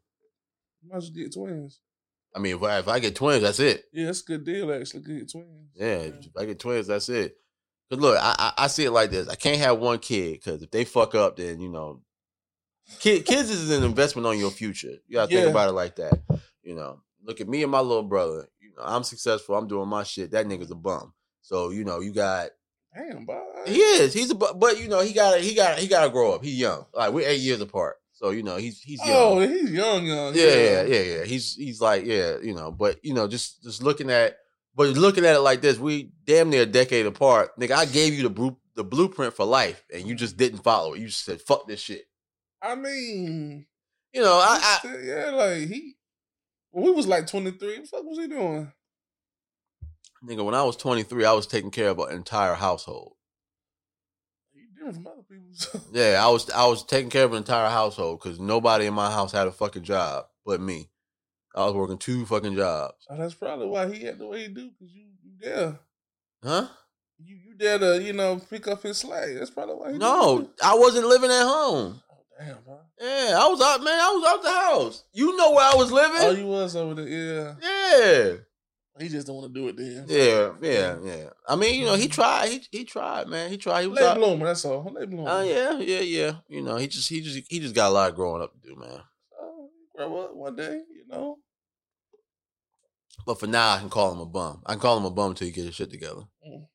You 0.82 0.90
might 0.90 0.98
as 0.98 1.04
well 1.06 1.24
get 1.24 1.34
twins. 1.34 1.80
I 2.36 2.40
mean, 2.40 2.56
if 2.56 2.64
I, 2.64 2.80
if 2.80 2.88
I 2.88 3.00
get 3.00 3.16
twins, 3.16 3.42
that's 3.42 3.60
it. 3.60 3.86
Yeah, 3.92 4.06
that's 4.06 4.22
a 4.22 4.26
good 4.26 4.46
deal 4.46 4.72
actually. 4.72 5.02
Get 5.02 5.32
twins. 5.32 5.72
Yeah, 5.76 5.86
if 5.86 6.38
I 6.38 6.46
get 6.46 6.60
twins, 6.60 6.88
that's 6.88 7.10
it. 7.10 7.36
Cause 7.90 8.00
look, 8.00 8.18
I, 8.20 8.36
I 8.38 8.64
I 8.64 8.68
see 8.68 8.86
it 8.86 8.92
like 8.92 9.12
this. 9.12 9.28
I 9.28 9.36
can't 9.36 9.60
have 9.60 9.80
one 9.80 10.00
kid 10.00 10.34
because 10.34 10.62
if 10.62 10.72
they 10.72 10.86
fuck 10.86 11.16
up, 11.16 11.38
then 11.38 11.60
you 11.60 11.70
know, 11.70 12.02
kid, 13.00 13.26
kids 13.26 13.50
is 13.50 13.70
an 13.72 13.84
investment 13.84 14.26
on 14.28 14.38
your 14.40 14.52
future. 14.52 14.96
You 15.08 15.14
gotta 15.14 15.32
think 15.32 15.50
about 15.50 15.70
it 15.70 15.74
like 15.74 15.96
that. 15.98 16.20
You 16.64 16.76
know, 16.76 17.02
look 17.24 17.42
at 17.42 17.48
me 17.48 17.64
and 17.64 17.72
my 17.72 17.80
little 17.80 18.04
brother. 18.04 18.48
You 18.60 18.70
know, 18.76 18.84
I'm 18.84 19.04
successful. 19.04 19.56
I'm 19.56 19.68
doing 19.68 19.88
my 19.88 20.04
shit. 20.04 20.32
That 20.32 20.48
nigga's 20.48 20.72
a 20.72 20.76
bum. 20.76 21.14
So 21.42 21.70
you 21.70 21.84
know, 21.84 22.00
you 22.00 22.14
got 22.14 22.50
Damn, 22.96 23.26
Bob. 23.26 23.44
he 23.66 23.78
is. 23.78 24.14
He's 24.14 24.32
a 24.32 24.36
bu- 24.36 24.56
but 24.56 24.80
you 24.80 24.88
know 24.88 25.02
he 25.02 25.14
got 25.14 25.40
he 25.40 25.54
got 25.54 25.78
he 25.80 25.88
got 25.88 26.06
to 26.06 26.10
grow 26.10 26.34
up. 26.34 26.44
He's 26.44 26.60
young. 26.60 26.86
Like 26.94 27.12
we're 27.14 27.28
eight 27.28 27.42
years 27.42 27.62
apart. 27.62 27.98
So 28.14 28.32
you 28.32 28.42
know 28.42 28.58
he's 28.58 28.82
he's 28.82 29.00
young. 29.06 29.10
Oh, 29.16 29.40
he's 29.40 29.70
young, 29.72 30.06
young. 30.06 30.34
Yeah, 30.36 30.46
yeah, 30.46 30.82
yeah, 30.84 31.02
yeah. 31.02 31.24
He's 31.24 31.56
he's 31.56 31.80
like, 31.80 32.06
yeah, 32.06 32.38
you 32.42 32.56
know, 32.56 32.72
but 32.72 33.04
you 33.04 33.14
know, 33.14 33.28
just 33.28 33.64
just 33.64 33.84
looking 33.84 34.10
at 34.10 34.38
but 34.76 34.90
looking 34.90 35.26
at 35.26 35.36
it 35.36 35.40
like 35.40 35.62
this, 35.62 35.80
we 35.80 36.12
damn 36.26 36.50
near 36.50 36.62
a 36.62 36.66
decade 36.68 37.08
apart. 37.08 37.60
Nigga, 37.60 37.72
I 37.72 37.86
gave 37.86 38.14
you 38.14 38.30
the 38.76 38.84
blueprint 38.84 39.34
for 39.34 39.44
life 39.44 39.84
and 39.92 40.08
you 40.08 40.14
just 40.14 40.38
didn't 40.38 40.60
follow 40.60 40.94
it. 40.94 41.00
You 41.00 41.08
just 41.08 41.26
said, 41.26 41.42
fuck 41.42 41.68
this 41.68 41.80
shit. 41.80 42.06
I 42.62 42.76
mean, 42.76 43.66
You 44.14 44.22
know, 44.22 44.34
I, 44.42 44.80
I 44.84 44.98
yeah, 45.04 45.30
like 45.32 45.68
he. 45.68 45.96
When 46.72 46.86
we 46.86 46.92
was 46.92 47.08
like 47.08 47.28
twenty 47.28 47.52
three, 47.52 47.80
what 47.80 47.82
the 47.84 47.88
fuck 47.88 48.04
was 48.04 48.18
he 48.18 48.28
doing? 48.28 48.72
nigga, 50.26 50.44
when 50.44 50.56
I 50.56 50.64
was 50.64 50.76
23, 50.78 51.26
I 51.26 51.32
was 51.34 51.48
taking 51.48 51.72
care 51.72 51.90
of 51.90 52.00
an 52.00 52.12
entire 52.16 52.56
household. 52.56 53.14
He 54.52 54.62
different 54.74 54.96
from 54.96 55.08
other 55.08 55.22
people. 55.22 55.82
Yeah, 55.94 56.24
I 56.24 56.30
was 56.30 56.50
I 56.50 56.66
was 56.68 56.84
taking 56.84 57.10
care 57.10 57.24
of 57.26 57.32
an 57.32 57.38
entire 57.38 57.70
household 57.70 58.20
because 58.22 58.40
nobody 58.40 58.86
in 58.86 58.94
my 58.94 59.12
house 59.12 59.32
had 59.32 59.48
a 59.48 59.52
fucking 59.52 59.84
job 59.84 60.26
but 60.46 60.60
me. 60.62 60.90
I 61.56 61.66
was 61.66 61.74
working 61.74 61.98
two 61.98 62.26
fucking 62.26 62.56
jobs. 62.56 62.96
So 63.08 63.16
that's 63.18 63.34
probably 63.34 63.68
why 63.68 63.92
he 63.92 64.04
had 64.06 64.20
the 64.20 64.28
way 64.28 64.44
he 64.44 64.48
do, 64.50 64.70
cause 64.80 64.90
you 64.92 65.06
you 65.24 65.32
there. 65.40 65.80
Huh? 66.44 66.68
You 67.20 67.36
you 67.36 67.56
there 67.58 67.80
to 67.80 68.02
you 68.04 68.14
know 68.14 68.40
pick 68.50 68.68
up 68.68 68.84
his 68.84 68.98
slack. 68.98 69.30
That's 69.36 69.50
probably 69.50 69.76
why. 69.76 69.92
He 69.94 69.98
do 70.00 70.06
what 70.06 70.32
he 70.32 70.44
No. 70.44 70.50
I 70.64 70.76
wasn't 70.76 71.08
living 71.08 71.32
at 71.32 71.44
home. 71.44 72.02
Damn, 72.40 72.58
bro. 72.64 72.80
Yeah, 73.00 73.36
I 73.40 73.48
was 73.48 73.62
out, 73.62 73.84
man. 73.84 74.00
I 74.00 74.12
was 74.12 74.26
out 74.28 74.44
the 74.44 74.50
house. 74.52 75.04
You 75.14 75.36
know 75.36 75.52
where 75.52 75.66
I 75.66 75.76
was 75.76 75.92
living? 75.92 76.18
Oh, 76.22 76.32
you 76.32 76.46
was 76.48 76.76
over 76.76 76.94
there. 77.04 77.08
Yeah. 77.08 77.56
yeah, 77.62 78.34
He 79.00 79.10
just 79.10 79.26
don't 79.28 79.38
want 79.38 79.54
to 79.54 79.60
do 79.60 79.68
it 79.70 79.78
then. 79.78 80.06
yeah, 80.08 80.52
yeah, 80.62 80.98
yeah. 81.04 81.30
I 81.48 81.56
mean, 81.56 81.80
you 81.80 81.86
know, 81.86 81.96
he 81.96 82.08
tried. 82.08 82.50
He 82.50 82.62
he 82.72 82.84
tried, 82.86 83.28
man. 83.28 83.50
He 83.50 83.58
tried. 83.58 83.82
He 83.84 83.88
was 83.88 84.00
Late 84.00 84.06
out. 84.06 84.18
bloomer. 84.18 84.46
That's 84.46 84.64
all. 84.66 84.84
Late 84.94 85.10
bloomer. 85.10 85.30
Oh 85.30 85.42
yeah, 85.42 85.80
yeah, 85.80 86.02
yeah. 86.02 86.32
You 86.48 86.62
know, 86.62 86.76
he 86.78 86.88
just 86.88 87.10
he 87.10 87.22
just 87.22 87.40
he 87.50 87.60
just 87.60 87.74
got 87.76 87.90
a 87.90 87.94
lot 87.94 88.10
of 88.10 88.16
growing 88.16 88.42
up 88.44 88.54
to 88.54 88.60
do, 88.70 88.76
man. 88.76 89.00
Oh, 89.42 89.70
grow 89.96 90.18
up 90.26 90.36
one 90.36 90.56
day, 90.56 90.82
you 90.94 91.06
know. 91.10 91.38
But 93.26 93.40
for 93.40 93.48
now, 93.48 93.74
I 93.74 93.80
can 93.80 93.90
call 93.90 94.14
him 94.14 94.20
a 94.20 94.26
bum. 94.26 94.62
I 94.66 94.74
can 94.74 94.80
call 94.80 94.98
him 94.98 95.06
a 95.06 95.12
bum 95.12 95.32
until 95.32 95.48
he 95.48 95.52
get 95.52 95.66
his 95.66 95.76
shit 95.76 95.90
together. 95.92 96.22
Mm. 96.48 96.66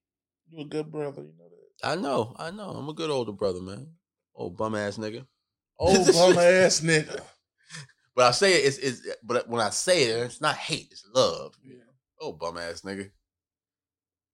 You 0.50 0.64
a 0.64 0.68
good 0.68 0.90
brother, 0.92 1.22
you 1.22 1.32
know 1.38 1.48
that. 1.48 1.88
I 1.88 1.94
know, 1.96 2.34
I 2.38 2.50
know. 2.50 2.70
I'm 2.70 2.88
a 2.88 2.92
good 2.92 3.10
older 3.10 3.32
brother, 3.32 3.60
man. 3.60 3.88
Old 4.34 4.56
bum 4.56 4.74
ass 4.74 4.98
nigga. 4.98 5.24
Old 5.78 6.06
bum 6.06 6.38
ass 6.38 6.80
nigga. 6.80 7.20
But 8.14 8.26
I 8.26 8.30
say 8.32 8.54
it, 8.54 8.66
it's, 8.66 8.78
it's 8.78 9.16
but 9.22 9.48
when 9.48 9.60
I 9.60 9.70
say 9.70 10.04
it, 10.04 10.26
it's 10.26 10.40
not 10.40 10.56
hate, 10.56 10.88
it's 10.90 11.04
love. 11.14 11.56
Yeah. 11.64 11.76
Oh, 12.20 12.32
bum 12.32 12.58
ass 12.58 12.82
nigga. 12.82 13.10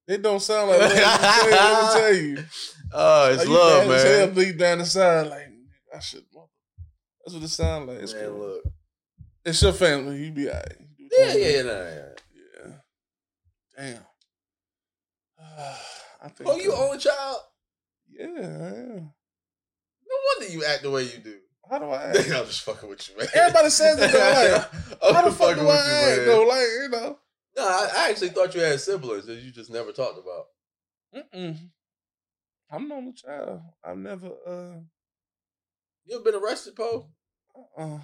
It 0.09 0.23
don't 0.23 0.41
sound 0.41 0.71
like. 0.71 0.81
Let 0.81 0.91
me 0.91 1.01
tell 1.01 1.45
you. 1.45 1.51
Let 1.51 1.95
me 1.95 2.01
tell 2.01 2.15
you. 2.15 2.45
Oh, 2.93 3.29
it's 3.31 3.39
Like, 3.39 3.47
you 3.49 3.55
love, 3.55 3.89
mad 3.89 3.95
as 3.97 4.03
hell 4.05 4.27
man. 4.27 4.35
deep 4.35 4.59
down 4.59 4.79
the 4.79 4.87
side, 4.87 5.27
like 5.29 5.49
nigga, 5.49 5.97
I 5.97 5.99
should. 6.01 6.25
That's 7.25 7.35
what 7.35 7.43
it 7.43 7.49
sounds 7.49 7.89
like. 7.89 7.99
It's 7.99 8.15
Man, 8.15 8.27
cool. 8.31 8.39
look. 8.39 8.63
It's 9.45 9.63
your 9.63 9.73
family. 9.73 10.25
You 10.25 10.33
be 10.33 10.49
alright. 10.49 10.75
Yeah, 10.99 11.35
yeah, 11.35 11.57
want. 11.57 11.67
yeah, 11.67 11.95
yeah. 11.95 12.73
yeah. 13.77 13.95
Damn. 13.95 14.03
I 16.23 16.29
think. 16.31 16.49
Oh, 16.51 16.57
you 16.57 16.73
uh, 16.73 16.77
only 16.77 16.99
child? 16.99 17.37
Yeah, 18.09 18.27
I 18.27 18.97
am. 18.97 19.13
No 20.19 20.41
wonder 20.43 20.53
you 20.53 20.65
act 20.65 20.83
the 20.83 20.91
way 20.91 21.05
you 21.05 21.19
do. 21.23 21.37
How 21.71 21.79
do 21.79 21.87
I 21.91 22.03
act? 22.11 22.19
I'm 22.19 22.47
just 22.47 22.63
fucking 22.63 22.89
with 22.89 23.09
you, 23.09 23.17
man. 23.19 23.29
Everybody 23.35 23.71
says 23.71 23.99
it 24.01 24.11
though. 24.13 24.19
Like, 25.01 25.13
how 25.15 25.23
the 25.23 25.33
fuck 25.33 25.57
do 25.57 25.69
I 25.69 25.77
act 25.77 26.19
you, 26.21 26.25
though? 26.27 26.43
Like, 26.47 26.61
you 26.83 26.89
know. 26.91 27.19
No, 27.57 27.63
I, 27.69 27.89
I 27.97 28.11
actually 28.11 28.31
thought 28.31 28.55
you 28.55 28.61
had 28.63 28.81
siblings 28.81 29.27
that 29.27 29.39
you 29.41 29.51
just 29.51 29.71
never 29.71 29.93
talked 29.93 30.19
about. 30.19 30.47
Mm-mm. 31.35 31.57
I'm 32.71 32.89
the 32.89 32.95
only 32.95 33.13
child. 33.13 33.61
I've 33.85 33.97
never. 33.99 34.29
Uh, 34.47 34.81
You 36.05 36.17
ever 36.17 36.25
been 36.25 36.35
arrested, 36.43 36.77
Poe? 36.77 37.09
uh, 37.77 37.99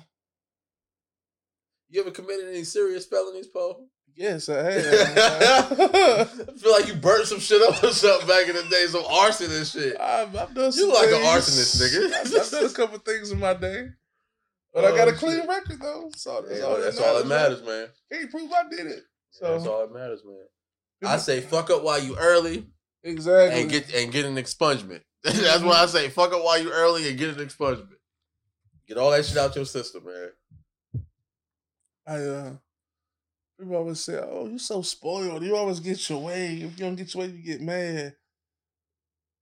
You 1.88 2.00
ever 2.00 2.10
committed 2.10 2.48
any 2.48 2.64
serious 2.64 3.06
felonies, 3.06 3.46
Poe? 3.46 3.86
Yes, 4.16 4.48
I 4.48 4.70
have. 4.72 5.72
I 5.80 6.24
feel 6.56 6.72
like 6.72 6.86
you 6.88 6.94
burnt 6.94 7.26
some 7.26 7.40
shit 7.40 7.60
up 7.62 7.82
or 7.82 7.88
something 7.90 8.28
back 8.28 8.48
in 8.48 8.54
the 8.56 8.62
day, 8.70 8.86
some 8.88 9.04
arson 9.08 9.50
and 9.52 9.66
shit. 9.66 9.98
I've, 10.00 10.34
I've 10.36 10.54
done. 10.54 10.72
You 10.74 10.92
like 10.92 11.08
an 11.08 11.22
arsonist, 11.22 11.80
nigga. 11.80 12.12
I've, 12.12 12.34
I've 12.34 12.50
done 12.50 12.64
a 12.66 12.68
couple 12.70 12.98
things 12.98 13.30
in 13.30 13.38
my 13.40 13.54
day, 13.54 13.88
but 14.72 14.84
I 14.84 14.96
got 14.96 15.08
a 15.08 15.12
Oh, 15.12 15.14
clean 15.14 15.40
shit. 15.40 15.48
record 15.48 15.80
though. 15.80 16.10
So 16.16 16.44
that's, 16.46 16.60
Yeah, 16.60 16.66
all, 16.66 16.80
that's 16.80 16.98
that 16.98 17.06
all 17.08 17.14
that 17.18 17.26
matters. 17.26 17.62
man. 17.62 17.88
Can 18.10 18.20
you 18.22 18.28
prove 18.28 18.50
I 18.52 18.68
did 18.68 18.86
it? 18.86 19.02
So 19.30 19.52
that's 19.52 19.66
all 19.66 19.80
that 19.86 19.92
matters, 19.94 20.22
man. 20.24 20.36
I 21.04 21.16
say 21.18 21.40
fuck 21.40 21.70
up 21.70 21.82
while 21.82 22.02
you 22.02 22.16
early 22.16 22.66
exactly. 23.02 23.60
and 23.60 23.70
get 23.70 23.92
and 23.94 24.10
get 24.12 24.24
an 24.24 24.36
expungement. 24.36 25.02
That's 25.24 25.62
why 25.62 25.76
I 25.82 25.86
say. 25.86 26.08
Fuck 26.10 26.32
up 26.34 26.44
while 26.44 26.62
you 26.62 26.70
early 26.70 27.08
and 27.08 27.18
get 27.18 27.30
an 27.30 27.46
expungement. 27.46 27.88
Get 28.86 28.96
all 28.98 29.10
that 29.10 29.24
shit 29.24 29.38
out 29.38 29.56
your 29.56 29.64
system, 29.64 30.04
man. 30.04 30.30
I 32.06 32.14
uh, 32.16 32.52
people 33.59 33.76
always 33.76 34.00
say, 34.00 34.18
"Oh, 34.22 34.46
you're 34.48 34.59
so 34.59 34.82
spoiled. 34.82 35.42
You 35.42 35.57
always 35.57 35.80
get 35.80 36.09
your 36.09 36.22
way. 36.22 36.55
If 36.57 36.78
you 36.78 36.84
don't 36.84 36.96
get 36.96 37.14
your 37.14 37.22
way, 37.24 37.30
you 37.32 37.42
get 37.42 37.61
mad." 37.61 38.14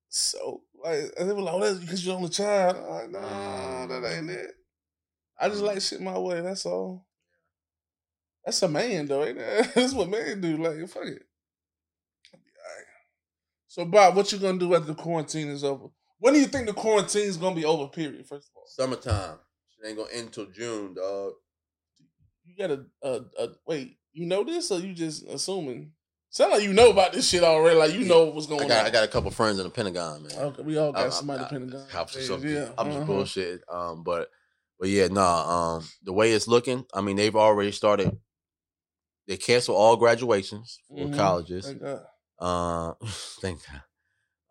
So 0.09 0.63
like, 0.85 1.13
and 1.19 1.29
they 1.31 1.35
were 1.35 1.43
like, 1.43 1.55
"Oh, 1.55 1.61
that's 1.61 1.79
because 1.79 2.05
you're 2.05 2.17
only 2.17 2.29
child." 2.29 2.77
I'm 2.77 2.89
like, 2.91 3.11
"No, 3.11 3.21
that 3.89 4.17
ain't 4.17 4.31
it. 4.31 4.51
I 5.41 5.49
just 5.49 5.63
like 5.63 5.81
shit 5.81 6.01
my 6.01 6.19
way. 6.19 6.41
That's 6.41 6.67
all." 6.67 7.07
That's 8.45 8.63
a 8.63 8.69
man 8.69 9.07
though, 9.07 9.25
ain't 9.25 9.39
it? 9.39 9.71
That's 9.75 9.93
what 9.95 10.09
men 10.09 10.41
do. 10.41 10.57
Like, 10.57 10.89
fuck 10.89 11.05
it. 11.05 11.23
I'll 12.35 12.41
be 12.41 12.51
all 12.59 12.77
right. 12.77 12.87
So, 13.69 13.85
Bob, 13.85 14.17
what 14.17 14.33
you 14.33 14.39
gonna 14.39 14.59
do 14.59 14.75
after 14.75 14.89
the 14.89 14.95
quarantine 14.95 15.49
is 15.49 15.63
over? 15.63 15.87
When 16.19 16.35
do 16.35 16.41
you 16.41 16.47
think 16.47 16.67
the 16.67 16.73
quarantine 16.73 17.29
is 17.29 17.37
gonna 17.37 17.55
be 17.55 17.65
over? 17.65 17.89
Period. 17.89 18.27
First 18.27 18.51
of 18.51 18.57
all, 18.57 18.65
Summertime. 18.67 19.39
Shit 19.69 19.89
ain't 19.89 19.99
gonna 19.99 20.11
end 20.13 20.27
until 20.27 20.47
June, 20.47 20.95
dog. 20.95 21.35
you 22.45 22.57
gotta 22.59 22.85
uh, 23.03 23.21
uh 23.39 23.49
wait. 23.67 23.99
You 24.13 24.27
know 24.27 24.45
this, 24.45 24.71
or 24.71 24.79
you 24.81 24.95
just 24.95 25.27
assuming? 25.27 25.93
Sound 26.31 26.53
like 26.53 26.63
you 26.63 26.73
know 26.73 26.91
about 26.91 27.13
this 27.13 27.29
shit 27.29 27.43
already. 27.43 27.77
Like 27.77 27.93
you 27.93 28.05
know 28.07 28.25
what's 28.25 28.47
going 28.47 28.63
I 28.65 28.69
got 28.69 28.81
on. 28.81 28.87
I 28.87 28.91
got 28.91 29.05
a 29.05 29.09
couple 29.09 29.31
friends 29.31 29.59
in 29.59 29.65
the 29.65 29.71
Pentagon, 29.71 30.23
man. 30.23 30.33
Okay, 30.39 30.63
we 30.63 30.79
all 30.79 30.93
got 30.93 31.07
I- 31.07 31.11
somebody 31.11 31.41
I- 31.41 31.45
depending 31.45 31.79
on. 31.79 31.89
Helps 31.89 32.17
Yeah, 32.17 32.37
yeah, 32.39 32.69
I'm 32.79 32.87
just 32.87 32.97
uh-huh. 32.99 33.05
bullshit. 33.07 33.63
Um, 33.69 34.03
but 34.03 34.31
but 34.81 34.89
yeah, 34.89 35.09
nah. 35.09 35.77
Um, 35.77 35.89
the 36.03 36.13
way 36.13 36.33
it's 36.33 36.49
looking, 36.49 36.85
I 36.95 37.01
mean, 37.03 37.17
they've 37.17 37.37
already 37.37 37.73
started. 37.73 38.17
They 39.29 39.37
cancel 39.37 39.77
all 39.77 39.97
graduations 39.97 40.79
for 40.89 41.07
Mhm. 41.07 41.15
colleges. 41.15 41.67
Thank 41.67 41.81
God. 41.83 42.07
Um, 42.39 42.95
thank 43.41 43.61
God. 43.67 43.83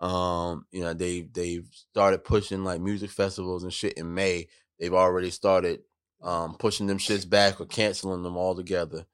Um, 0.07 0.65
you 0.71 0.81
know, 0.81 0.93
they 0.93 1.21
they've 1.21 1.67
started 1.71 2.23
pushing 2.23 2.63
like 2.63 2.79
music 2.81 3.09
festivals 3.11 3.63
and 3.63 3.73
shit 3.73 3.93
in 3.93 4.13
May. 4.13 4.47
They've 4.79 4.93
already 4.93 5.29
started 5.31 5.81
um 6.21 6.55
pushing 6.57 6.85
them 6.85 6.99
shits 6.99 7.27
back 7.27 7.59
or 7.59 7.65
canceling 7.65 8.21
them 8.23 8.37
altogether. 8.37 9.05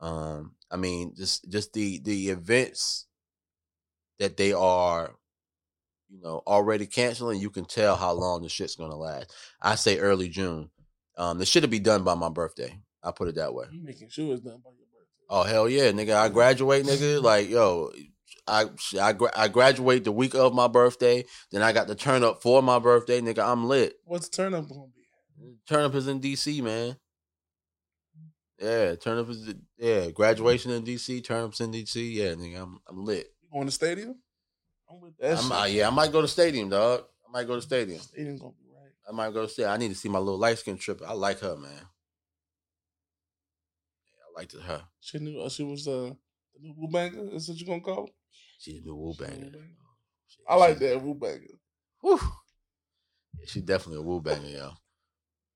Um, 0.00 0.54
I 0.70 0.76
mean, 0.76 1.14
just 1.16 1.48
just 1.50 1.72
the 1.72 2.00
the 2.00 2.28
events 2.28 3.06
that 4.18 4.36
they 4.36 4.52
are, 4.52 5.14
you 6.08 6.20
know, 6.20 6.42
already 6.46 6.86
canceling. 6.86 7.40
You 7.40 7.50
can 7.50 7.64
tell 7.64 7.96
how 7.96 8.12
long 8.12 8.42
the 8.42 8.48
shit's 8.48 8.76
gonna 8.76 8.96
last. 8.96 9.32
I 9.60 9.74
say 9.76 9.98
early 9.98 10.28
June. 10.28 10.70
Um, 11.16 11.38
this 11.38 11.48
should 11.48 11.68
be 11.70 11.78
done 11.78 12.02
by 12.02 12.14
my 12.14 12.28
birthday. 12.28 12.78
I 13.02 13.12
put 13.12 13.28
it 13.28 13.36
that 13.36 13.54
way. 13.54 13.66
You 13.70 13.84
making 13.84 14.08
sure 14.08 14.32
it's 14.32 14.42
done 14.42 14.60
by 14.64 14.70
your 14.70 14.88
birthday. 14.92 15.26
Oh 15.30 15.42
hell 15.44 15.68
yeah, 15.68 15.92
nigga! 15.92 16.16
I 16.16 16.28
graduate, 16.28 16.84
nigga. 16.84 17.22
Like 17.22 17.48
yo, 17.48 17.92
I 18.46 18.66
I, 19.00 19.14
I 19.36 19.48
graduate 19.48 20.04
the 20.04 20.12
week 20.12 20.34
of 20.34 20.54
my 20.54 20.68
birthday. 20.68 21.24
Then 21.50 21.62
I 21.62 21.72
got 21.72 21.86
the 21.86 21.94
turn 21.94 22.24
up 22.24 22.42
for 22.42 22.62
my 22.62 22.78
birthday, 22.78 23.20
nigga. 23.20 23.46
I'm 23.46 23.68
lit. 23.68 23.94
What's 24.04 24.28
turn 24.28 24.54
up 24.54 24.68
gonna 24.68 24.86
be? 24.94 25.04
Turn 25.68 25.84
up 25.84 25.94
is 25.94 26.08
in 26.08 26.20
DC, 26.20 26.62
man. 26.62 26.96
Yeah, 28.64 28.94
turn 28.94 29.18
up 29.18 29.28
yeah. 29.76 30.10
Graduation 30.10 30.70
in 30.70 30.84
DC, 30.84 31.22
turn 31.22 31.44
ups 31.44 31.60
in 31.60 31.70
DC. 31.70 32.14
Yeah, 32.14 32.32
nigga, 32.32 32.62
I'm 32.62 32.80
I'm 32.88 33.04
lit. 33.04 33.30
You 33.42 33.50
going 33.52 33.66
to 33.66 33.72
stadium? 33.72 34.14
I'm 34.90 35.00
with 35.02 35.18
that. 35.18 35.38
I'm, 35.38 35.52
uh, 35.52 35.64
yeah, 35.66 35.86
I 35.86 35.90
might 35.90 36.10
go 36.10 36.22
to 36.22 36.28
stadium, 36.28 36.70
dog. 36.70 37.04
I 37.28 37.30
might 37.30 37.46
go 37.46 37.56
to 37.56 37.62
stadium. 37.62 38.00
Stadium 38.00 38.38
gonna 38.38 38.52
be 38.52 38.70
right. 38.74 38.92
I 39.06 39.12
might 39.12 39.34
go 39.34 39.42
to 39.42 39.48
stadium. 39.48 39.72
I 39.72 39.76
need 39.76 39.90
to 39.90 39.94
see 39.94 40.08
my 40.08 40.18
little 40.18 40.38
light 40.38 40.58
skin 40.58 40.78
trip. 40.78 41.02
I 41.06 41.12
like 41.12 41.40
her, 41.40 41.56
man. 41.56 41.72
Yeah, 44.02 44.24
I 44.30 44.40
liked 44.40 44.54
her. 44.58 44.82
She 45.00 45.18
knew. 45.18 45.40
Uh, 45.42 45.50
she 45.50 45.62
was 45.62 45.86
uh, 45.86 46.12
the 46.54 46.60
new 46.60 46.74
Wu 46.74 46.88
banger. 46.88 47.34
Is 47.34 47.46
what 47.46 47.58
you 47.58 47.66
gonna 47.66 47.82
call? 47.82 48.04
it? 48.04 48.12
She's 48.58 48.78
a 48.78 48.82
new 48.82 48.96
woo 48.96 49.12
banger. 49.12 49.44
Wu 49.44 49.50
banger. 49.50 49.66
I 50.48 50.56
like 50.56 50.78
that 50.78 51.02
Wu 51.02 51.14
banger. 51.14 51.58
Whew. 52.00 52.18
Yeah, 53.38 53.44
she's 53.46 53.62
definitely 53.62 53.98
a 53.98 54.06
woo 54.06 54.22
banger, 54.22 54.48
yo. 54.48 54.70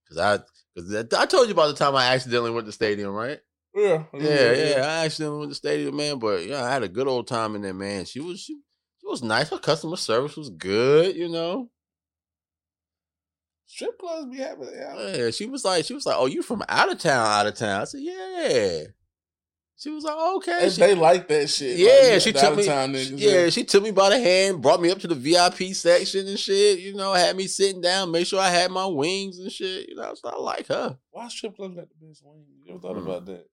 Cause 0.08 0.18
I, 0.18 0.38
I 0.78 1.26
told 1.26 1.48
you 1.48 1.52
about 1.52 1.68
the 1.68 1.74
time 1.74 1.96
I 1.96 2.14
accidentally 2.14 2.50
went 2.50 2.66
to 2.66 2.72
stadium, 2.72 3.12
right? 3.12 3.40
Yeah, 3.74 4.04
Yeah, 4.12 4.52
yeah, 4.52 4.86
I 4.86 5.04
accidentally 5.04 5.40
went 5.40 5.50
to 5.50 5.56
stadium, 5.56 5.96
man. 5.96 6.18
But 6.18 6.46
yeah, 6.46 6.64
I 6.64 6.70
had 6.70 6.82
a 6.82 6.88
good 6.88 7.06
old 7.08 7.26
time 7.26 7.54
in 7.54 7.62
there, 7.62 7.74
man. 7.74 8.04
She 8.04 8.20
was, 8.20 8.40
she, 8.40 8.54
she 9.00 9.06
was 9.06 9.22
nice. 9.22 9.50
Her 9.50 9.58
customer 9.58 9.96
service 9.96 10.36
was 10.36 10.50
good, 10.50 11.14
you 11.16 11.28
know. 11.28 11.70
Strip 13.66 13.98
clubs 13.98 14.30
be 14.30 14.38
having. 14.38 14.70
Yeah. 14.72 15.10
Yeah, 15.10 15.30
she 15.30 15.46
was 15.46 15.64
like, 15.64 15.84
she 15.84 15.92
was 15.94 16.06
like, 16.06 16.16
"Oh, 16.18 16.26
you 16.26 16.42
from 16.42 16.62
out 16.68 16.90
of 16.90 16.98
town? 16.98 17.26
Out 17.26 17.46
of 17.46 17.54
town?" 17.54 17.82
I 17.82 17.84
said, 17.84 18.00
"Yeah." 18.00 18.84
She 19.80 19.90
was 19.90 20.02
like, 20.02 20.16
"Okay." 20.18 20.58
They, 20.62 20.70
She- 20.70 20.80
they 20.80 20.94
like 20.96 21.28
that 21.28 21.48
shit. 21.48 21.78
yeah, 21.78 22.12
like, 22.14 22.20
she 22.20 22.32
took 22.32 22.56
me. 22.56 22.64
niggas, 22.66 23.12
yeah, 23.16 23.48
she 23.48 23.62
took 23.62 23.84
me 23.84 23.92
by 23.92 24.08
the 24.10 24.18
hand, 24.18 24.60
brought 24.60 24.82
me 24.82 24.90
up 24.90 24.98
to 24.98 25.06
the 25.06 25.14
VIP 25.14 25.72
section 25.72 26.26
and 26.26 26.36
shit. 26.38 26.80
You 26.80 26.94
know, 26.94 27.12
had 27.14 27.36
me 27.36 27.46
sitting 27.46 27.80
down, 27.80 28.10
make 28.10 28.26
sure 28.26 28.40
I 28.40 28.50
had 28.50 28.72
my 28.72 28.86
wings 28.86 29.38
and 29.38 29.52
shit. 29.52 29.88
You 29.88 29.94
know, 29.94 30.12
so 30.14 30.30
I 30.30 30.36
like 30.36 30.66
her. 30.66 30.98
Why 31.12 31.28
strip 31.28 31.54
clubs 31.54 31.76
got 31.76 31.88
the 31.88 32.06
best 32.06 32.24
wings? 32.24 32.48
You 32.64 32.72
ever 32.74 32.80
thought 32.80 32.96
Mm. 32.96 33.02
about 33.04 33.26
that? 33.26 33.48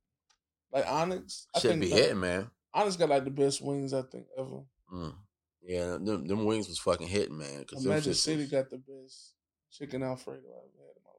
Like 0.73 0.87
Onyx, 0.87 1.47
I 1.55 1.59
Should 1.59 1.69
think 1.71 1.81
be 1.81 1.89
like, 1.91 1.99
hitting, 2.01 2.19
man. 2.19 2.49
Onyx 2.73 2.95
got 2.97 3.09
like 3.09 3.23
the 3.23 3.29
best 3.31 3.61
wings 3.61 3.93
I 3.93 4.01
think 4.01 4.25
ever. 4.35 4.63
Mm. 4.91 5.15
Yeah, 5.61 5.85
them, 6.01 6.25
them 6.27 6.45
wings 6.45 6.67
was 6.67 6.79
fucking 6.79 7.07
hitting, 7.07 7.37
man. 7.37 7.65
'cause 7.65 7.85
Magic 7.85 8.15
City 8.15 8.41
was- 8.41 8.51
got 8.51 8.69
the 8.71 8.77
best 8.77 9.33
chicken 9.71 10.01
Alfredo 10.01 10.39
I've 10.39 10.73
had 10.73 10.95
in 10.95 11.03
my 11.03 11.11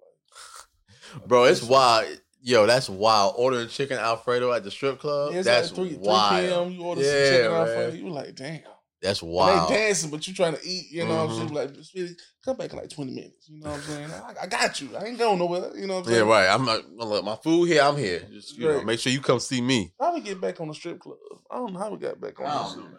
life. 1.21 1.27
bro, 1.29 1.45
it's 1.45 1.63
wild. 1.63 2.21
Yo, 2.47 2.65
that's 2.65 2.89
wild. 2.89 3.35
Ordering 3.37 3.67
chicken 3.67 3.99
Alfredo 3.99 4.53
at 4.53 4.63
the 4.63 4.71
strip 4.71 5.01
club. 5.01 5.35
Yeah, 5.35 5.43
that's 5.43 5.73
like 5.73 5.89
3, 5.89 5.95
3 5.95 5.99
wild. 5.99 6.45
p.m. 6.45 6.71
You 6.71 6.85
order 6.87 7.01
Yeah, 7.03 7.11
some 7.11 7.23
chicken 7.39 7.51
man. 7.51 7.61
Alfredo. 7.61 7.93
You 7.95 8.09
like, 8.09 8.35
damn. 8.37 8.61
That's 9.03 9.21
And 9.21 9.31
wild. 9.33 9.69
they 9.69 9.75
dancing, 9.75 10.11
but 10.11 10.29
you 10.29 10.33
trying 10.33 10.55
to 10.55 10.61
eat. 10.65 10.93
You 10.93 11.09
know 11.09 11.25
what 11.25 11.31
I'm 11.33 11.37
saying? 11.37 11.49
Mhm. 11.49 11.55
Like, 11.55 11.85
sweetie, 11.85 12.15
come 12.45 12.57
back 12.57 12.71
in 12.73 12.79
like 12.79 12.89
20 12.89 13.13
minutes. 13.13 13.49
You 13.49 13.59
know 13.59 13.71
what 13.71 13.77
I'm 13.79 13.83
saying? 13.83 14.11
I, 14.13 14.35
I 14.43 14.47
got 14.47 14.81
you. 14.81 14.97
I 14.97 15.07
ain't 15.07 15.19
going 15.19 15.41
nowhere. 15.41 15.77
You 15.77 15.89
know 15.89 15.95
what 15.97 16.07
I'm 16.07 16.13
Yeah, 16.13 16.19
saying? 16.19 16.29
Yeah, 16.29 16.35
right. 16.35 16.55
I'm 16.55 16.67
like, 16.67 16.85
look, 16.95 17.25
my 17.25 17.35
food 17.35 17.65
here. 17.65 17.83
I'm 17.83 17.97
here. 17.97 18.21
Just 18.33 18.57
you 18.57 18.65
know, 18.69 18.81
make 18.85 19.01
sure 19.01 19.13
you 19.13 19.21
come 19.21 19.41
see 19.41 19.61
me. 19.61 19.93
How 20.01 20.15
we 20.15 20.21
get 20.21 20.41
back 20.41 20.61
on 20.61 20.69
the 20.69 20.75
strip 20.75 21.01
club? 21.01 21.17
I 21.51 21.57
don't 21.57 21.73
know 21.73 21.81
how 21.81 21.91
we 21.91 21.99
got 21.99 22.21
back 22.21 22.39
on. 22.39 22.47
I 22.47 22.63
this 22.63 22.75
don't. 22.75 22.95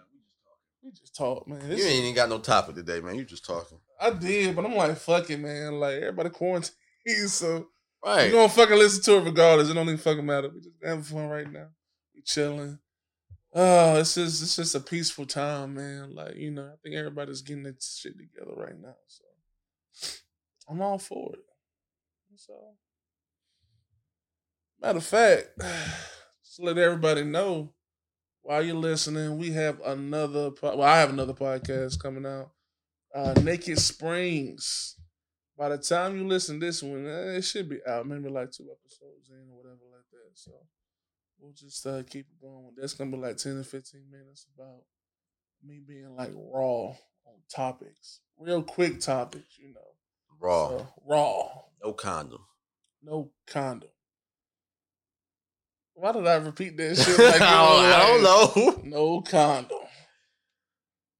We 0.83 0.91
just 0.91 1.15
talk, 1.15 1.47
man. 1.47 1.61
You 1.69 1.85
ain't 1.85 2.03
even 2.03 2.15
got 2.15 2.27
no 2.27 2.39
topic 2.39 2.75
today, 2.75 2.99
man. 2.99 3.15
You 3.15 3.23
just 3.23 3.45
talking. 3.45 3.79
I 3.99 4.09
did, 4.09 4.57
but 4.57 4.65
I'm 4.65 4.75
like, 4.75 4.97
fuck 4.97 5.29
it, 5.29 5.39
man. 5.39 5.79
Like 5.79 5.95
everybody 5.95 6.31
quarantined, 6.31 6.73
so 7.27 7.67
Right. 8.05 8.25
we 8.27 8.31
gonna 8.31 8.49
fucking 8.49 8.77
listen 8.77 9.03
to 9.03 9.17
it 9.17 9.25
regardless. 9.25 9.69
It 9.69 9.73
don't 9.73 9.87
even 9.87 9.97
fucking 9.97 10.25
matter. 10.25 10.49
We 10.49 10.61
just 10.61 10.75
having 10.83 11.03
fun 11.03 11.27
right 11.27 11.51
now. 11.51 11.67
We 12.15 12.21
chilling. 12.21 12.79
Oh, 13.53 13.99
it's 13.99 14.15
just 14.15 14.41
it's 14.41 14.55
just 14.55 14.75
a 14.75 14.79
peaceful 14.79 15.25
time, 15.25 15.75
man. 15.75 16.13
Like 16.13 16.35
you 16.35 16.51
know, 16.51 16.65
I 16.65 16.75
think 16.83 16.95
everybody's 16.95 17.41
getting 17.41 17.63
that 17.63 17.81
shit 17.81 18.13
together 18.17 18.53
right 18.55 18.79
now. 18.79 18.95
So 19.07 19.23
I'm 20.69 20.81
all 20.81 20.99
for 20.99 21.33
it. 21.33 21.39
So, 22.35 22.53
matter 24.79 24.99
of 24.99 25.05
fact, 25.05 25.49
just 26.43 26.59
let 26.61 26.77
everybody 26.77 27.23
know 27.23 27.73
while 28.47 28.63
you're 28.63 28.75
listening, 28.75 29.37
we 29.37 29.51
have 29.51 29.81
another. 29.81 30.51
Po- 30.51 30.77
well, 30.77 30.87
I 30.87 30.99
have 30.99 31.09
another 31.09 31.33
podcast 31.33 31.99
coming 31.99 32.25
out. 32.25 32.51
Uh, 33.13 33.33
Naked 33.41 33.79
Springs. 33.79 34.95
By 35.57 35.69
the 35.69 35.77
time 35.77 36.17
you 36.17 36.27
listen 36.27 36.59
to 36.59 36.65
this 36.65 36.83
one, 36.83 37.07
eh, 37.07 37.37
it 37.37 37.41
should 37.43 37.67
be 37.69 37.79
out. 37.87 38.05
Maybe 38.07 38.29
like 38.29 38.51
two 38.51 38.69
episodes 38.71 39.29
in 39.29 39.49
or 39.51 39.57
whatever 39.57 39.79
like 39.91 40.05
that. 40.11 40.31
So 40.35 40.51
we'll 41.39 41.53
just 41.53 41.85
uh, 41.87 42.03
keep 42.03 42.27
it 42.29 42.41
going. 42.41 42.73
That's 42.77 42.93
gonna 42.93 43.11
be 43.11 43.17
like 43.17 43.37
ten 43.37 43.57
to 43.57 43.63
fifteen 43.63 44.03
minutes 44.11 44.45
about 44.55 44.83
me 45.63 45.79
being 45.85 46.15
like 46.15 46.31
raw 46.35 46.89
on 46.89 46.95
topics, 47.53 48.19
real 48.37 48.61
quick 48.61 48.99
topics. 48.99 49.57
You 49.57 49.73
know, 49.73 49.81
Raw. 50.39 50.69
So, 50.69 50.87
raw, 51.07 51.49
No 51.83 51.93
condom. 51.93 52.41
no 53.01 53.31
condom. 53.47 53.89
Why 55.95 56.11
did 56.11 56.27
I 56.27 56.35
repeat 56.35 56.77
that 56.77 56.95
shit? 56.97 57.17
Like, 57.17 57.41
I, 57.41 57.65
don't, 57.65 57.85
I 57.85 58.53
don't 58.53 58.83
know. 58.85 58.97
No 58.97 59.21
condom. 59.21 59.79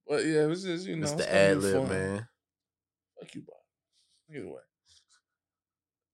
But 0.06 0.24
yeah, 0.24 0.44
it 0.44 0.46
was 0.46 0.62
just 0.62 0.86
you 0.86 0.94
know, 0.96 1.02
It's 1.02 1.12
the 1.14 1.34
ad 1.34 1.58
lib, 1.58 1.88
man. 1.88 2.28
Fuck 3.18 3.34
you, 3.34 3.40
Bob. 3.42 3.56
Either 4.30 4.46
way. 4.46 4.60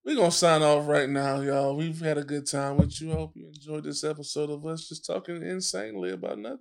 We're 0.04 0.16
gonna 0.16 0.30
sign 0.30 0.62
off 0.62 0.86
right 0.86 1.08
now, 1.08 1.40
y'all. 1.40 1.76
We've 1.76 1.98
had 2.00 2.18
a 2.18 2.24
good 2.24 2.46
time 2.46 2.76
with 2.76 3.00
you. 3.00 3.10
I 3.12 3.16
hope 3.16 3.36
you 3.36 3.46
enjoyed 3.46 3.84
this 3.84 4.04
episode 4.04 4.50
of 4.50 4.66
us 4.66 4.88
just 4.88 5.06
talking 5.06 5.42
insanely 5.42 6.10
about 6.10 6.38
nothing. 6.38 6.58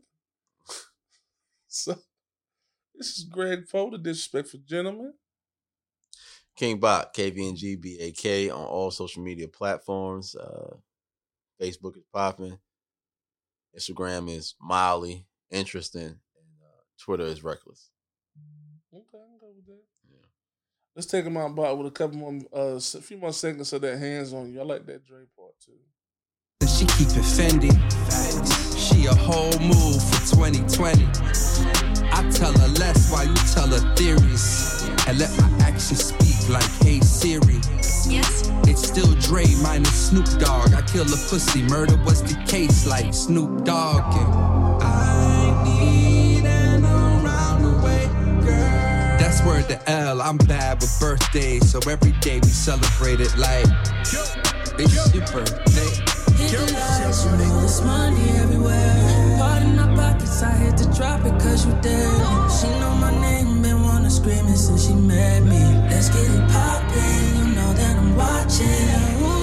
so 1.67 1.97
this 2.95 3.17
is 3.17 3.25
Greg 3.25 3.67
Poe, 3.69 3.89
the 3.89 3.97
disrespectful 3.97 4.61
gentleman. 4.65 5.13
King 6.55 6.79
Bak, 6.79 7.13
KVNGBAK 7.13 8.49
on 8.49 8.65
all 8.65 8.91
social 8.91 9.23
media 9.23 9.47
platforms. 9.47 10.35
Uh, 10.35 10.77
Facebook 11.61 11.97
is 11.97 12.03
popping. 12.13 12.59
Instagram 13.77 14.29
is 14.29 14.55
mildly 14.61 15.25
interesting. 15.49 16.01
And 16.01 16.61
uh, 16.61 16.81
Twitter 16.97 17.25
is 17.25 17.43
reckless. 17.43 17.89
Okay, 18.93 19.01
I'm 19.13 19.37
good 19.39 19.55
with 19.55 19.65
that. 19.65 19.92
Yeah. 20.93 20.99
Let's 20.99 21.07
take 21.07 21.25
him 21.25 21.37
out 21.37 21.55
Bak 21.55 21.77
with 21.77 21.87
a 21.87 21.91
couple 21.91 22.17
more, 22.17 22.39
uh, 22.55 22.75
a 22.75 22.79
few 22.79 23.17
more 23.17 23.33
seconds 23.33 23.73
of 23.73 23.81
that 23.81 23.97
hands 23.97 24.33
on 24.33 24.51
you. 24.51 24.61
I 24.61 24.63
like 24.63 24.85
that 24.85 25.05
Dre 25.05 25.23
part 25.35 25.53
too. 25.63 25.73
She 26.67 26.85
keep 26.85 27.09
it 27.09 27.23
Fendi. 27.23 27.71
She 28.77 29.05
a 29.05 29.15
whole 29.15 29.57
move 29.59 30.01
for 30.01 30.35
2020. 30.35 31.05
I 32.11 32.29
tell 32.31 32.53
her 32.53 32.67
less 32.79 33.11
while 33.11 33.25
you 33.25 33.35
tell 33.53 33.67
her 33.67 33.95
theories. 33.95 34.89
And 35.07 35.19
let 35.19 35.29
my 35.37 35.49
actions 35.65 36.05
speak 36.05 36.49
like, 36.49 36.63
hey 36.81 36.99
Siri. 37.01 37.59
Yes. 38.09 38.49
It's 38.65 38.87
still 38.87 39.13
Dre 39.15 39.45
minus 39.61 40.09
Snoop 40.09 40.25
Dogg. 40.39 40.73
I 40.73 40.81
kill 40.83 41.03
a 41.03 41.17
pussy, 41.29 41.63
murder 41.63 41.97
was 42.05 42.21
the 42.23 42.41
case 42.47 42.85
like 42.85 43.13
Snoop 43.13 43.65
Dogg. 43.65 44.13
And 44.15 44.83
I 44.83 45.12
word 49.45 49.67
to 49.69 49.89
L. 49.89 50.21
I'm 50.21 50.37
bad 50.37 50.81
with 50.81 50.99
birthdays, 50.99 51.71
so 51.71 51.79
every 51.89 52.11
day 52.19 52.39
we 52.41 52.49
celebrate 52.49 53.19
it 53.19 53.35
like 53.37 53.65
it's 54.79 55.13
your 55.13 55.25
birthday. 55.27 56.13
Hit 56.37 56.67
the 56.67 57.81
money 57.85 58.29
everywhere. 58.39 59.37
Part 59.37 59.61
in 59.63 59.75
my 59.75 59.95
pockets, 59.95 60.41
I 60.41 60.49
had 60.49 60.77
to 60.77 60.85
drop 60.97 61.25
it 61.25 61.39
cause 61.41 61.65
you 61.65 61.73
there. 61.81 62.09
She 62.49 62.67
know 62.79 62.95
my 62.95 63.11
name, 63.21 63.61
been 63.61 63.81
wanna 63.83 64.09
scream 64.09 64.47
it 64.47 64.57
since 64.57 64.87
she 64.87 64.93
met 64.93 65.43
me. 65.43 65.61
Let's 65.89 66.09
get 66.09 66.29
it 66.29 66.49
poppin', 66.51 67.37
you 67.37 67.55
know 67.55 67.73
that 67.73 67.97
I'm 67.97 68.15
watching. 68.15 69.42